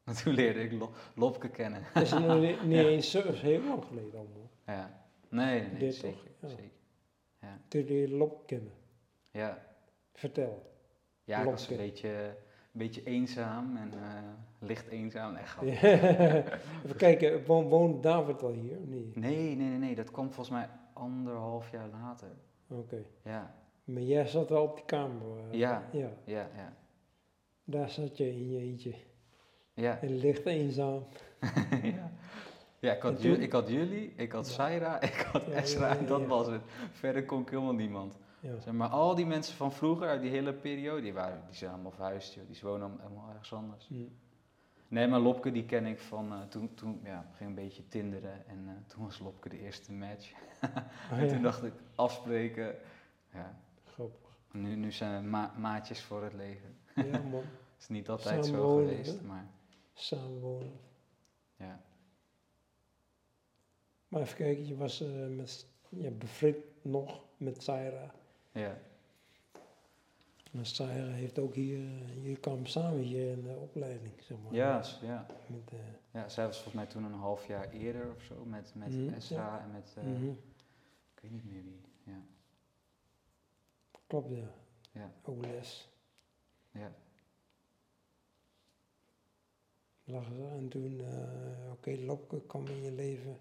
En 0.03 0.15
toen 0.15 0.33
leerde 0.33 0.59
ik 0.59 0.71
Lo- 0.71 0.91
Lopke 1.15 1.49
kennen. 1.49 1.83
Dat 1.93 2.03
is 2.03 2.11
nog 2.11 2.39
niet, 2.39 2.63
niet 2.63 2.85
eens 2.93 3.11
zo 3.11 3.31
heel 3.31 3.61
lang 3.63 3.85
geleden 3.85 4.19
allemaal. 4.19 4.49
ja. 4.65 4.97
Nee, 5.29 5.61
nee, 5.67 5.91
zeker. 5.91 6.17
toch, 6.39 6.49
ja. 6.49 6.55
zeker. 6.55 6.77
Ja. 7.41 7.59
Toen 7.67 7.83
leer 7.83 8.01
je 8.09 8.15
Lop 8.15 8.47
kennen. 8.47 8.73
Ja. 9.31 9.65
Vertel. 10.13 10.71
Ja, 11.23 11.39
ik 11.39 11.45
was 11.45 11.61
een 11.63 11.69
Lopke. 11.69 11.85
beetje, 11.85 12.09
een 12.27 12.35
beetje 12.71 13.03
eenzaam 13.03 13.77
en 13.77 13.93
eh, 13.93 14.23
licht 14.59 14.87
eenzaam. 14.87 15.35
Echt 15.35 15.49
grapje. 15.49 15.71
Even 16.85 16.95
kijken, 16.97 17.45
woont 17.45 18.03
David 18.03 18.43
al 18.43 18.51
hier? 18.51 18.77
Nee, 18.87 19.11
nee, 19.15 19.55
nee, 19.55 19.77
nee, 19.77 19.95
dat 19.95 20.11
kwam 20.11 20.25
volgens 20.25 20.49
mij 20.49 20.69
anderhalf 20.93 21.71
jaar 21.71 21.87
later. 21.91 22.27
Oké. 22.67 23.03
Ja, 23.23 23.55
Maar 23.83 24.01
jij 24.01 24.27
zat 24.27 24.49
wel 24.49 24.63
op 24.63 24.75
die 24.75 24.85
kamer. 24.85 25.21
eh, 25.51 25.59
Ja. 25.59 25.83
ja. 25.91 26.09
ja, 26.25 26.49
ja. 26.55 26.73
Daar 27.63 27.89
zat 27.89 28.17
je 28.17 28.29
in 28.31 28.49
je 28.51 28.59
eentje. 28.59 28.93
Ja, 29.73 29.99
En 30.01 30.15
licht 30.17 30.45
eenzaam. 30.45 31.03
ja. 31.83 32.11
ja 32.79 32.93
ik, 32.93 33.01
had 33.01 33.15
En 33.17 33.21
ju- 33.21 33.33
toen? 33.33 33.43
ik 33.43 33.51
had 33.51 33.69
jullie, 33.69 34.13
ik 34.15 34.31
had 34.31 34.47
Ja. 34.47 34.53
Saira, 34.53 35.01
ik 35.11 35.27
had 35.31 35.45
Ja, 35.45 35.51
Esra 35.51 35.93
ja, 35.93 36.01
dat 36.01 36.25
was 36.25 36.47
het. 36.47 36.61
Verder 36.91 37.25
kon 37.25 37.41
ik 37.41 37.49
helemaal 37.49 37.73
niemand. 37.73 38.17
Ja. 38.39 38.59
Zeg 38.59 38.73
maar 38.73 38.87
al 38.89 39.15
die 39.15 39.25
mensen 39.25 39.55
van 39.55 39.71
vroeger, 39.71 40.07
uit 40.07 40.21
die 40.21 40.29
hele 40.31 40.53
periode, 40.53 41.01
die, 41.01 41.13
waren, 41.13 41.41
die 41.47 41.55
zijn 41.55 41.71
allemaal 41.71 41.91
verhuisd, 41.91 42.33
joh. 42.33 42.43
die 42.47 42.59
wonen 42.61 42.81
allemaal- 42.81 43.01
helemaal 43.07 43.29
ergens 43.29 43.53
anders. 43.53 43.87
Hm. 43.87 43.95
Nee, 44.89 45.07
maar 45.07 45.19
Lopke 45.19 45.51
die 45.51 45.65
ken 45.65 45.85
ik 45.85 45.99
van 45.99 46.31
eh, 46.33 46.41
toen, 46.41 46.73
toen 46.73 46.99
ja, 47.03 47.29
ging 47.33 47.49
een 47.49 47.55
beetje 47.55 47.87
tinderen 47.87 48.47
en 48.47 48.67
eh, 48.67 48.73
toen 48.87 49.03
was 49.05 49.19
Lopke 49.19 49.49
de 49.49 49.59
eerste 49.59 49.91
match. 49.93 50.31
Oh, 51.11 51.17
en 51.19 51.27
toen 51.27 51.37
ja. 51.37 51.43
dacht 51.43 51.63
ik, 51.63 51.73
afspreken, 51.95 52.75
ja, 53.33 53.59
Grappig. 53.83 54.37
nu, 54.51 54.75
nu 54.75 54.91
zijn 54.91 55.21
we 55.23 55.27
ma- 55.29 55.53
maatjes 55.57 56.01
voor 56.03 56.23
het 56.23 56.33
leven. 56.33 56.77
Ja 56.93 57.21
man, 57.21 57.41
Het 57.73 57.79
is 57.81 57.87
niet 57.87 58.09
altijd 58.09 58.45
zo 58.45 58.51
Samenwonen, 58.51 58.89
geweest, 58.89 59.19
hè? 59.19 59.25
maar 59.25 59.51
samenwonen. 59.93 60.79
ja. 61.55 61.81
Maar 64.07 64.21
even 64.21 64.35
kijken, 64.37 64.67
je 64.67 64.75
was 64.75 65.01
eh, 65.01 65.27
met, 65.27 65.67
ja, 65.89 66.09
bevriend 66.09 66.57
nog 66.81 67.23
met 67.37 67.63
Saira. 67.63 68.11
Ja, 68.51 68.77
Maar 70.51 70.65
Saira 70.65 71.11
heeft 71.11 71.39
ook 71.39 71.55
hier, 71.55 71.79
jullie 72.15 72.37
kwamen 72.37 72.67
samen 72.67 72.99
hier 72.99 73.31
in 73.31 73.43
de 73.43 73.55
opleiding, 73.55 74.13
zeg 74.21 74.37
maar. 74.43 74.53
ja, 74.53 74.83
ja. 75.01 75.25
Met, 75.47 75.71
eh, 75.71 75.79
ja, 76.11 76.29
zij 76.29 76.45
was 76.45 76.55
volgens 76.55 76.75
mij 76.75 76.85
toen 76.85 77.03
een 77.03 77.13
half 77.19 77.47
jaar 77.47 77.69
eerder 77.69 78.11
of 78.15 78.23
zo, 78.23 78.45
met, 78.45 78.73
met 78.75 79.13
Esra 79.15 79.61
en 79.61 79.71
met, 79.71 79.93
eh, 79.97 80.03
mhm. 80.03 80.29
ik 81.15 81.19
weet 81.21 81.31
niet 81.31 81.45
meer 81.45 81.63
wie. 81.63 81.81
Ja, 82.03 82.21
Klopt, 84.07 84.29
ja. 84.29 84.51
ja, 84.91 85.11
Ook 85.23 85.45
les. 85.45 85.89
ja. 86.71 86.91
Lachen 90.03 90.35
ze. 90.35 90.47
En 90.47 90.69
toen, 90.69 90.99
eh, 90.99 91.71
oké, 91.71 91.97
Lopke 91.99 92.41
kwam 92.41 92.67
in 92.67 92.81
je 92.83 92.91
leven. 92.91 93.37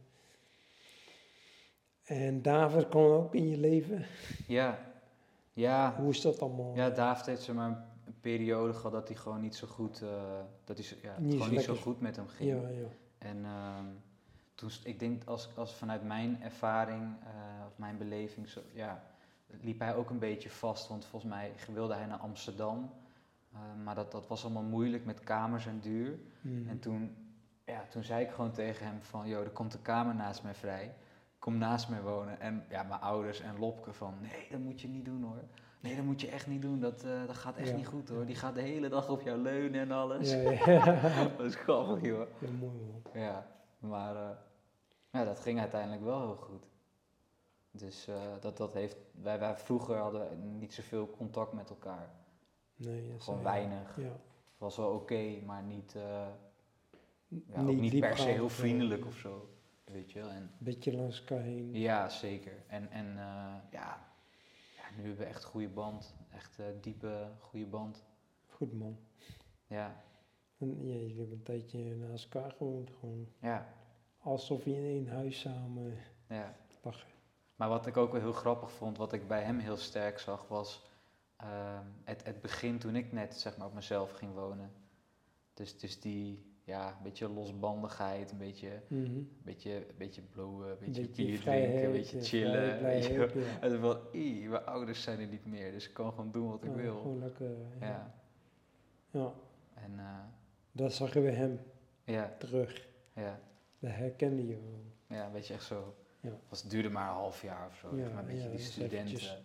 En 2.05 2.42
David 2.42 2.88
kwam 2.88 3.05
ook 3.05 3.35
in 3.35 3.49
je 3.49 3.59
leven. 3.59 4.07
Ja, 4.47 4.88
ja, 5.59 5.94
Hoe 5.97 6.11
is 6.11 6.21
dat 6.21 6.42
allemaal? 6.42 6.75
Ja, 6.75 6.90
David 6.90 7.27
heeft 7.27 7.42
zeg 7.42 7.55
maar 7.55 7.68
een 8.05 8.21
periode 8.21 8.73
gehad 8.73 8.92
dat 8.92 9.09
hij 9.09 9.16
gewoon 9.16 9.40
niet 9.40 9.57
zo 9.57 9.66
goed, 9.66 10.03
eh, 10.03 10.09
dat 10.64 10.79
hij, 10.79 10.87
ja, 11.03 11.14
Niet 11.18 11.33
gewoon 11.33 11.51
niet 11.51 11.62
zo 11.62 11.75
goed 11.75 12.01
met 12.01 12.16
hem 12.16 12.29
ging. 12.29 12.51
ja, 12.51 12.68
ja. 12.68 12.87
En 13.18 13.44
ehm, 13.44 13.87
toen, 14.55 14.71
ik 14.85 14.99
denk 14.99 15.25
als, 15.25 15.49
als 15.57 15.75
vanuit 15.75 16.03
mijn 16.05 16.42
ervaring 16.42 17.16
eh, 17.23 17.66
of 17.66 17.79
mijn 17.79 17.99
beleving, 17.99 18.49
zo, 18.49 18.61
ja, 18.73 19.03
liep 19.61 19.79
hij 19.79 19.94
ook 19.94 20.11
een 20.11 20.18
beetje 20.18 20.51
vast. 20.51 20.88
Want 20.88 21.05
volgens 21.05 21.33
mij 21.33 21.53
wilde 21.73 21.94
hij 21.94 22.07
naar 22.07 22.18
Amsterdam. 22.18 22.90
Eh, 23.53 23.59
maar 23.85 23.94
dat, 23.94 24.12
dat 24.12 24.27
was 24.27 24.44
allemaal 24.44 24.62
moeilijk 24.62 25.05
met 25.05 25.21
kamers 25.21 25.66
en 25.66 25.81
duur. 25.81 26.18
Mhm. 26.40 26.68
En 26.68 26.79
toen, 26.79 27.16
ja, 27.64 27.85
toen 27.90 28.05
zei 28.05 28.25
ik 28.25 28.31
gewoon 28.31 28.53
tegen 28.53 28.87
hem 28.87 29.03
van, 29.03 29.29
joh, 29.29 29.40
er 29.40 29.51
komt 29.51 29.75
een 29.75 29.83
kamer 29.83 30.14
naast 30.14 30.42
mij 30.42 30.55
vrij. 30.55 30.94
Kom 31.38 31.59
naast 31.59 31.88
mij 31.88 32.03
wonen. 32.03 32.40
En 32.40 32.64
ja, 32.70 32.83
mijn 32.83 33.01
ouders 33.01 33.40
en 33.40 33.59
Lopke 33.59 33.92
van, 33.92 34.14
nee, 34.20 34.46
dat 34.51 34.61
moet 34.61 34.81
je 34.81 34.88
niet 34.88 35.05
doen 35.05 35.22
hoor. 35.22 35.42
Nee, 35.81 35.96
dat 35.96 36.05
moet 36.05 36.20
je 36.20 36.29
echt 36.29 36.46
niet 36.46 36.62
doen. 36.62 36.81
Dat, 36.81 37.05
eh, 37.05 37.27
dat 37.27 37.37
gaat 37.37 37.57
echt 37.57 37.68
Ja. 37.68 37.77
niet 37.77 37.87
goed 37.87 38.09
hoor. 38.09 38.27
Die 38.27 38.35
gaat 38.35 38.55
de 38.55 38.61
hele 38.61 38.88
dag 38.88 39.09
op 39.11 39.20
jou 39.22 39.38
leunen 39.38 39.81
en 39.81 39.90
alles. 39.92 40.31
Ja, 40.31 40.51
ja. 40.51 40.85
dat 41.37 41.46
is 41.46 41.55
grappig, 41.55 42.03
joh. 42.03 42.27
ja, 42.40 42.51
mooi 42.51 42.72
man. 42.72 43.22
Ja, 43.22 43.46
maar 43.79 44.16
eh, 44.16 44.37
ja, 45.11 45.24
dat 45.24 45.40
ging 45.40 45.59
uiteindelijk 45.61 46.03
wel 46.03 46.20
heel 46.20 46.37
goed. 46.37 46.66
Dus 47.70 48.07
eh, 48.09 48.14
dat, 48.40 48.57
dat 48.57 48.74
heeft, 48.74 48.96
wij, 49.22 49.38
wij 49.38 49.57
vroeger 49.57 49.96
hadden 49.96 50.59
niet 50.59 50.74
zoveel 50.74 51.11
contact 51.11 51.53
met 51.53 51.70
elkaar. 51.70 52.11
Nee, 52.77 53.14
Gewoon 53.18 53.42
weinig. 53.42 53.96
Ja. 53.96 54.12
Was 54.59 54.77
wel 54.77 54.90
oké, 54.90 55.40
maar 55.46 55.62
niet, 55.62 55.96
Niet 57.29 57.81
niet 57.81 58.00
per 58.00 58.17
se 58.17 58.29
heel 58.29 58.48
vriendelijk 58.48 59.06
of 59.06 59.15
zo. 59.17 59.48
Weet 59.92 60.12
je 60.12 60.18
wel. 60.18 60.30
En, 60.30 60.50
Beetje 60.58 60.96
langs 60.96 61.18
elkaar 61.18 61.42
heen. 61.42 61.74
ja, 61.74 62.08
zeker. 62.08 62.64
En, 62.66 62.90
en 62.90 63.06
eh, 63.06 63.54
ja, 63.70 64.06
ja, 64.76 64.90
nu 64.96 65.02
hebben 65.02 65.16
we 65.16 65.24
echt 65.24 65.42
een 65.42 65.50
goede 65.50 65.68
band. 65.68 66.14
Echt 66.30 66.58
eh, 66.58 66.66
diepe, 66.80 67.30
goede 67.38 67.66
band. 67.66 68.04
Goed 68.46 68.72
man. 68.72 68.98
Ja, 69.66 70.04
En 70.58 70.86
ja, 70.86 70.92
jullie 70.94 71.18
hebben 71.18 71.36
een 71.36 71.42
tijdje 71.42 71.96
naast 71.96 72.34
elkaar 72.34 72.52
gewoond. 72.52 72.90
Gewoon 73.00 73.28
ja, 73.40 73.74
alsof 74.18 74.64
je 74.64 74.76
in 74.76 74.84
één 74.84 75.08
huis 75.08 75.40
samen 75.40 75.98
ja. 76.28 76.56
lachen. 76.82 77.08
Maar 77.56 77.68
wat 77.68 77.86
ik 77.86 77.96
ook 77.96 78.12
wel 78.12 78.20
heel 78.20 78.32
grappig 78.32 78.72
vond, 78.72 78.96
wat 78.96 79.12
ik 79.12 79.28
bij 79.28 79.42
hem 79.42 79.58
heel 79.58 79.76
sterk 79.76 80.18
zag, 80.18 80.48
was 80.48 80.86
ehm, 81.36 81.86
het, 82.04 82.24
het 82.24 82.40
begin 82.40 82.78
toen 82.78 82.96
ik 82.96 83.12
net 83.12 83.34
zeg 83.34 83.56
maar, 83.56 83.66
op 83.66 83.74
mezelf 83.74 84.12
ging 84.12 84.34
wonen. 84.34 84.72
Dus, 85.54 85.78
dus 85.78 86.00
die, 86.00 86.48
ja, 86.69 86.88
een 86.88 87.02
beetje 87.02 87.29
losbandigheid, 87.29 88.31
een 88.31 88.38
beetje, 88.38 88.83
een 88.88 89.31
beetje, 89.42 89.87
beetje 89.96 90.23
blowen, 90.23 90.71
een 90.71 90.77
beetje, 90.79 91.00
Beetje 91.00 91.25
bier 91.25 91.40
drinken, 91.40 91.85
een 91.85 91.92
beetje 91.92 92.19
eh, 92.19 92.25
chillen. 92.25 92.79
vrijheid, 92.79 93.33
ja. 93.33 93.60
En 93.60 93.71
dan 93.71 93.81
van, 93.81 93.98
"Ie, 94.12 94.48
mijn 94.48 94.64
ouders 94.64 95.02
zijn 95.02 95.21
er 95.21 95.27
niet 95.27 95.46
meer, 95.46 95.73
dus 95.73 95.88
ik 95.88 95.94
kan 95.94 96.10
gewoon 96.12 96.31
doen 96.33 96.48
wat 96.50 96.64
ik 96.64 96.71
Ja, 96.71 96.77
wil. 96.77 97.00
Gewoon 97.00 97.19
lekker, 97.19 97.50
ja. 97.81 97.87
Ja, 97.87 98.14
ja. 99.10 99.33
en 99.75 99.98
eh, 99.98 100.19
Dat 100.73 100.92
zag 100.92 101.14
je 101.14 101.21
bij 101.21 101.35
hem 101.35 101.60
ja, 102.04 102.35
terug. 102.38 102.88
ja, 103.12 103.40
Dat 103.79 103.90
herkende 103.90 104.46
je 104.46 104.54
wel. 104.60 104.85
ja, 105.19 105.27
een 105.27 105.33
beetje 105.33 105.54
echt 105.54 105.64
zo. 105.64 105.94
Ja. 106.21 106.31
Was, 106.48 106.62
het 106.62 106.71
duurde 106.71 106.88
maar 106.90 107.08
een 107.08 107.14
half 107.14 107.42
jaar 107.42 107.66
of 107.66 107.77
zo, 107.77 107.96
Ja, 107.96 108.08
maar 108.08 108.19
een 108.23 108.27
beetje 108.29 108.50
die 108.50 108.58
studenten. 108.58 108.98
eventjes. 108.98 109.42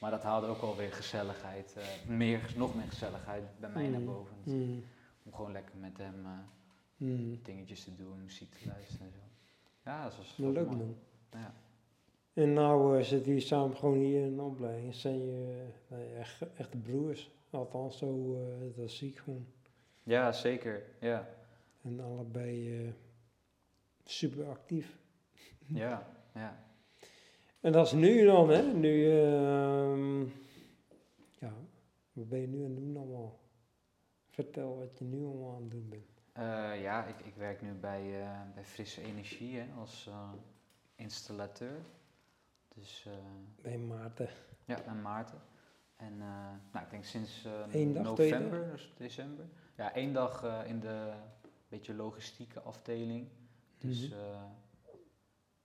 Maar 0.00 0.10
dat 0.10 0.22
haalde 0.22 0.46
ook 0.46 0.60
wel 0.60 0.76
weer 0.76 0.92
gezelligheid, 0.92 1.74
eh, 1.76 2.08
meer, 2.08 2.52
nog 2.56 2.74
meer 2.74 2.88
gezelligheid 2.88 3.42
bij 3.60 3.70
mij 3.70 3.88
naar 3.88 4.00
Mm, 4.00 4.06
boven. 4.06 4.36
mm, 4.44 4.84
Om 5.24 5.34
gewoon 5.34 5.52
lekker 5.52 5.76
met 5.76 5.98
hem 5.98 6.24
eh, 6.24 6.30
mm. 6.96 7.38
dingetjes 7.42 7.84
te 7.84 7.94
doen, 7.94 8.22
muziek 8.22 8.54
te 8.54 8.66
luisteren 8.66 9.06
en 9.06 9.12
zo. 9.12 9.18
Ja, 9.84 10.02
dat 10.02 10.16
was, 10.16 10.36
was 10.36 10.52
leuk 10.54 10.66
mooi. 10.66 10.76
man. 10.76 10.96
Ja. 11.30 11.54
En 12.32 12.52
nou 12.52 12.98
uh, 12.98 13.04
zitten 13.04 13.26
jullie 13.28 13.46
samen 13.46 13.76
gewoon 13.76 13.98
hier 13.98 14.24
in 14.24 14.36
de 14.36 14.42
opleiding. 14.42 14.94
Zijn 14.94 15.24
je 15.24 15.64
uh, 15.90 15.96
nou 15.98 16.14
echt, 16.14 16.42
echte 16.56 16.76
broers. 16.76 17.30
Althans, 17.50 17.98
zo, 17.98 18.34
uh, 18.34 18.76
dat 18.76 18.90
zie 18.90 19.08
ik 19.08 19.18
gewoon. 19.18 19.46
ja, 20.02 20.32
zeker. 20.32 20.82
Ja, 21.00 21.28
En 21.82 22.00
allebei 22.00 22.82
uh, 22.84 22.92
super 24.04 24.48
actief. 24.48 24.98
ja, 25.66 26.08
ja. 26.34 26.64
En 27.60 27.72
dat 27.72 27.86
is 27.86 27.92
nu 27.92 28.24
dan, 28.24 28.50
hè? 28.50 28.62
Nu, 28.72 29.04
uh, 29.04 30.26
ja, 31.38 31.54
wat 32.12 32.28
ben 32.28 32.40
je 32.40 32.46
nu 32.46 32.64
aan 32.64 32.70
het 32.70 32.76
doen 32.76 32.96
allemaal? 32.96 33.40
Vertel 34.30 34.78
wat 34.78 34.98
je 34.98 35.04
nu 35.04 35.24
allemaal 35.24 35.54
aan 35.54 35.62
het 35.62 35.70
doen 35.70 35.88
bent. 35.88 36.11
Uh, 36.38 36.82
ja, 36.82 37.04
ik, 37.04 37.20
ik 37.20 37.34
werk 37.34 37.62
nu 37.62 37.72
bij, 37.72 38.20
uh, 38.20 38.40
bij 38.54 38.64
Frisse 38.64 39.02
Energie 39.02 39.58
hè, 39.58 39.72
als 39.78 40.06
uh, 40.08 40.30
installateur. 40.94 41.80
Dus, 42.74 43.06
bij 43.62 43.78
Maarten. 43.78 44.28
Ja, 44.64 44.82
en 44.82 45.02
Maarten. 45.02 45.40
En 45.96 46.18
nou, 46.72 46.84
ik 46.84 46.90
denk 46.90 47.04
sinds 47.04 47.46
november, 47.92 48.70
dus 48.70 48.92
december. 48.96 49.44
Ja, 49.76 49.92
één 49.94 50.12
dag 50.12 50.44
in 50.66 50.80
de 50.80 51.12
beetje 51.68 51.94
logistieke 51.94 52.60
afdeling. 52.60 53.28
Dus 53.78 54.08
Mhm. 54.08 54.18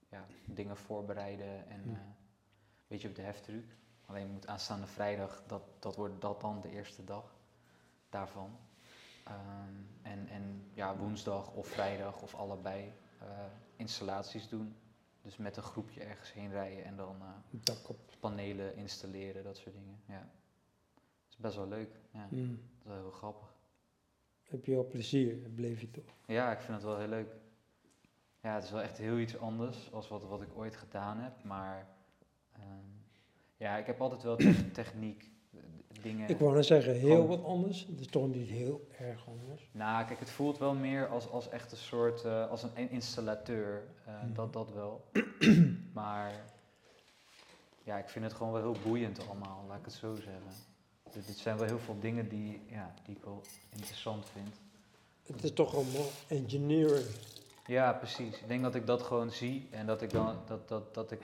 ja, 0.08 0.26
dingen 0.44 0.76
voorbereiden 0.76 1.68
en 1.68 1.88
een 1.88 2.14
beetje 2.86 3.08
op 3.08 3.14
de 3.14 3.22
heftruck. 3.22 3.76
Alleen 4.06 4.30
moet 4.30 4.46
aanstaande 4.46 4.86
vrijdag, 4.86 5.42
dat, 5.46 5.62
dat 5.78 5.96
wordt 5.96 6.20
dat 6.20 6.40
dan 6.40 6.60
de 6.60 6.70
eerste 6.70 7.04
dag 7.04 7.36
daarvan. 8.08 8.58
Um, 9.30 9.88
en, 10.02 10.28
en 10.28 10.70
ja, 10.72 10.96
woensdag 10.96 11.52
of 11.52 11.66
vrijdag 11.66 12.22
of 12.22 12.34
allebei 12.34 12.92
uh, 13.22 13.28
installaties 13.76 14.48
doen. 14.48 14.76
Dus 15.22 15.36
met 15.36 15.56
een 15.56 15.62
groepje 15.62 16.00
ergens 16.00 16.32
heen 16.32 16.50
rijden 16.50 16.84
en 16.84 16.96
dan 16.96 17.16
uh, 17.20 17.96
panelen 18.20 18.76
installeren, 18.76 19.44
dat 19.44 19.56
soort 19.56 19.74
dingen. 19.74 20.00
Ja. 20.06 20.30
Dat 20.94 21.28
is 21.28 21.36
best 21.36 21.56
wel 21.56 21.68
leuk. 21.68 22.00
Ja. 22.10 22.26
Mm. 22.30 22.48
Dat 22.48 22.78
is 22.78 22.84
wel 22.84 22.96
heel 22.96 23.10
grappig. 23.10 23.56
Heb 24.42 24.64
je 24.64 24.76
al 24.76 24.86
plezier? 24.86 25.34
Bleef 25.34 25.80
je 25.80 25.90
toch? 25.90 26.14
Ja, 26.26 26.52
ik 26.52 26.60
vind 26.60 26.76
het 26.76 26.82
wel 26.86 26.98
heel 26.98 27.08
leuk. 27.08 27.34
Ja, 28.40 28.54
het 28.54 28.64
is 28.64 28.70
wel 28.70 28.82
echt 28.82 28.98
heel 28.98 29.18
iets 29.18 29.38
anders 29.38 29.92
als 29.92 30.08
wat, 30.08 30.24
wat 30.24 30.42
ik 30.42 30.56
ooit 30.56 30.76
gedaan 30.76 31.18
heb. 31.18 31.44
Maar 31.44 31.88
um, 32.56 33.04
ja, 33.56 33.76
ik 33.76 33.86
heb 33.86 34.00
altijd 34.00 34.22
wel 34.22 34.36
te 34.36 34.70
techniek 34.80 35.30
dingen. 36.02 36.28
Ik 36.28 36.38
wou 36.38 36.54
net 36.54 36.66
zeggen, 36.66 36.94
heel 36.94 37.10
Gewoon, 37.10 37.26
wat 37.26 37.44
anders. 37.44 37.86
Het 37.90 38.00
is 38.00 38.06
toch 38.06 38.26
niet 38.28 38.48
heel 38.48 38.88
erg 38.98 39.26
anders. 39.28 39.68
Nou, 39.72 40.06
kijk, 40.06 40.18
het 40.18 40.30
voelt 40.30 40.58
wel 40.58 40.74
meer 40.74 41.08
als, 41.08 41.30
als 41.30 41.48
echt 41.48 41.72
een 41.72 41.78
soort, 41.78 42.24
uh, 42.24 42.50
als 42.50 42.62
een 42.62 42.90
installateur. 42.90 43.82
Uh, 44.08 44.22
mm. 44.22 44.34
dat, 44.34 44.52
dat 44.52 44.72
wel. 44.72 45.04
maar 45.92 46.32
ja, 47.82 47.98
ik 47.98 48.08
vind 48.08 48.24
het 48.24 48.34
gewoon 48.34 48.52
wel 48.52 48.62
heel 48.72 48.82
boeiend 48.82 49.28
allemaal, 49.28 49.64
laat 49.68 49.78
ik 49.78 49.84
het 49.84 49.94
zo 49.94 50.14
zeggen. 50.14 50.66
Dus 51.12 51.26
dit 51.26 51.36
zijn 51.36 51.56
wel 51.56 51.66
heel 51.66 51.78
veel 51.78 51.98
dingen 52.00 52.28
die, 52.28 52.62
ja, 52.66 52.94
die 53.04 53.16
ik 53.16 53.24
wel 53.24 53.42
interessant 53.70 54.26
vind. 54.32 54.54
Het 55.22 55.44
is 55.44 55.52
toch 55.52 55.74
allemaal 55.74 56.06
engineering. 56.28 57.06
Ja, 57.66 57.92
precies. 57.92 58.40
Ik 58.40 58.48
denk 58.48 58.62
dat 58.62 58.74
ik 58.74 58.86
dat 58.86 59.02
gewoon 59.02 59.30
zie 59.30 59.68
en 59.70 59.86
dat 59.86 60.02
ik 60.02 60.10
dan, 60.10 60.36
dat, 60.46 60.68
dat, 60.68 60.94
dat 60.94 61.10
ik 61.10 61.20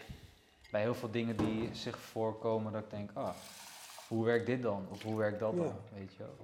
bij 0.70 0.81
heel 0.81 0.95
veel 0.95 1.11
dingen 1.11 1.37
die 1.37 1.75
zich 1.75 1.99
voorkomen, 1.99 2.72
dat 2.72 2.83
ik 2.83 2.91
denk, 2.91 3.11
ah, 3.14 3.35
hoe 4.15 4.25
werkt 4.25 4.47
dit 4.47 4.62
dan? 4.62 4.87
Of 4.91 5.03
hoe 5.03 5.17
werkt 5.17 5.39
dat 5.41 5.53
Ja. 5.55 5.62
dan? 5.62 5.75
Weet 5.95 6.12
je 6.12 6.19
wel. 6.19 6.37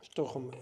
is 0.00 0.08
toch 0.08 0.34
een, 0.34 0.52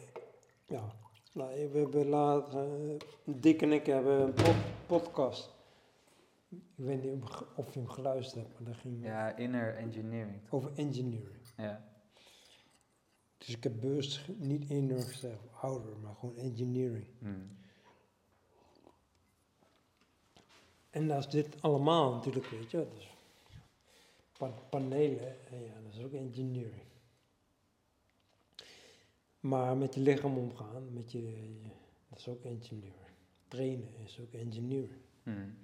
ja. 0.64 0.92
Nou, 1.32 1.70
we 1.70 1.78
hebben 1.78 2.08
later, 2.08 2.80
uh, 2.84 3.00
Dick 3.24 3.62
en 3.62 3.72
ik 3.72 3.86
hebben 3.86 4.20
een 4.20 4.32
pod 4.32 4.54
podcast. 4.86 5.52
Ik 6.50 6.60
weet 6.74 7.02
niet 7.02 7.22
of 7.54 7.74
je 7.74 7.78
hem 7.80 7.88
geluisterd 7.88 8.44
hebt, 8.46 8.60
maar 8.60 8.72
dat 8.72 8.80
ging 8.80 9.04
Ja, 9.04 9.36
inner 9.36 9.76
engineering. 9.76 10.40
over 10.50 10.70
engineering. 10.74 11.52
Ja. 11.56 11.84
Dus 13.38 13.48
ik 13.56 13.62
heb 13.62 13.80
bewust 13.80 14.28
niet 14.36 14.70
inner 14.70 15.02
gezegd, 15.02 15.40
ouder, 15.60 15.96
maar 16.02 16.14
gewoon 16.14 16.36
engineering. 16.36 17.06
Hmm. 17.18 17.56
En 20.90 21.08
dat 21.08 21.18
is 21.18 21.28
dit 21.28 21.62
allemaal 21.62 22.12
natuurlijk, 22.14 22.46
weet 22.46 22.70
je. 22.70 22.86
Dus 22.94 23.06
pa 23.06 23.13
panelen, 24.70 25.48
en 25.50 25.64
ja, 25.64 25.80
dat 25.82 25.92
is 25.92 26.04
ook 26.04 26.12
engineering. 26.12 26.86
Maar 29.40 29.76
met 29.76 29.94
je 29.94 30.00
lichaam 30.00 30.38
omgaan, 30.38 30.92
met 30.92 31.12
je, 31.12 31.22
je 31.22 31.70
dat 32.08 32.18
is 32.18 32.28
ook 32.28 32.44
engineering. 32.44 33.14
Trainen 33.48 33.88
is 34.04 34.20
ook 34.20 34.32
engineering. 34.32 35.02
Hmm. 35.22 35.54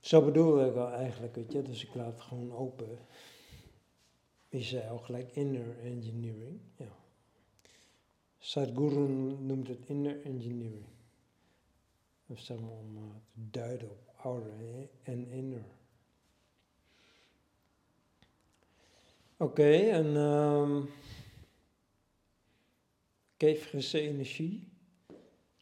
Zo 0.00 0.24
bedoelde 0.24 0.66
ik 0.66 0.76
al 0.76 0.92
eigenlijk, 0.92 1.34
weet 1.34 1.52
je. 1.52 1.62
Dus 1.62 1.84
ik 1.84 1.94
laat 1.94 2.12
het 2.12 2.20
gewoon 2.20 2.52
open. 2.52 2.98
Je 4.48 4.62
zei 4.62 4.88
al 4.88 4.98
gelijk 4.98 5.30
inner 5.30 5.78
engineering. 5.78 6.60
Ja. 6.76 6.96
Sadhguru 8.38 9.08
noemt 9.38 9.68
het 9.68 9.86
inner 9.86 10.24
engineering. 10.24 10.86
Dat 12.26 12.36
is 12.36 12.44
zeg 12.44 12.60
maar 12.60 12.70
om 12.70 12.96
uh, 12.96 13.02
te 13.32 13.50
duiden 13.50 13.90
op 13.90 14.12
ouder 14.16 14.88
en 15.02 15.26
inner. 15.26 15.64
Okay, 19.42 19.90
en 19.90 20.16
um, 20.16 20.90
Keefrisse 23.36 24.00
energie. 24.00 24.72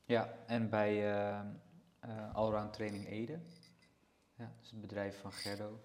Ja, 0.04 0.34
en 0.46 0.68
bij 0.68 0.92
uh, 0.94 1.40
uh, 2.04 2.34
Allround 2.34 2.72
Training 2.72 3.08
Ede, 3.08 3.40
ja, 4.36 4.44
dat 4.44 4.64
is 4.64 4.70
het 4.70 4.80
bedrijf 4.80 5.20
van 5.20 5.32
Gerdo, 5.32 5.80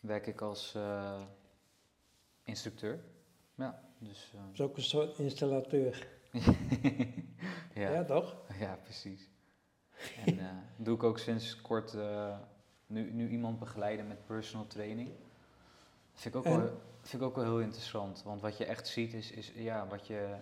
werk 0.00 0.26
ik 0.26 0.40
als 0.40 0.74
uh, 0.76 1.22
instructeur. 2.42 3.04
Ja, 3.54 3.82
dus, 3.98 4.30
dat 4.32 4.52
is 4.52 4.60
ook 4.60 4.76
een 4.76 4.82
soort 4.82 5.18
installateur. 5.18 6.08
ja. 7.74 7.90
ja, 7.92 8.04
toch? 8.04 8.36
Ja, 8.58 8.78
precies. 8.82 9.28
En 10.24 10.34
uh, 10.38 10.50
doe 10.76 10.94
ik 10.94 11.02
ook 11.02 11.18
sinds 11.18 11.60
kort 11.60 11.96
nu, 12.86 13.12
nu 13.12 13.28
iemand 13.28 13.58
begeleiden 13.58 14.08
met 14.08 14.26
personal 14.26 14.66
training. 14.66 15.10
Vind 16.22 16.34
ik, 16.34 16.40
ook 16.40 16.56
wel, 16.56 16.70
vind 17.00 17.22
ik 17.22 17.28
ook 17.28 17.36
wel 17.36 17.44
heel 17.44 17.60
interessant. 17.60 18.22
Want 18.22 18.40
wat 18.40 18.56
je 18.56 18.64
echt 18.64 18.86
ziet 18.88 19.14
is, 19.14 19.30
is 19.30 19.52
ja, 19.54 19.86
wat 19.86 20.06
je 20.06 20.34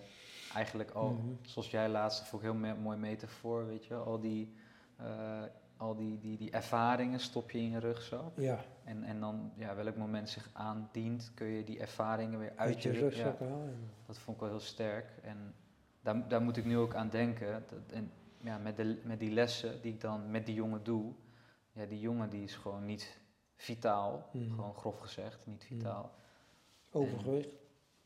eigenlijk 0.53 0.91
al, 0.91 1.09
Mhm. 1.09 1.21
mm 1.21 1.27
-hmm. 1.27 1.37
zoals 1.41 1.71
jij 1.71 1.89
laatst, 1.89 2.27
vond 2.27 2.41
ik 2.43 2.49
heel 2.49 2.57
me 2.57 2.75
mooi 2.75 2.97
metafoor, 2.97 3.65
weet 3.67 3.85
je, 3.85 3.95
al 3.95 4.19
die, 4.19 4.53
uh, 5.01 5.41
al 5.77 5.95
die, 5.95 6.19
die, 6.19 6.37
die 6.37 6.51
ervaringen 6.51 7.19
stop 7.19 7.51
je 7.51 7.57
in 7.57 7.69
je 7.69 7.79
rugzak. 7.79 8.31
Ja. 8.35 8.59
En, 8.83 9.03
en 9.03 9.19
dan, 9.19 9.51
ja, 9.55 9.75
welk 9.75 9.95
moment 9.95 10.29
zich 10.29 10.49
aandient, 10.53 11.31
kun 11.33 11.47
je 11.47 11.63
die 11.63 11.79
ervaringen 11.79 12.39
weer 12.39 12.53
uit, 12.55 12.57
Uit 12.69 12.83
je 12.83 12.91
je 12.93 12.99
rugzak 12.99 13.39
ja, 13.39 13.45
halen. 13.45 13.89
Dat 14.05 14.17
vond 14.17 14.35
ik 14.35 14.41
wel 14.41 14.51
heel 14.51 14.59
sterk. 14.59 15.09
En 15.23 15.53
daar, 16.01 16.27
daar 16.27 16.41
moet 16.41 16.57
ik 16.57 16.65
nu 16.65 16.77
ook 16.77 16.95
aan 16.95 17.09
denken. 17.09 17.63
Dat, 17.67 17.91
en, 17.91 18.11
ja, 18.43 18.57
met, 18.57 18.75
de, 18.75 19.01
met 19.03 19.19
die 19.19 19.31
lessen 19.31 19.81
die 19.81 19.93
ik 19.93 20.01
dan 20.01 20.31
met 20.31 20.45
die 20.45 20.55
jongen 20.55 20.83
doe. 20.83 21.13
Ja, 21.71 21.85
die 21.85 21.99
jongen 21.99 22.29
die 22.29 22.43
is 22.43 22.55
gewoon 22.55 22.85
niet 22.85 23.20
vitaal. 23.61 24.29
Mhm. 24.31 24.49
Gewoon 24.49 24.75
grof 24.75 24.99
gezegd, 24.99 25.45
niet 25.45 25.63
vitaal. 25.63 26.11
Overgewicht. 26.91 27.49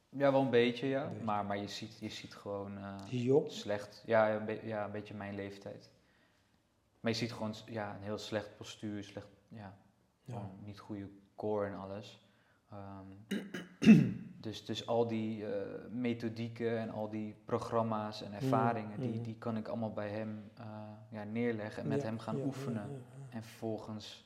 En, 0.10 0.20
ja, 0.20 0.32
wel 0.32 0.42
een 0.42 0.50
beetje, 0.50 0.88
ja. 0.88 1.04
Een 1.04 1.10
beetje. 1.10 1.26
Maar, 1.26 1.46
maar 1.46 1.58
je, 1.58 1.68
ziet, 1.68 2.00
je 2.00 2.10
ziet 2.10 2.36
gewoon 2.36 2.78
uh, 2.78 2.96
Jong. 3.06 3.52
slecht. 3.52 4.04
Ja, 4.06 4.36
een, 4.36 4.46
be 4.46 4.60
ja, 4.64 4.86
een 4.86 4.92
beetje 4.92 5.14
mijn 5.14 5.36
leeftijd. 5.36 5.90
Maar 7.00 7.12
je 7.12 7.18
ziet 7.18 7.34
gewoon 7.34 7.54
ja, 7.66 7.96
een 7.96 8.02
heel 8.02 8.18
slecht 8.18 8.58
postuur, 8.58 9.04
slecht, 9.04 9.28
ja, 9.48 9.78
Ja. 10.24 10.50
niet 10.64 10.80
goede 10.80 11.10
core 11.36 11.68
en 11.68 11.76
alles. 11.76 12.20
Um, 12.74 13.26
dus, 14.46 14.66
dus 14.66 14.88
al 14.88 15.08
die 15.08 15.42
uh, 15.42 15.50
methodieken 15.90 16.80
en 16.80 16.90
al 16.90 17.10
die 17.10 17.36
programma's 17.46 18.22
en 18.22 18.34
ervaringen, 18.34 19.00
die, 19.00 19.18
mm. 19.18 19.24
die 19.24 19.36
kan 19.36 19.58
ik 19.58 19.68
allemaal 19.68 19.94
bij 19.94 20.10
hem 20.10 20.52
uh, 20.60 20.66
ja, 21.10 21.24
neerleggen 21.24 21.84
en 21.84 21.90
met 21.90 22.02
Ja, 22.02 22.08
hem 22.08 22.20
gaan 22.20 22.42
oefenen. 22.42 23.04
En 23.30 23.44
vervolgens 23.44 24.26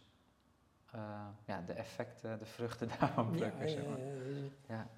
ja, 1.45 1.61
de 1.65 1.73
effecten, 1.73 2.39
de 2.39 2.45
vruchten 2.45 2.87
daarvan 2.99 3.31
plukken. 3.31 3.61
Ja, 3.61 3.67
zeg 3.67 3.85
maar. 3.87 3.99
ja. 4.67 4.89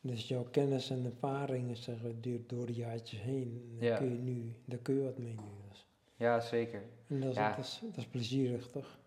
Dus 0.00 0.28
jouw 0.28 0.42
kennis 0.44 0.90
en 0.90 1.04
ervaringen 1.04 1.76
zeg, 1.76 2.02
maar, 2.02 2.20
door, 2.20 2.38
door 2.46 2.66
de 2.66 2.72
jaartjes 2.72 3.20
heen, 3.20 3.76
daar 3.80 3.98
kun 3.98 4.10
je 4.12 4.18
nu, 4.18 4.54
daar 4.64 4.78
kun 4.78 4.94
je 4.94 5.02
wat 5.04 5.18
mee 5.18 5.34
nu. 5.34 5.68
Dus. 5.70 5.86
Ja, 6.14 6.40
zeker. 6.40 6.82
En 7.08 7.20
dat 7.20 7.30
is, 7.30 7.36
dat, 7.36 7.58
is, 7.58 7.80
dat 7.82 7.96
is 7.96 8.06
plezierig, 8.06 8.70
toch? 8.70 8.98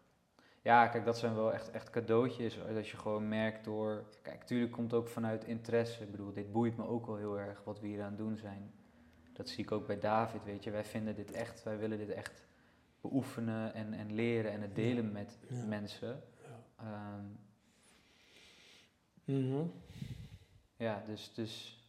Ja, 0.61 0.87
kijk, 0.87 1.05
dat 1.05 1.17
zijn 1.17 1.35
wel 1.35 1.53
echt, 1.53 1.71
echt 1.71 1.89
cadeautjes. 1.89 2.57
eh, 2.57 2.73
Dat 2.73 2.87
je 2.87 2.97
gewoon 2.97 3.27
merkt 3.27 3.63
door. 3.63 4.03
Kijk, 4.21 4.43
tuurlijk 4.43 4.71
komt 4.71 4.91
het 4.91 4.99
ook 4.99 5.07
vanuit 5.07 5.43
interesse. 5.45 6.03
Ik 6.03 6.11
bedoel, 6.11 6.33
dit 6.33 6.51
boeit 6.51 6.77
me 6.77 6.87
ook 6.87 7.05
wel 7.05 7.15
heel 7.17 7.39
erg 7.39 7.63
wat 7.63 7.79
we 7.79 7.87
hier 7.87 8.01
aan 8.01 8.09
het 8.09 8.17
doen 8.17 8.37
zijn. 8.37 8.71
Dat 9.33 9.49
zie 9.49 9.63
ik 9.63 9.71
ook 9.71 9.87
bij 9.87 9.99
David, 9.99 10.43
weet 10.43 10.63
je. 10.63 10.71
Wij 10.71 10.83
vinden 10.85 11.15
dit 11.15 11.31
echt, 11.31 11.63
wij 11.63 11.77
willen 11.77 11.97
dit 11.97 12.09
echt 12.09 12.43
beoefenen 13.01 13.73
en, 13.73 13.93
en 13.93 14.13
leren 14.13 14.51
en 14.51 14.61
het 14.61 14.75
delen 14.75 15.11
met 15.11 15.37
Ja. 15.49 15.65
mensen. 15.65 16.21
Ja. 16.41 16.63
Ehm, 16.85 17.25
Mhm. 19.23 19.63
ja, 20.77 21.03
dus, 21.05 21.33
dus 21.33 21.83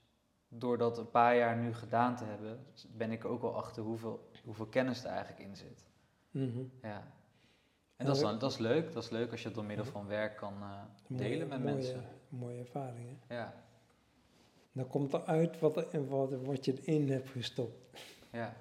door 0.49 0.79
dat 0.79 0.99
een 0.99 1.11
paar 1.11 1.37
jaar 1.37 1.57
nu 1.57 1.75
gedaan 1.75 2.17
te 2.17 2.25
hebben, 2.25 2.67
ben 2.97 3.11
ik 3.11 3.25
ook 3.25 3.41
wel 3.43 3.57
achter 3.57 3.83
hoeveel, 3.83 4.31
hoeveel 4.45 4.67
kennis 4.67 5.05
er 5.05 5.11
eigenlijk 5.11 5.41
in 5.41 5.57
zit. 5.57 5.85
Mhm. 6.31 6.59
Ja. 6.83 6.89
Ja, 6.89 7.13
En 7.97 8.07
dat 8.07 8.17
is, 8.17 8.23
dan, 8.23 8.39
dat 8.39 8.51
is 8.51 8.59
leuk. 8.59 8.93
Dat 8.93 9.03
is 9.03 9.11
leuk 9.11 9.31
als 9.31 9.41
je 9.41 9.47
het 9.47 9.55
door 9.57 9.65
middel 9.65 9.85
van 9.87 10.07
werk 10.07 10.37
kan 10.37 10.53
eh, 10.63 10.83
Mooie- 11.07 11.23
delen 11.23 11.49
met 11.49 11.59
mooie, 11.63 11.73
mensen. 11.75 12.05
Mooie 12.29 12.59
ervaringen. 12.59 13.19
Ja, 13.29 13.55
Dan 14.73 14.87
komt 14.87 15.13
er 15.13 15.25
uit 15.25 15.59
wat, 15.59 15.93
wat, 16.09 16.31
wat 16.45 16.65
je 16.65 16.83
erin 16.85 17.11
hebt 17.11 17.29
gestopt. 17.29 18.01
ja. 18.33 18.57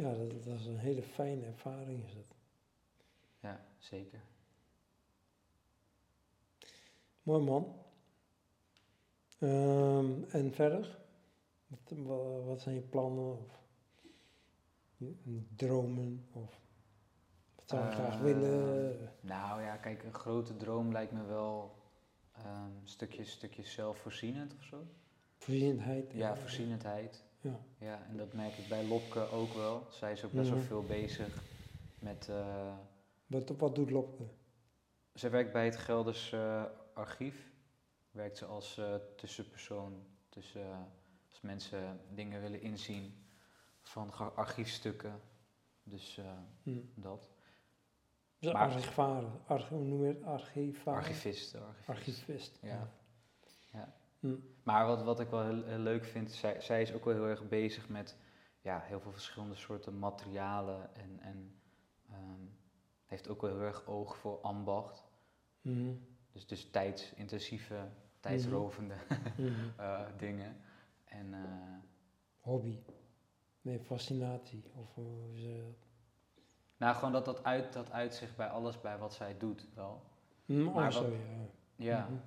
Ja, 0.00 0.14
dat, 0.14 0.44
dat 0.44 0.58
is 0.58 0.66
een 0.66 0.78
hele 0.78 1.02
fijne 1.02 1.46
ervaring. 1.46 2.04
Is 2.04 2.14
dat. 2.14 2.36
Ja, 3.40 3.64
zeker. 3.78 4.20
Mooi 7.22 7.44
man. 7.44 7.74
Ehm, 9.38 10.22
en 10.30 10.52
verder? 10.52 10.98
Wat, 11.66 11.98
wa- 11.98 12.40
wat 12.40 12.60
zijn 12.60 12.74
je 12.74 12.80
plannen 12.80 13.38
of 13.38 13.58
je- 14.96 15.42
dromen? 15.56 16.26
Of 16.32 16.60
wat 17.54 17.68
zou 17.68 17.84
je 17.84 17.90
graag 17.92 18.18
willen? 18.18 19.12
Nou 19.20 19.62
ja, 19.62 19.76
kijk, 19.76 20.02
een 20.02 20.14
grote 20.14 20.56
droom 20.56 20.92
lijkt 20.92 21.12
me 21.12 21.24
wel 21.24 21.74
ehm 22.32 22.70
stukje, 22.84 23.24
stukje 23.24 23.62
zelfvoorzienend 23.62 24.54
of 24.54 24.62
zo. 24.62 24.86
Voorzienendheid? 25.36 26.12
Ja, 26.12 26.36
voorzienendheid. 26.36 27.24
Ja. 27.40 27.60
Ja, 27.78 28.06
en 28.08 28.16
dat 28.16 28.32
merk 28.32 28.52
ik 28.56 28.68
bij 28.68 28.84
Lopke 28.84 29.30
ook 29.30 29.52
wel. 29.54 29.86
Zij 29.90 30.12
is 30.12 30.24
ook 30.24 30.32
best 30.32 30.48
Mhm. 30.48 30.58
wel 30.58 30.66
veel 30.66 30.84
bezig 30.84 31.42
met... 31.98 32.28
eh, 32.28 32.72
Wat, 33.26 33.48
wat 33.48 33.74
doet 33.74 33.90
Lopke? 33.90 34.22
zij 35.12 35.30
werkt 35.30 35.52
bij 35.52 35.64
het 35.64 35.76
Gelders 35.76 36.32
eh, 36.32 36.64
Archief. 36.94 37.50
Werkt 38.10 38.36
ze 38.38 38.44
als 38.44 38.78
eh, 38.78 38.94
tussenpersoon 39.16 40.02
tussen... 40.28 40.66
als 41.28 41.40
mensen 41.40 42.00
dingen 42.14 42.40
willen 42.40 42.60
inzien 42.62 43.24
van 43.82 44.12
archiefstukken. 44.36 45.20
Dus 45.82 46.18
eh, 46.18 46.24
Hm. 46.62 46.78
dat. 46.94 47.28
Dus 48.38 48.52
Maar- 48.52 48.62
archivaar, 48.72 49.24
arch, 49.46 49.68
hoe 49.68 49.84
noem 49.84 50.02
je 50.02 50.08
het? 50.08 50.22
Archivaar? 50.22 50.94
Archivist. 50.94 51.54
archivist. 51.54 51.88
Archivist. 51.88 52.58
Ja. 52.62 52.90
Ja. 53.72 53.94
Hm. 54.20 54.34
Maar 54.62 54.86
wat, 54.86 55.02
wat 55.02 55.20
ik 55.20 55.28
wel 55.30 55.42
heel, 55.44 55.64
heel 55.64 55.78
leuk 55.78 56.04
vind, 56.04 56.32
zij, 56.32 56.60
zij 56.60 56.82
is 56.82 56.92
ook 56.92 57.04
wel 57.04 57.14
heel 57.14 57.26
erg 57.26 57.48
bezig 57.48 57.88
met 57.88 58.16
ja, 58.60 58.80
heel 58.80 59.00
veel 59.00 59.12
verschillende 59.12 59.54
soorten 59.54 59.98
materialen 59.98 60.94
en, 60.94 61.20
en 61.20 61.54
ehm, 62.10 62.44
heeft 63.06 63.28
ook 63.28 63.40
wel 63.42 63.50
heel 63.50 63.60
erg 63.66 63.86
oog 63.86 64.16
voor 64.16 64.40
ambacht. 64.40 65.04
Mhm. 65.60 65.92
Dus, 66.32 66.46
dus 66.46 66.70
tijdsintensieve, 66.70 67.88
tijdsrovende 68.20 68.94
Mhm. 69.36 69.50
eh, 69.76 70.00
dingen. 70.16 70.56
En 71.04 71.34
eh, 71.34 71.76
Hobby. 72.40 72.78
Nee, 73.62 73.80
fascinatie. 73.80 74.64
Of 74.74 74.94
dat? 74.94 75.04
nou, 76.76 76.94
gewoon 76.94 77.12
dat 77.12 77.24
dat, 77.24 77.44
uit, 77.44 77.72
dat 77.72 77.90
uitzicht 77.90 78.36
bij 78.36 78.48
alles 78.48 78.80
bij 78.80 78.98
wat 78.98 79.14
zij 79.14 79.36
doet 79.38 79.66
wel. 79.74 80.02
Hm, 80.46 80.66
oh, 80.66 80.74
Maar 80.74 80.92
zo, 80.92 81.02
wat- 81.02 81.18
ja. 81.18 81.46
Ja, 81.76 82.04
Mhm. 82.08 82.18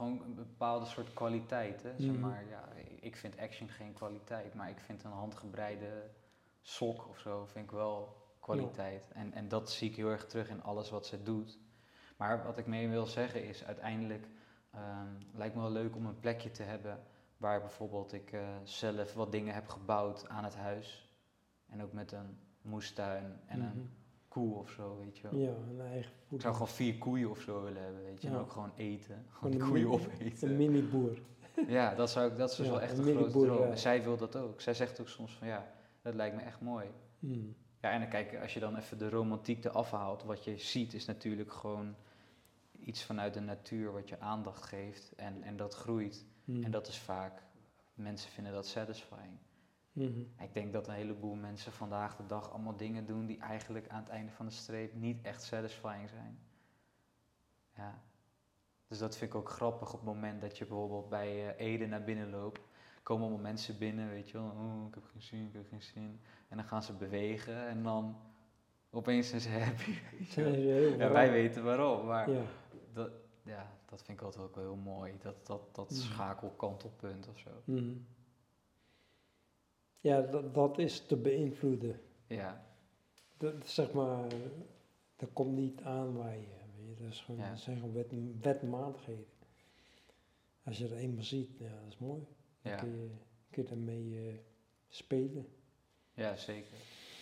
Gewoon 0.00 0.22
een 0.22 0.34
bepaalde 0.34 0.86
soort 0.86 1.12
kwaliteit. 1.12 1.82
Hè? 1.82 1.90
Zeg 1.98 2.10
Mhm. 2.10 2.20
maar, 2.20 2.44
ja, 2.48 2.68
ik 3.00 3.16
vind 3.16 3.38
action 3.38 3.68
geen 3.68 3.92
kwaliteit, 3.92 4.54
maar 4.54 4.70
ik 4.70 4.80
vind 4.80 5.04
een 5.04 5.10
handgebreide 5.10 6.10
sok 6.62 7.08
of 7.08 7.18
zo 7.18 7.46
vind 7.46 7.64
ik 7.64 7.70
wel 7.70 8.16
kwaliteit. 8.40 9.10
En, 9.12 9.32
en 9.32 9.48
dat 9.48 9.70
zie 9.70 9.90
ik 9.90 9.96
heel 9.96 10.08
erg 10.10 10.26
terug 10.26 10.48
in 10.48 10.62
alles 10.62 10.90
wat 10.90 11.06
ze 11.06 11.22
doet. 11.22 11.58
Maar 12.16 12.44
wat 12.44 12.58
ik 12.58 12.66
mee 12.66 12.88
wil 12.88 13.06
zeggen 13.06 13.44
is, 13.44 13.64
uiteindelijk 13.64 14.26
ehm, 14.70 15.08
lijkt 15.32 15.54
me 15.54 15.60
wel 15.60 15.70
leuk 15.70 15.96
om 15.96 16.06
een 16.06 16.20
plekje 16.20 16.50
te 16.50 16.62
hebben 16.62 17.02
waar 17.36 17.60
bijvoorbeeld 17.60 18.12
ik 18.12 18.32
eh, 18.32 18.48
zelf 18.64 19.14
wat 19.14 19.32
dingen 19.32 19.54
heb 19.54 19.68
gebouwd 19.68 20.28
aan 20.28 20.44
het 20.44 20.56
huis. 20.56 21.08
En 21.66 21.82
ook 21.82 21.92
met 21.92 22.12
een 22.12 22.38
moestuin 22.62 23.40
en 23.46 23.58
Mhm. 23.58 23.68
een 23.68 23.90
koe 24.30 24.54
of 24.54 24.70
zo, 24.70 24.98
weet 24.98 25.18
je 25.18 25.28
wel. 25.30 25.40
Ja, 25.40 25.54
een 25.70 25.80
eigen 25.80 26.12
Ik 26.28 26.40
zou 26.40 26.52
gewoon 26.52 26.68
vier 26.68 26.98
koeien 26.98 27.30
of 27.30 27.40
zo 27.40 27.62
willen 27.62 27.82
hebben, 27.82 28.02
weet 28.02 28.22
je. 28.22 28.28
En 28.28 28.36
ook 28.36 28.50
gewoon 28.52 28.72
eten. 28.76 29.26
Gewoon 29.30 29.50
die 29.50 29.60
een 29.60 29.68
koeien 29.68 29.88
mini- 29.88 30.04
opeten. 30.04 30.50
Een 30.50 30.56
mini-boer. 30.56 31.18
Ja, 31.68 31.94
dat, 31.94 32.10
zou 32.10 32.30
ik, 32.30 32.36
dat 32.36 32.50
is 32.50 32.56
dus 32.56 32.66
Ja, 32.66 32.72
wel 32.72 32.80
echt 32.80 32.98
een 32.98 33.06
een 33.08 33.14
grote 33.30 33.46
droom. 33.46 33.70
En 33.70 33.78
zij 33.78 34.02
wil 34.02 34.16
dat 34.16 34.36
ook. 34.36 34.60
Zij 34.60 34.74
zegt 34.74 35.00
ook 35.00 35.08
soms 35.08 35.32
van 35.32 35.46
ja, 35.46 35.72
dat 36.02 36.14
lijkt 36.14 36.36
me 36.36 36.42
echt 36.42 36.60
mooi. 36.60 36.86
Hm. 37.18 37.38
Ja, 37.80 37.90
en 37.90 38.00
dan 38.00 38.08
kijk, 38.08 38.38
als 38.42 38.54
je 38.54 38.60
dan 38.60 38.76
even 38.76 38.98
de 38.98 39.08
romantiek 39.10 39.64
eraf 39.64 39.90
haalt, 39.90 40.22
wat 40.22 40.44
je 40.44 40.58
ziet 40.58 40.94
is 40.94 41.04
natuurlijk 41.06 41.52
gewoon 41.52 41.94
iets 42.80 43.04
vanuit 43.04 43.34
de 43.34 43.40
natuur 43.40 43.92
wat 43.92 44.08
je 44.08 44.20
aandacht 44.20 44.62
geeft 44.62 45.12
en, 45.16 45.42
en 45.42 45.56
dat 45.56 45.74
groeit. 45.74 46.24
Hm. 46.44 46.62
En 46.62 46.70
dat 46.70 46.88
is 46.88 46.98
vaak, 46.98 47.42
mensen 47.94 48.30
vinden 48.30 48.52
dat 48.52 48.66
satisfying. 48.66 49.38
Mhm. 49.92 50.20
Ik 50.38 50.52
denk 50.54 50.72
dat 50.72 50.88
een 50.88 50.94
heleboel 50.94 51.34
mensen 51.34 51.72
vandaag 51.72 52.16
de 52.16 52.26
dag 52.26 52.50
allemaal 52.50 52.76
dingen 52.76 53.06
doen 53.06 53.26
die 53.26 53.38
eigenlijk 53.38 53.88
aan 53.88 54.00
het 54.00 54.08
einde 54.08 54.32
van 54.32 54.46
de 54.46 54.52
streep 54.52 54.94
niet 54.94 55.22
echt 55.22 55.42
satisfying 55.42 56.08
zijn. 56.08 56.38
Ja. 57.76 58.02
Dus 58.88 58.98
dat 58.98 59.16
vind 59.16 59.30
ik 59.30 59.36
ook 59.36 59.48
grappig 59.50 59.88
op 59.92 59.98
het 60.00 60.08
moment 60.08 60.40
dat 60.40 60.58
je 60.58 60.66
bijvoorbeeld 60.66 61.08
bij 61.08 61.56
eh, 61.56 61.66
Ede 61.66 61.86
naar 61.86 62.04
binnen 62.04 62.30
loopt. 62.30 62.60
Komen 63.02 63.22
allemaal 63.26 63.42
mensen 63.42 63.78
binnen, 63.78 64.08
weet 64.08 64.30
je 64.30 64.38
wel. 64.38 64.46
Oh, 64.50 64.86
ik 64.88 64.94
heb 64.94 65.04
geen 65.04 65.22
zin, 65.22 65.46
ik 65.46 65.52
heb 65.52 65.66
geen 65.68 65.82
zin. 65.82 66.20
En 66.48 66.56
dan 66.56 66.66
gaan 66.66 66.82
ze 66.82 66.92
bewegen 66.92 67.68
en 67.68 67.82
dan 67.82 68.16
opeens 68.90 69.28
zijn 69.28 69.40
ze 69.40 69.48
happy. 69.48 69.94
Weet 70.18 70.32
Ja, 70.34 70.96
raar. 70.96 71.12
wij 71.12 71.30
weten 71.30 71.64
waarom, 71.64 72.06
maar 72.06 72.30
Ja. 72.30 72.42
dat, 72.92 73.10
ja, 73.42 73.70
dat 73.86 74.02
vind 74.02 74.18
ik 74.18 74.24
altijd 74.24 74.44
ook 74.44 74.54
wel 74.54 74.64
heel 74.64 74.76
mooi. 74.76 75.14
Dat, 75.22 75.46
dat, 75.46 75.74
dat 75.74 75.90
Mhm. 75.90 76.00
schakelkantelpunt 76.00 77.28
of 77.28 77.38
zo. 77.38 77.50
Mhm. 77.64 77.92
Ja, 80.00 80.20
dat, 80.20 80.54
dat 80.54 80.78
is 80.78 81.06
te 81.06 81.16
beïnvloeden. 81.16 82.00
Ja, 82.26 82.64
Dat, 83.36 83.54
zeg 83.68 83.92
maar, 83.92 84.28
dat 85.16 85.28
komt 85.32 85.52
niet 85.56 85.82
aanwaaien. 85.82 86.48
Weet 86.76 86.96
je. 86.98 87.02
Dat, 87.04 87.12
is 87.12 87.20
gewoon, 87.20 87.40
Ja. 87.40 87.48
dat 87.50 87.58
zijn 87.58 87.78
gewoon 87.78 87.92
wet, 87.94 88.12
wetmatigheden. 88.40 89.24
Als 90.64 90.78
je 90.78 90.84
er 90.88 90.96
eenmaal 90.96 91.22
ziet, 91.24 91.58
ja, 91.58 91.68
dat 91.68 91.88
is 91.92 91.98
mooi. 91.98 92.26
Dan 92.62 92.72
ja. 92.72 92.78
kun 92.78 92.90
je, 92.90 93.08
kun 93.50 93.62
je 93.62 93.68
daarmee 93.68 94.28
eh, 94.28 94.34
spelen. 94.88 95.48
Ja, 96.14 96.36
zeker. 96.36 96.76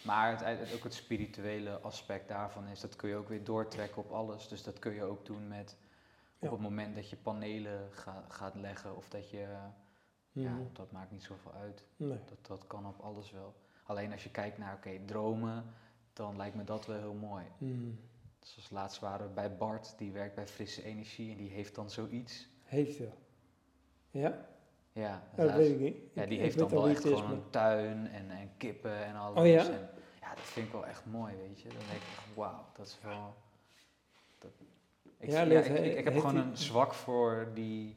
Maar 0.05 0.31
het, 0.31 0.59
het- 0.61 0.75
ook 0.75 0.83
het 0.85 0.95
spirituele 0.95 1.79
aspect 1.79 2.29
daarvan 2.29 2.67
is, 2.67 2.81
dat 2.81 2.97
kun 2.97 3.09
je 3.09 3.17
ook 3.17 3.29
weer 3.29 3.45
doortrekken 3.45 4.03
op 4.03 4.11
alles. 4.11 4.49
Dus 4.49 4.63
dat 4.63 4.79
kun 4.79 4.93
je 4.95 5.03
ook 5.03 5.27
doen 5.27 5.49
met 5.49 5.77
op 6.37 6.43
Ja. 6.49 6.51
het 6.51 6.61
moment 6.61 6.95
dat 6.95 7.11
je 7.11 7.17
panelen 7.17 7.93
ga- 7.93 8.25
gaat 8.29 8.55
leggen 8.55 8.97
of 8.97 9.09
dat 9.09 9.31
je, 9.31 9.47
ja, 10.33 10.51
Mhm. 10.51 10.63
dat 10.73 10.93
maakt 10.93 11.11
niet 11.11 11.23
zoveel 11.23 11.53
uit. 11.53 11.85
Nee. 11.97 12.19
Dat, 12.29 12.47
dat 12.47 12.67
kan 12.67 12.87
op 12.87 13.01
alles 13.01 13.31
wel. 13.31 13.55
Alleen 13.83 14.13
als 14.13 14.23
je 14.25 14.31
kijkt 14.31 14.59
naar, 14.59 14.75
oké, 14.75 14.91
dromen, 15.05 15.65
dan 16.13 16.37
lijkt 16.37 16.57
me 16.57 16.65
dat 16.65 16.87
wel 16.87 16.99
heel 16.99 17.15
mooi. 17.15 17.45
Mhm. 17.59 17.91
Zoals 18.41 18.71
laatst 18.71 19.01
waren 19.01 19.27
we 19.27 19.33
bij 19.33 19.57
Bart, 19.57 19.95
die 19.99 20.13
werkt 20.13 20.35
bij 20.35 20.47
Frisse 20.47 20.85
Energie 20.85 21.31
en 21.31 21.37
die 21.37 21.51
heeft 21.51 21.75
dan 21.75 21.91
zoiets. 21.91 22.49
Heeft 22.63 22.99
wel. 22.99 23.19
Ja? 24.11 24.47
Ja, 24.93 25.23
Ja, 25.37 25.45
dat 25.45 25.55
weet 25.55 25.71
ik 25.71 25.79
niet. 25.81 25.97
Ja, 26.13 26.25
die 26.27 26.35
ik 26.37 26.41
heeft 26.45 26.59
dan 26.59 26.69
wel 26.69 26.89
echt 26.89 27.03
gewoon 27.03 27.23
maar- 27.23 27.33
een 27.33 27.51
tuin 27.51 28.09
en, 28.09 28.31
en 28.31 28.51
kippen 28.57 29.05
en 29.05 29.15
alles. 29.17 29.41
Oh 29.41 29.47
ja? 29.47 29.65
En, 29.65 29.89
ja, 30.21 30.35
dat 30.35 30.45
vind 30.45 30.67
ik 30.67 30.73
wel 30.73 30.87
echt 30.87 31.07
mooi, 31.07 31.37
weet 31.37 31.61
je. 31.61 31.69
Dan 31.69 31.79
denk 31.79 31.91
ik 32.01 32.09
echt, 32.17 32.35
wauw, 32.35 32.65
dat 32.77 32.87
is 32.87 32.99
wel... 33.03 33.35
Dat, 34.39 34.51
ik, 35.19 35.31
Ja, 35.31 35.41
ik, 35.43 35.67
ik, 35.67 35.97
ik 35.99 36.05
heb 36.05 36.15
gewoon 36.19 36.37
een 36.37 36.57
zwak 36.57 36.95
voor 36.95 37.51
die 37.55 37.97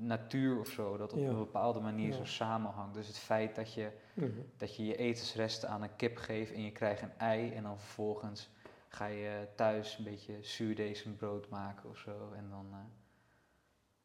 natuur 0.00 0.58
of 0.58 0.68
zo, 0.68 0.96
dat 0.96 1.12
op 1.12 1.18
Ja. 1.18 1.28
een 1.28 1.36
bepaalde 1.38 1.80
manier 1.80 2.08
Ja. 2.08 2.14
zo 2.16 2.24
samenhangt. 2.24 2.94
Dus 2.94 3.06
het 3.06 3.18
feit 3.18 3.54
dat 3.54 3.74
je, 3.74 3.92
Mhm. 4.14 4.30
dat 4.56 4.76
je 4.76 4.84
je 4.84 4.96
etensresten 4.96 5.68
aan 5.68 5.82
een 5.82 5.96
kip 5.96 6.16
geeft 6.16 6.52
en 6.52 6.62
je 6.62 6.72
krijgt 6.72 7.02
een 7.02 7.18
ei 7.18 7.52
en 7.52 7.62
dan 7.62 7.78
vervolgens 7.78 8.50
ga 8.88 9.06
je 9.06 9.48
thuis 9.56 9.98
een 9.98 10.04
beetje 10.04 10.42
zuurdesembrood 10.42 11.48
maken 11.48 11.88
of 11.90 11.98
zo. 11.98 12.32
En 12.32 12.48
dan 12.50 12.66
eh, 12.72 12.78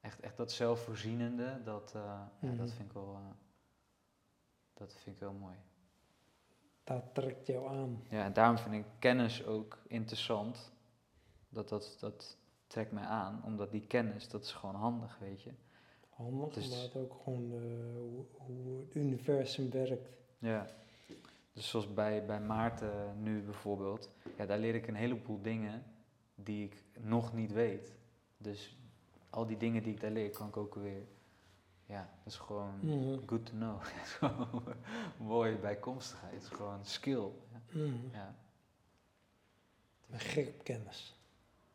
echt, 0.02 0.20
echt 0.20 0.38
dat 0.38 0.52
zelfvoorzienende, 0.52 1.62
dat, 1.64 1.93
eh, 1.96 2.02
ja, 2.02 2.32
Mhm. 2.39 2.58
dat 2.58 2.72
vind 2.72 2.88
ik 2.88 2.93
wel... 2.93 3.16
eh, 3.16 3.36
dat 4.74 4.93
vind 4.93 5.16
ik 5.16 5.22
wel 5.22 5.34
mooi. 5.34 5.56
Dat 6.84 7.04
trekt 7.14 7.48
jou 7.48 7.68
aan. 7.70 8.04
Ja, 8.10 8.24
en 8.24 8.34
daarom 8.34 8.58
vind 8.58 8.74
ik 8.76 8.86
kennis 9.00 9.46
ook 9.46 9.78
interessant. 9.88 10.72
Dat, 11.50 11.70
dat, 11.70 11.98
dat, 12.00 12.38
trekt 12.68 12.91
mij 12.91 13.04
aan, 13.04 13.41
omdat 13.43 13.72
die 13.72 13.88
kennis, 13.88 14.30
dat 14.30 14.43
is 14.43 14.52
gewoon 14.52 14.76
handig, 14.76 15.18
weet 15.20 15.41
je. 15.41 15.52
Handig, 16.16 16.53
Dus- 16.53 16.70
maar 16.70 16.80
het 16.80 16.95
ook 16.95 17.13
gewoon 17.24 17.51
eh, 17.51 17.59
hoe, 17.97 18.26
hoe 18.38 18.80
het 18.80 18.95
universum 18.95 19.70
werkt. 19.72 20.09
Ja. 20.38 20.68
Dus 21.53 21.70
zoals 21.70 21.93
bij, 21.93 22.26
bij 22.26 22.39
Maarten 22.41 23.22
nu 23.24 23.41
bijvoorbeeld, 23.41 24.09
ja, 24.38 24.45
daar 24.45 24.59
leer 24.59 24.76
ik 24.76 24.88
een 24.88 24.95
heleboel 24.95 25.41
dingen 25.41 25.84
die 26.36 26.63
ik 26.66 26.84
nog 26.99 27.34
niet 27.34 27.51
weet. 27.51 27.93
Dus 28.38 28.78
al 29.30 29.45
die 29.45 29.57
dingen 29.57 29.84
die 29.84 29.93
ik 29.93 30.01
daar 30.01 30.11
leer, 30.11 30.30
kan 30.30 30.47
ik 30.47 30.57
ook 30.57 30.76
weer, 30.76 31.03
ja, 31.86 32.09
dat 32.24 32.34
is 32.34 32.39
gewoon 32.39 32.80
Mhm. 32.82 33.18
good 33.28 33.45
to 33.45 33.51
know. 33.51 33.82
Mooie 35.18 35.57
bijkomstigheid, 35.57 36.34
het 36.34 36.41
is 36.43 36.47
gewoon 36.49 36.86
skill. 36.86 37.30
Ja. 37.51 37.61
Mhm. 37.72 37.93
ja. 38.13 38.36
Ik 40.01 40.11
ben 40.11 40.20
gek 40.20 40.47
op 40.47 40.63
kennis. 40.63 41.16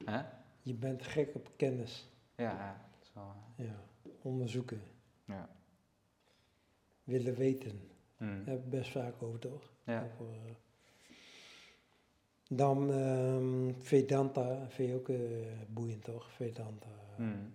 Hè? 0.04 0.22
Je 0.62 0.74
bent 0.74 1.02
gek 1.02 1.34
op 1.34 1.48
kennis. 1.56 2.08
Ja, 2.34 2.80
wel, 3.12 3.32
Ja. 3.56 3.74
Onderzoeken. 4.22 4.82
ja. 5.24 5.48
Willen 7.04 7.34
weten. 7.34 7.90
Mm. 8.16 8.44
Daar 8.44 8.54
heb 8.54 8.64
ik 8.64 8.70
best 8.70 8.90
vaak 8.90 9.22
over, 9.22 9.38
toch? 9.38 9.72
Ja. 9.84 10.02
Over, 10.20 10.32
eh, 10.34 10.52
dan 12.48 12.92
ehm, 12.92 13.72
Vedanta 13.82 14.68
vind 14.68 14.88
je 14.88 14.94
ook 14.94 15.08
eh, 15.08 15.18
boeiend, 15.68 16.04
toch? 16.04 16.32
Vedanta. 16.32 16.88
Mm. 17.16 17.52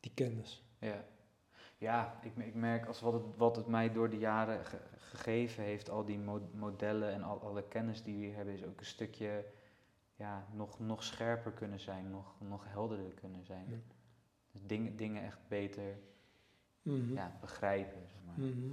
Die 0.00 0.12
kennis. 0.14 0.62
Ja, 0.78 1.04
ja 1.78 2.20
ik, 2.22 2.36
ik 2.36 2.54
merk 2.54 2.86
als 2.86 3.00
wat 3.00 3.12
het, 3.12 3.22
wat 3.36 3.56
het 3.56 3.66
mij 3.66 3.92
door 3.92 4.10
de 4.10 4.18
jaren 4.18 4.64
ge- 4.66 4.80
gegeven 4.98 5.64
heeft, 5.64 5.90
al 5.90 6.04
die 6.04 6.18
mo- 6.18 6.50
modellen 6.52 7.12
en 7.12 7.22
al, 7.22 7.40
alle 7.40 7.62
kennis 7.68 8.02
die 8.02 8.16
we 8.18 8.24
hier 8.24 8.34
hebben, 8.34 8.54
is 8.54 8.64
ook 8.64 8.80
een 8.80 8.86
stukje 8.86 9.44
ja, 10.18 10.46
nog, 10.52 10.78
nog 10.78 11.04
scherper 11.04 11.52
kunnen 11.52 11.80
zijn, 11.80 12.10
nog, 12.10 12.34
nog 12.40 12.64
helderder 12.68 13.12
kunnen 13.14 13.44
zijn. 13.44 13.66
Ja. 13.68 13.76
Dus 14.52 14.60
dingen, 14.66 14.96
dingen 14.96 15.22
echt 15.22 15.38
beter 15.48 15.98
Mhm. 16.82 17.12
ja, 17.12 17.36
begrijpen. 17.40 18.08
Zeg 18.08 18.18
maar. 18.24 18.46
Mhm. 18.46 18.72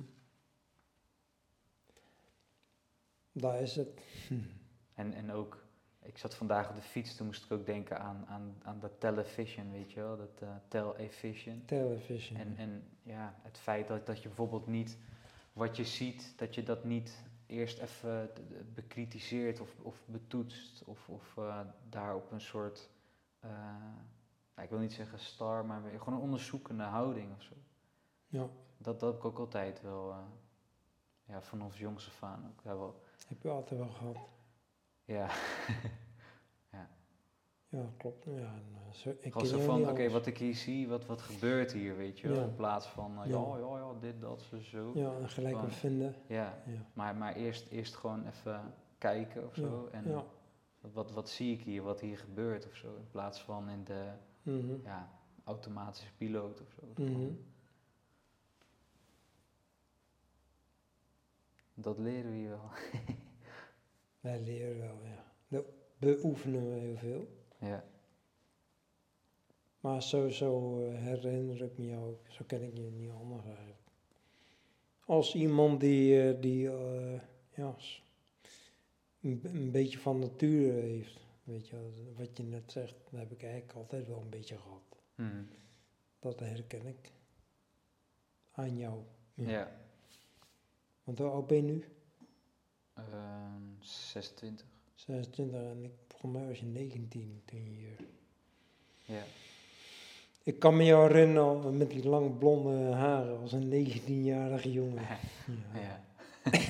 Daar 3.31 3.61
is 3.61 3.75
het. 3.75 4.01
en, 4.93 5.13
en 5.13 5.31
ook, 5.31 5.65
ik 6.01 6.17
zat 6.17 6.35
vandaag 6.35 6.69
op 6.69 6.75
de 6.75 6.81
fiets, 6.81 7.15
toen 7.15 7.25
moest 7.25 7.45
ik 7.45 7.51
ook 7.51 7.65
denken 7.65 7.99
aan, 7.99 8.25
aan, 8.27 8.55
aan 8.63 8.79
dat 8.79 8.99
television, 8.99 9.71
weet 9.71 9.91
je 9.91 9.99
wel, 9.99 10.17
dat 10.17 10.41
eh 10.41 10.55
television. 10.67 11.65
Television. 11.65 12.39
En, 12.39 12.57
en 12.57 12.87
ja, 13.03 13.35
het 13.41 13.57
feit 13.57 13.87
dat, 13.87 14.05
dat 14.05 14.21
je 14.21 14.27
bijvoorbeeld 14.27 14.67
niet 14.67 14.97
wat 15.53 15.77
je 15.77 15.85
ziet, 15.85 16.33
dat 16.37 16.55
je 16.55 16.63
dat 16.63 16.83
niet 16.83 17.23
eerst 17.47 17.79
even 17.79 18.29
d- 18.33 18.35
d- 18.37 18.73
bekritiseert 18.73 19.59
of, 19.59 19.75
of 19.81 20.03
betoetst 20.07 20.83
of, 20.83 21.09
of 21.09 21.37
eh, 21.37 21.59
daar 21.89 22.15
op 22.15 22.31
een 22.31 22.41
soort, 22.41 22.89
eh, 23.39 23.49
nou, 24.55 24.61
ik 24.63 24.69
wil 24.69 24.79
niet 24.79 24.93
zeggen 24.93 25.19
star, 25.19 25.65
maar 25.65 25.81
gewoon 25.97 26.13
een 26.13 26.19
onderzoekende 26.25 26.83
houding 26.83 27.33
of 27.35 27.41
zo. 27.41 27.53
Ja, 28.27 28.47
Dat, 28.77 28.99
dat 28.99 29.11
heb 29.11 29.19
ik 29.19 29.25
ook 29.25 29.39
altijd 29.39 29.81
wel, 29.81 30.11
eh, 30.11 30.17
ja, 31.23 31.41
vanaf 31.41 31.77
jongs 31.77 32.07
af 32.07 32.23
aan 32.23 32.45
ook 32.47 32.61
wel, 32.61 33.01
heb 33.27 33.41
je 33.41 33.49
altijd 33.49 33.79
wel 33.79 33.89
gehad. 33.89 34.17
ja, 35.05 35.29
Ja, 37.75 37.89
klopt. 37.97 38.23
Ja, 38.25 38.31
en, 38.31 38.63
eh, 38.73 38.93
zo, 38.93 39.09
ik 39.19 39.31
gewoon 39.31 39.47
zo 39.47 39.59
van, 39.59 39.89
oké, 39.89 40.09
wat 40.09 40.25
ik 40.25 40.37
hier 40.37 40.55
zie, 40.55 40.87
wat, 40.87 41.05
wat 41.05 41.21
gebeurt 41.21 41.71
hier, 41.71 41.97
weet 41.97 42.19
je 42.19 42.27
wel, 42.27 42.37
Ja. 42.37 42.43
in 42.43 42.55
plaats 42.55 42.87
van, 42.87 43.11
eh, 43.23 43.29
Ja. 43.29 43.57
ja, 43.57 43.77
ja, 43.77 43.93
dit, 43.99 44.21
dat, 44.21 44.41
zo, 44.41 44.59
zo. 44.59 44.91
Ja, 44.93 45.17
en 45.17 45.29
gelijk 45.29 45.53
Gewoon- 45.53 45.69
wat 45.69 45.79
vinden. 45.79 46.15
Ja, 46.27 46.63
Ja. 46.65 46.85
Maar, 46.93 47.15
maar 47.15 47.35
eerst, 47.35 47.67
eerst 47.71 47.95
gewoon 47.95 48.27
even 48.27 48.73
kijken 48.97 49.47
of 49.47 49.55
zo. 49.55 49.87
En 49.91 50.23
wat, 50.93 51.11
wat, 51.11 51.29
zie 51.29 51.53
ik 51.53 51.61
hier, 51.63 51.81
wat 51.83 51.99
hier 52.01 52.17
gebeurt 52.17 52.65
of 52.67 52.75
zo. 52.75 52.95
In 52.95 53.07
plaats 53.11 53.41
van 53.41 53.69
in 53.69 53.83
de 53.83 54.11
Mhm. 54.41 54.73
ja, 54.83 55.09
automatische 55.43 56.13
piloot 56.17 56.61
of 56.61 56.67
zo. 56.79 57.03
Mhm. 57.03 57.27
Dat 61.73 61.97
leren 61.99 62.31
we 62.31 62.37
hier 62.37 62.49
wel. 62.49 62.69
Wij 64.19 64.39
leren 64.41 64.77
wel, 64.77 64.99
ja. 65.03 65.23
Dat 65.47 65.65
beoefenen 65.97 66.65
we 66.73 66.79
heel 66.79 66.97
veel. 66.97 67.27
Ja. 67.59 67.83
Maar 69.79 70.01
sowieso 70.01 70.79
eh, 70.83 70.99
herinner 70.99 71.61
ik 71.61 71.77
me 71.77 71.85
jou, 71.85 72.09
ook, 72.09 72.19
zo 72.29 72.43
ken 72.47 72.63
ik 72.63 72.77
je 72.77 72.81
niet 72.81 73.11
anders 73.11 73.45
eigenlijk. 73.45 73.79
Als 75.05 75.35
iemand 75.35 75.79
die, 75.79 76.21
eh, 76.21 76.41
die 76.41 76.69
eh, 76.69 77.21
ja, 77.55 77.75
een, 79.21 79.71
beetje 79.71 79.99
van 79.99 80.19
nature 80.19 80.71
heeft, 80.71 81.19
weet 81.43 81.67
je, 81.67 82.11
wat 82.17 82.37
je 82.37 82.43
net 82.43 82.71
zegt, 82.71 82.95
dat 83.09 83.19
heb 83.19 83.31
ik 83.31 83.43
eigenlijk 83.43 83.73
altijd 83.73 84.07
wel 84.07 84.21
een 84.21 84.29
beetje 84.29 84.57
gehad. 84.57 84.97
Mhm. 85.15 85.43
Dat 86.19 86.39
herken 86.39 86.85
ik 86.85 87.11
aan 88.51 88.77
jou. 88.77 89.03
ja. 89.33 89.49
Ja. 89.49 89.83
Want 91.03 91.19
hoe 91.19 91.29
oud 91.29 91.47
ben 91.47 91.57
je 91.57 91.63
nu? 91.63 91.85
Ehm, 92.93 93.61
26. 93.79 94.74
26 94.95 95.59
en 95.61 95.83
ik, 95.83 95.91
volgens 96.07 96.31
mij 96.33 96.47
was 96.47 96.59
je 96.59 96.65
19 96.65 97.41
toen 97.45 97.63
je 97.63 97.69
hier... 97.69 97.95
Ja. 99.01 99.23
Ik 100.43 100.59
kan 100.59 100.75
me 100.77 100.83
jou 100.83 101.07
herinneren 101.07 101.77
met 101.77 101.89
die 101.89 102.07
lange 102.07 102.29
blonde 102.31 102.91
haren 102.91 103.37
als 103.39 103.51
een 103.51 103.87
19-jarige 103.87 104.71
jongen. 104.71 105.03
Ja. 105.73 105.79
ja. 105.79 106.03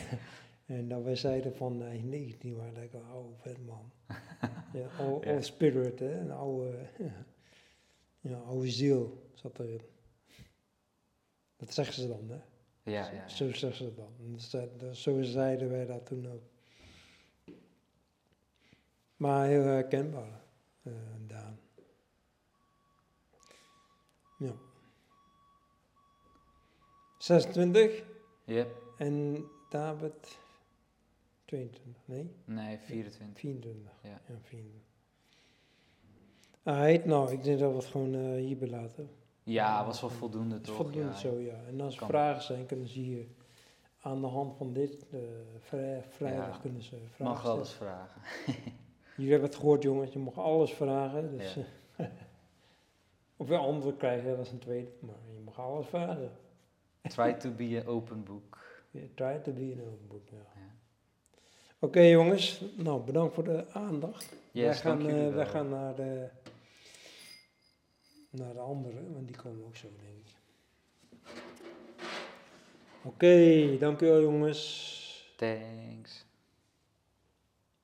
En 0.66 0.88
dat 0.88 1.04
wij 1.04 1.16
zeiden 1.16 1.56
van 1.56 1.82
hij 1.82 1.96
is 1.96 2.04
19, 2.04 2.56
maar 2.56 2.74
dat 2.74 2.84
ik 2.84 2.94
een 2.94 3.04
oude 3.06 3.34
vet 3.38 3.66
man. 3.66 3.92
ja, 4.74 4.88
oude, 5.00 5.30
Ja. 5.30 5.42
spirit, 5.42 6.00
hè? 6.00 6.20
Een 6.20 6.32
oude, 6.32 6.88
ja, 8.22 8.38
oude 8.38 8.70
ziel 8.72 9.30
zat 9.34 9.60
erin. 9.60 9.82
Dat 11.56 11.74
zeggen 11.74 11.94
ze 11.96 12.08
dan, 12.08 12.30
hè? 12.30 12.36
Ja, 12.92 13.06
ja, 13.08 13.12
ja. 13.12 13.28
Zo 13.28 13.54
zeggen 13.54 13.86
ze 13.86 13.94
dan. 13.94 14.70
Dat- 14.78 14.98
Zo 14.98 15.22
zeiden 15.22 15.70
wij 15.70 15.86
dat 15.86 16.06
toen 16.06 16.28
ook. 16.32 16.44
Maar 19.26 19.46
heel 19.46 19.64
herkenbaar, 19.64 20.42
eh, 20.84 20.94
Daan. 21.28 21.60
Ja. 24.38 24.54
26 27.18 28.04
Yep. 28.44 28.82
en 28.98 29.46
David 29.70 30.38
22, 31.46 32.02
nee? 32.06 32.32
Nee, 32.46 32.78
24. 32.78 33.40
24. 33.40 33.92
Ja. 34.02 34.10
Ja, 34.10 34.36
24. 34.42 34.82
Alright, 36.64 37.06
nou, 37.06 37.32
ik 37.32 37.44
denk 37.44 37.60
dat 37.60 37.70
we 37.72 37.78
het 37.78 37.86
gewoon 37.86 38.16
eh, 38.16 38.36
hierbij 38.36 38.70
laten. 38.70 39.10
Ja, 39.44 39.86
was 39.86 40.02
wel 40.02 40.10
voldoende 40.10 40.62
toch? 40.62 40.76
voldoende 40.76 41.12
ja. 41.12 41.16
zo, 41.18 41.40
ja. 41.40 41.64
En 41.68 41.82
als 41.82 42.00
er 42.00 42.06
vragen 42.06 42.44
zijn, 42.44 42.66
kunnen 42.66 42.88
ze 42.88 43.00
hier 43.00 43.28
aan 44.02 44.22
de 44.22 44.28
hand 44.28 44.58
van 44.58 44.74
dit 44.74 45.06
vrij, 45.60 46.04
vrijdag 46.10 46.56
Ja, 46.56 46.62
kunnen 46.62 46.82
ze 46.82 46.98
vragen 46.98 47.26
Mag 47.34 47.46
alles 47.46 47.74
vragen. 47.74 48.22
Jullie 49.16 49.32
hebben 49.32 49.50
het 49.50 49.58
gehoord, 49.58 49.84
jongens. 49.84 50.14
Je 50.14 50.20
mag 50.20 50.38
alles 50.40 50.72
vragen. 50.74 51.38
Dus, 51.38 51.54
Ja. 51.54 51.62
eh, 51.96 52.06
of 53.38 53.48
je 53.48 53.58
antwoord 53.58 53.98
krijgen, 53.98 54.36
dat 54.38 54.46
is 54.46 54.52
een 54.52 54.60
tweede. 54.60 54.90
Maar 55.00 55.16
je 55.36 55.40
mag 55.46 55.60
alles 55.60 55.88
vragen. 55.88 56.32
Try 57.02 57.34
to 57.34 57.52
be 57.52 57.82
an 57.86 57.92
open 57.94 58.24
book. 58.24 58.58
Yeah, 58.92 59.06
try 59.16 59.38
to 59.44 59.52
be 59.52 59.74
an 59.78 59.82
open 59.88 60.08
book, 60.08 60.30
ja. 60.30 60.38
Ja. 60.56 60.76
Oké, 61.80 62.00
jongens. 62.00 62.62
Nou, 62.76 63.02
bedankt 63.02 63.34
voor 63.34 63.44
de 63.44 63.66
aandacht. 63.74 64.30
wij, 64.52 64.64
Yes, 64.64 64.80
gaan, 64.82 64.98
dank 65.00 65.12
jullie 65.12 65.28
eh, 65.28 65.36
wij 65.36 65.46
gaan 65.46 65.70
naar 65.70 65.96
de, 65.96 66.28
naar 68.30 68.54
de 68.54 68.60
andere, 68.60 69.12
want 69.14 69.28
die 69.28 69.36
komen 69.38 69.66
ook 69.66 69.76
zo, 69.76 69.88
denk 70.02 70.28
ik. 70.28 70.34
Oké, 73.04 73.78
dank 73.80 74.02
u 74.02 74.06
wel, 74.08 74.22
jongens. 74.22 75.34
Thanks. 75.38 76.25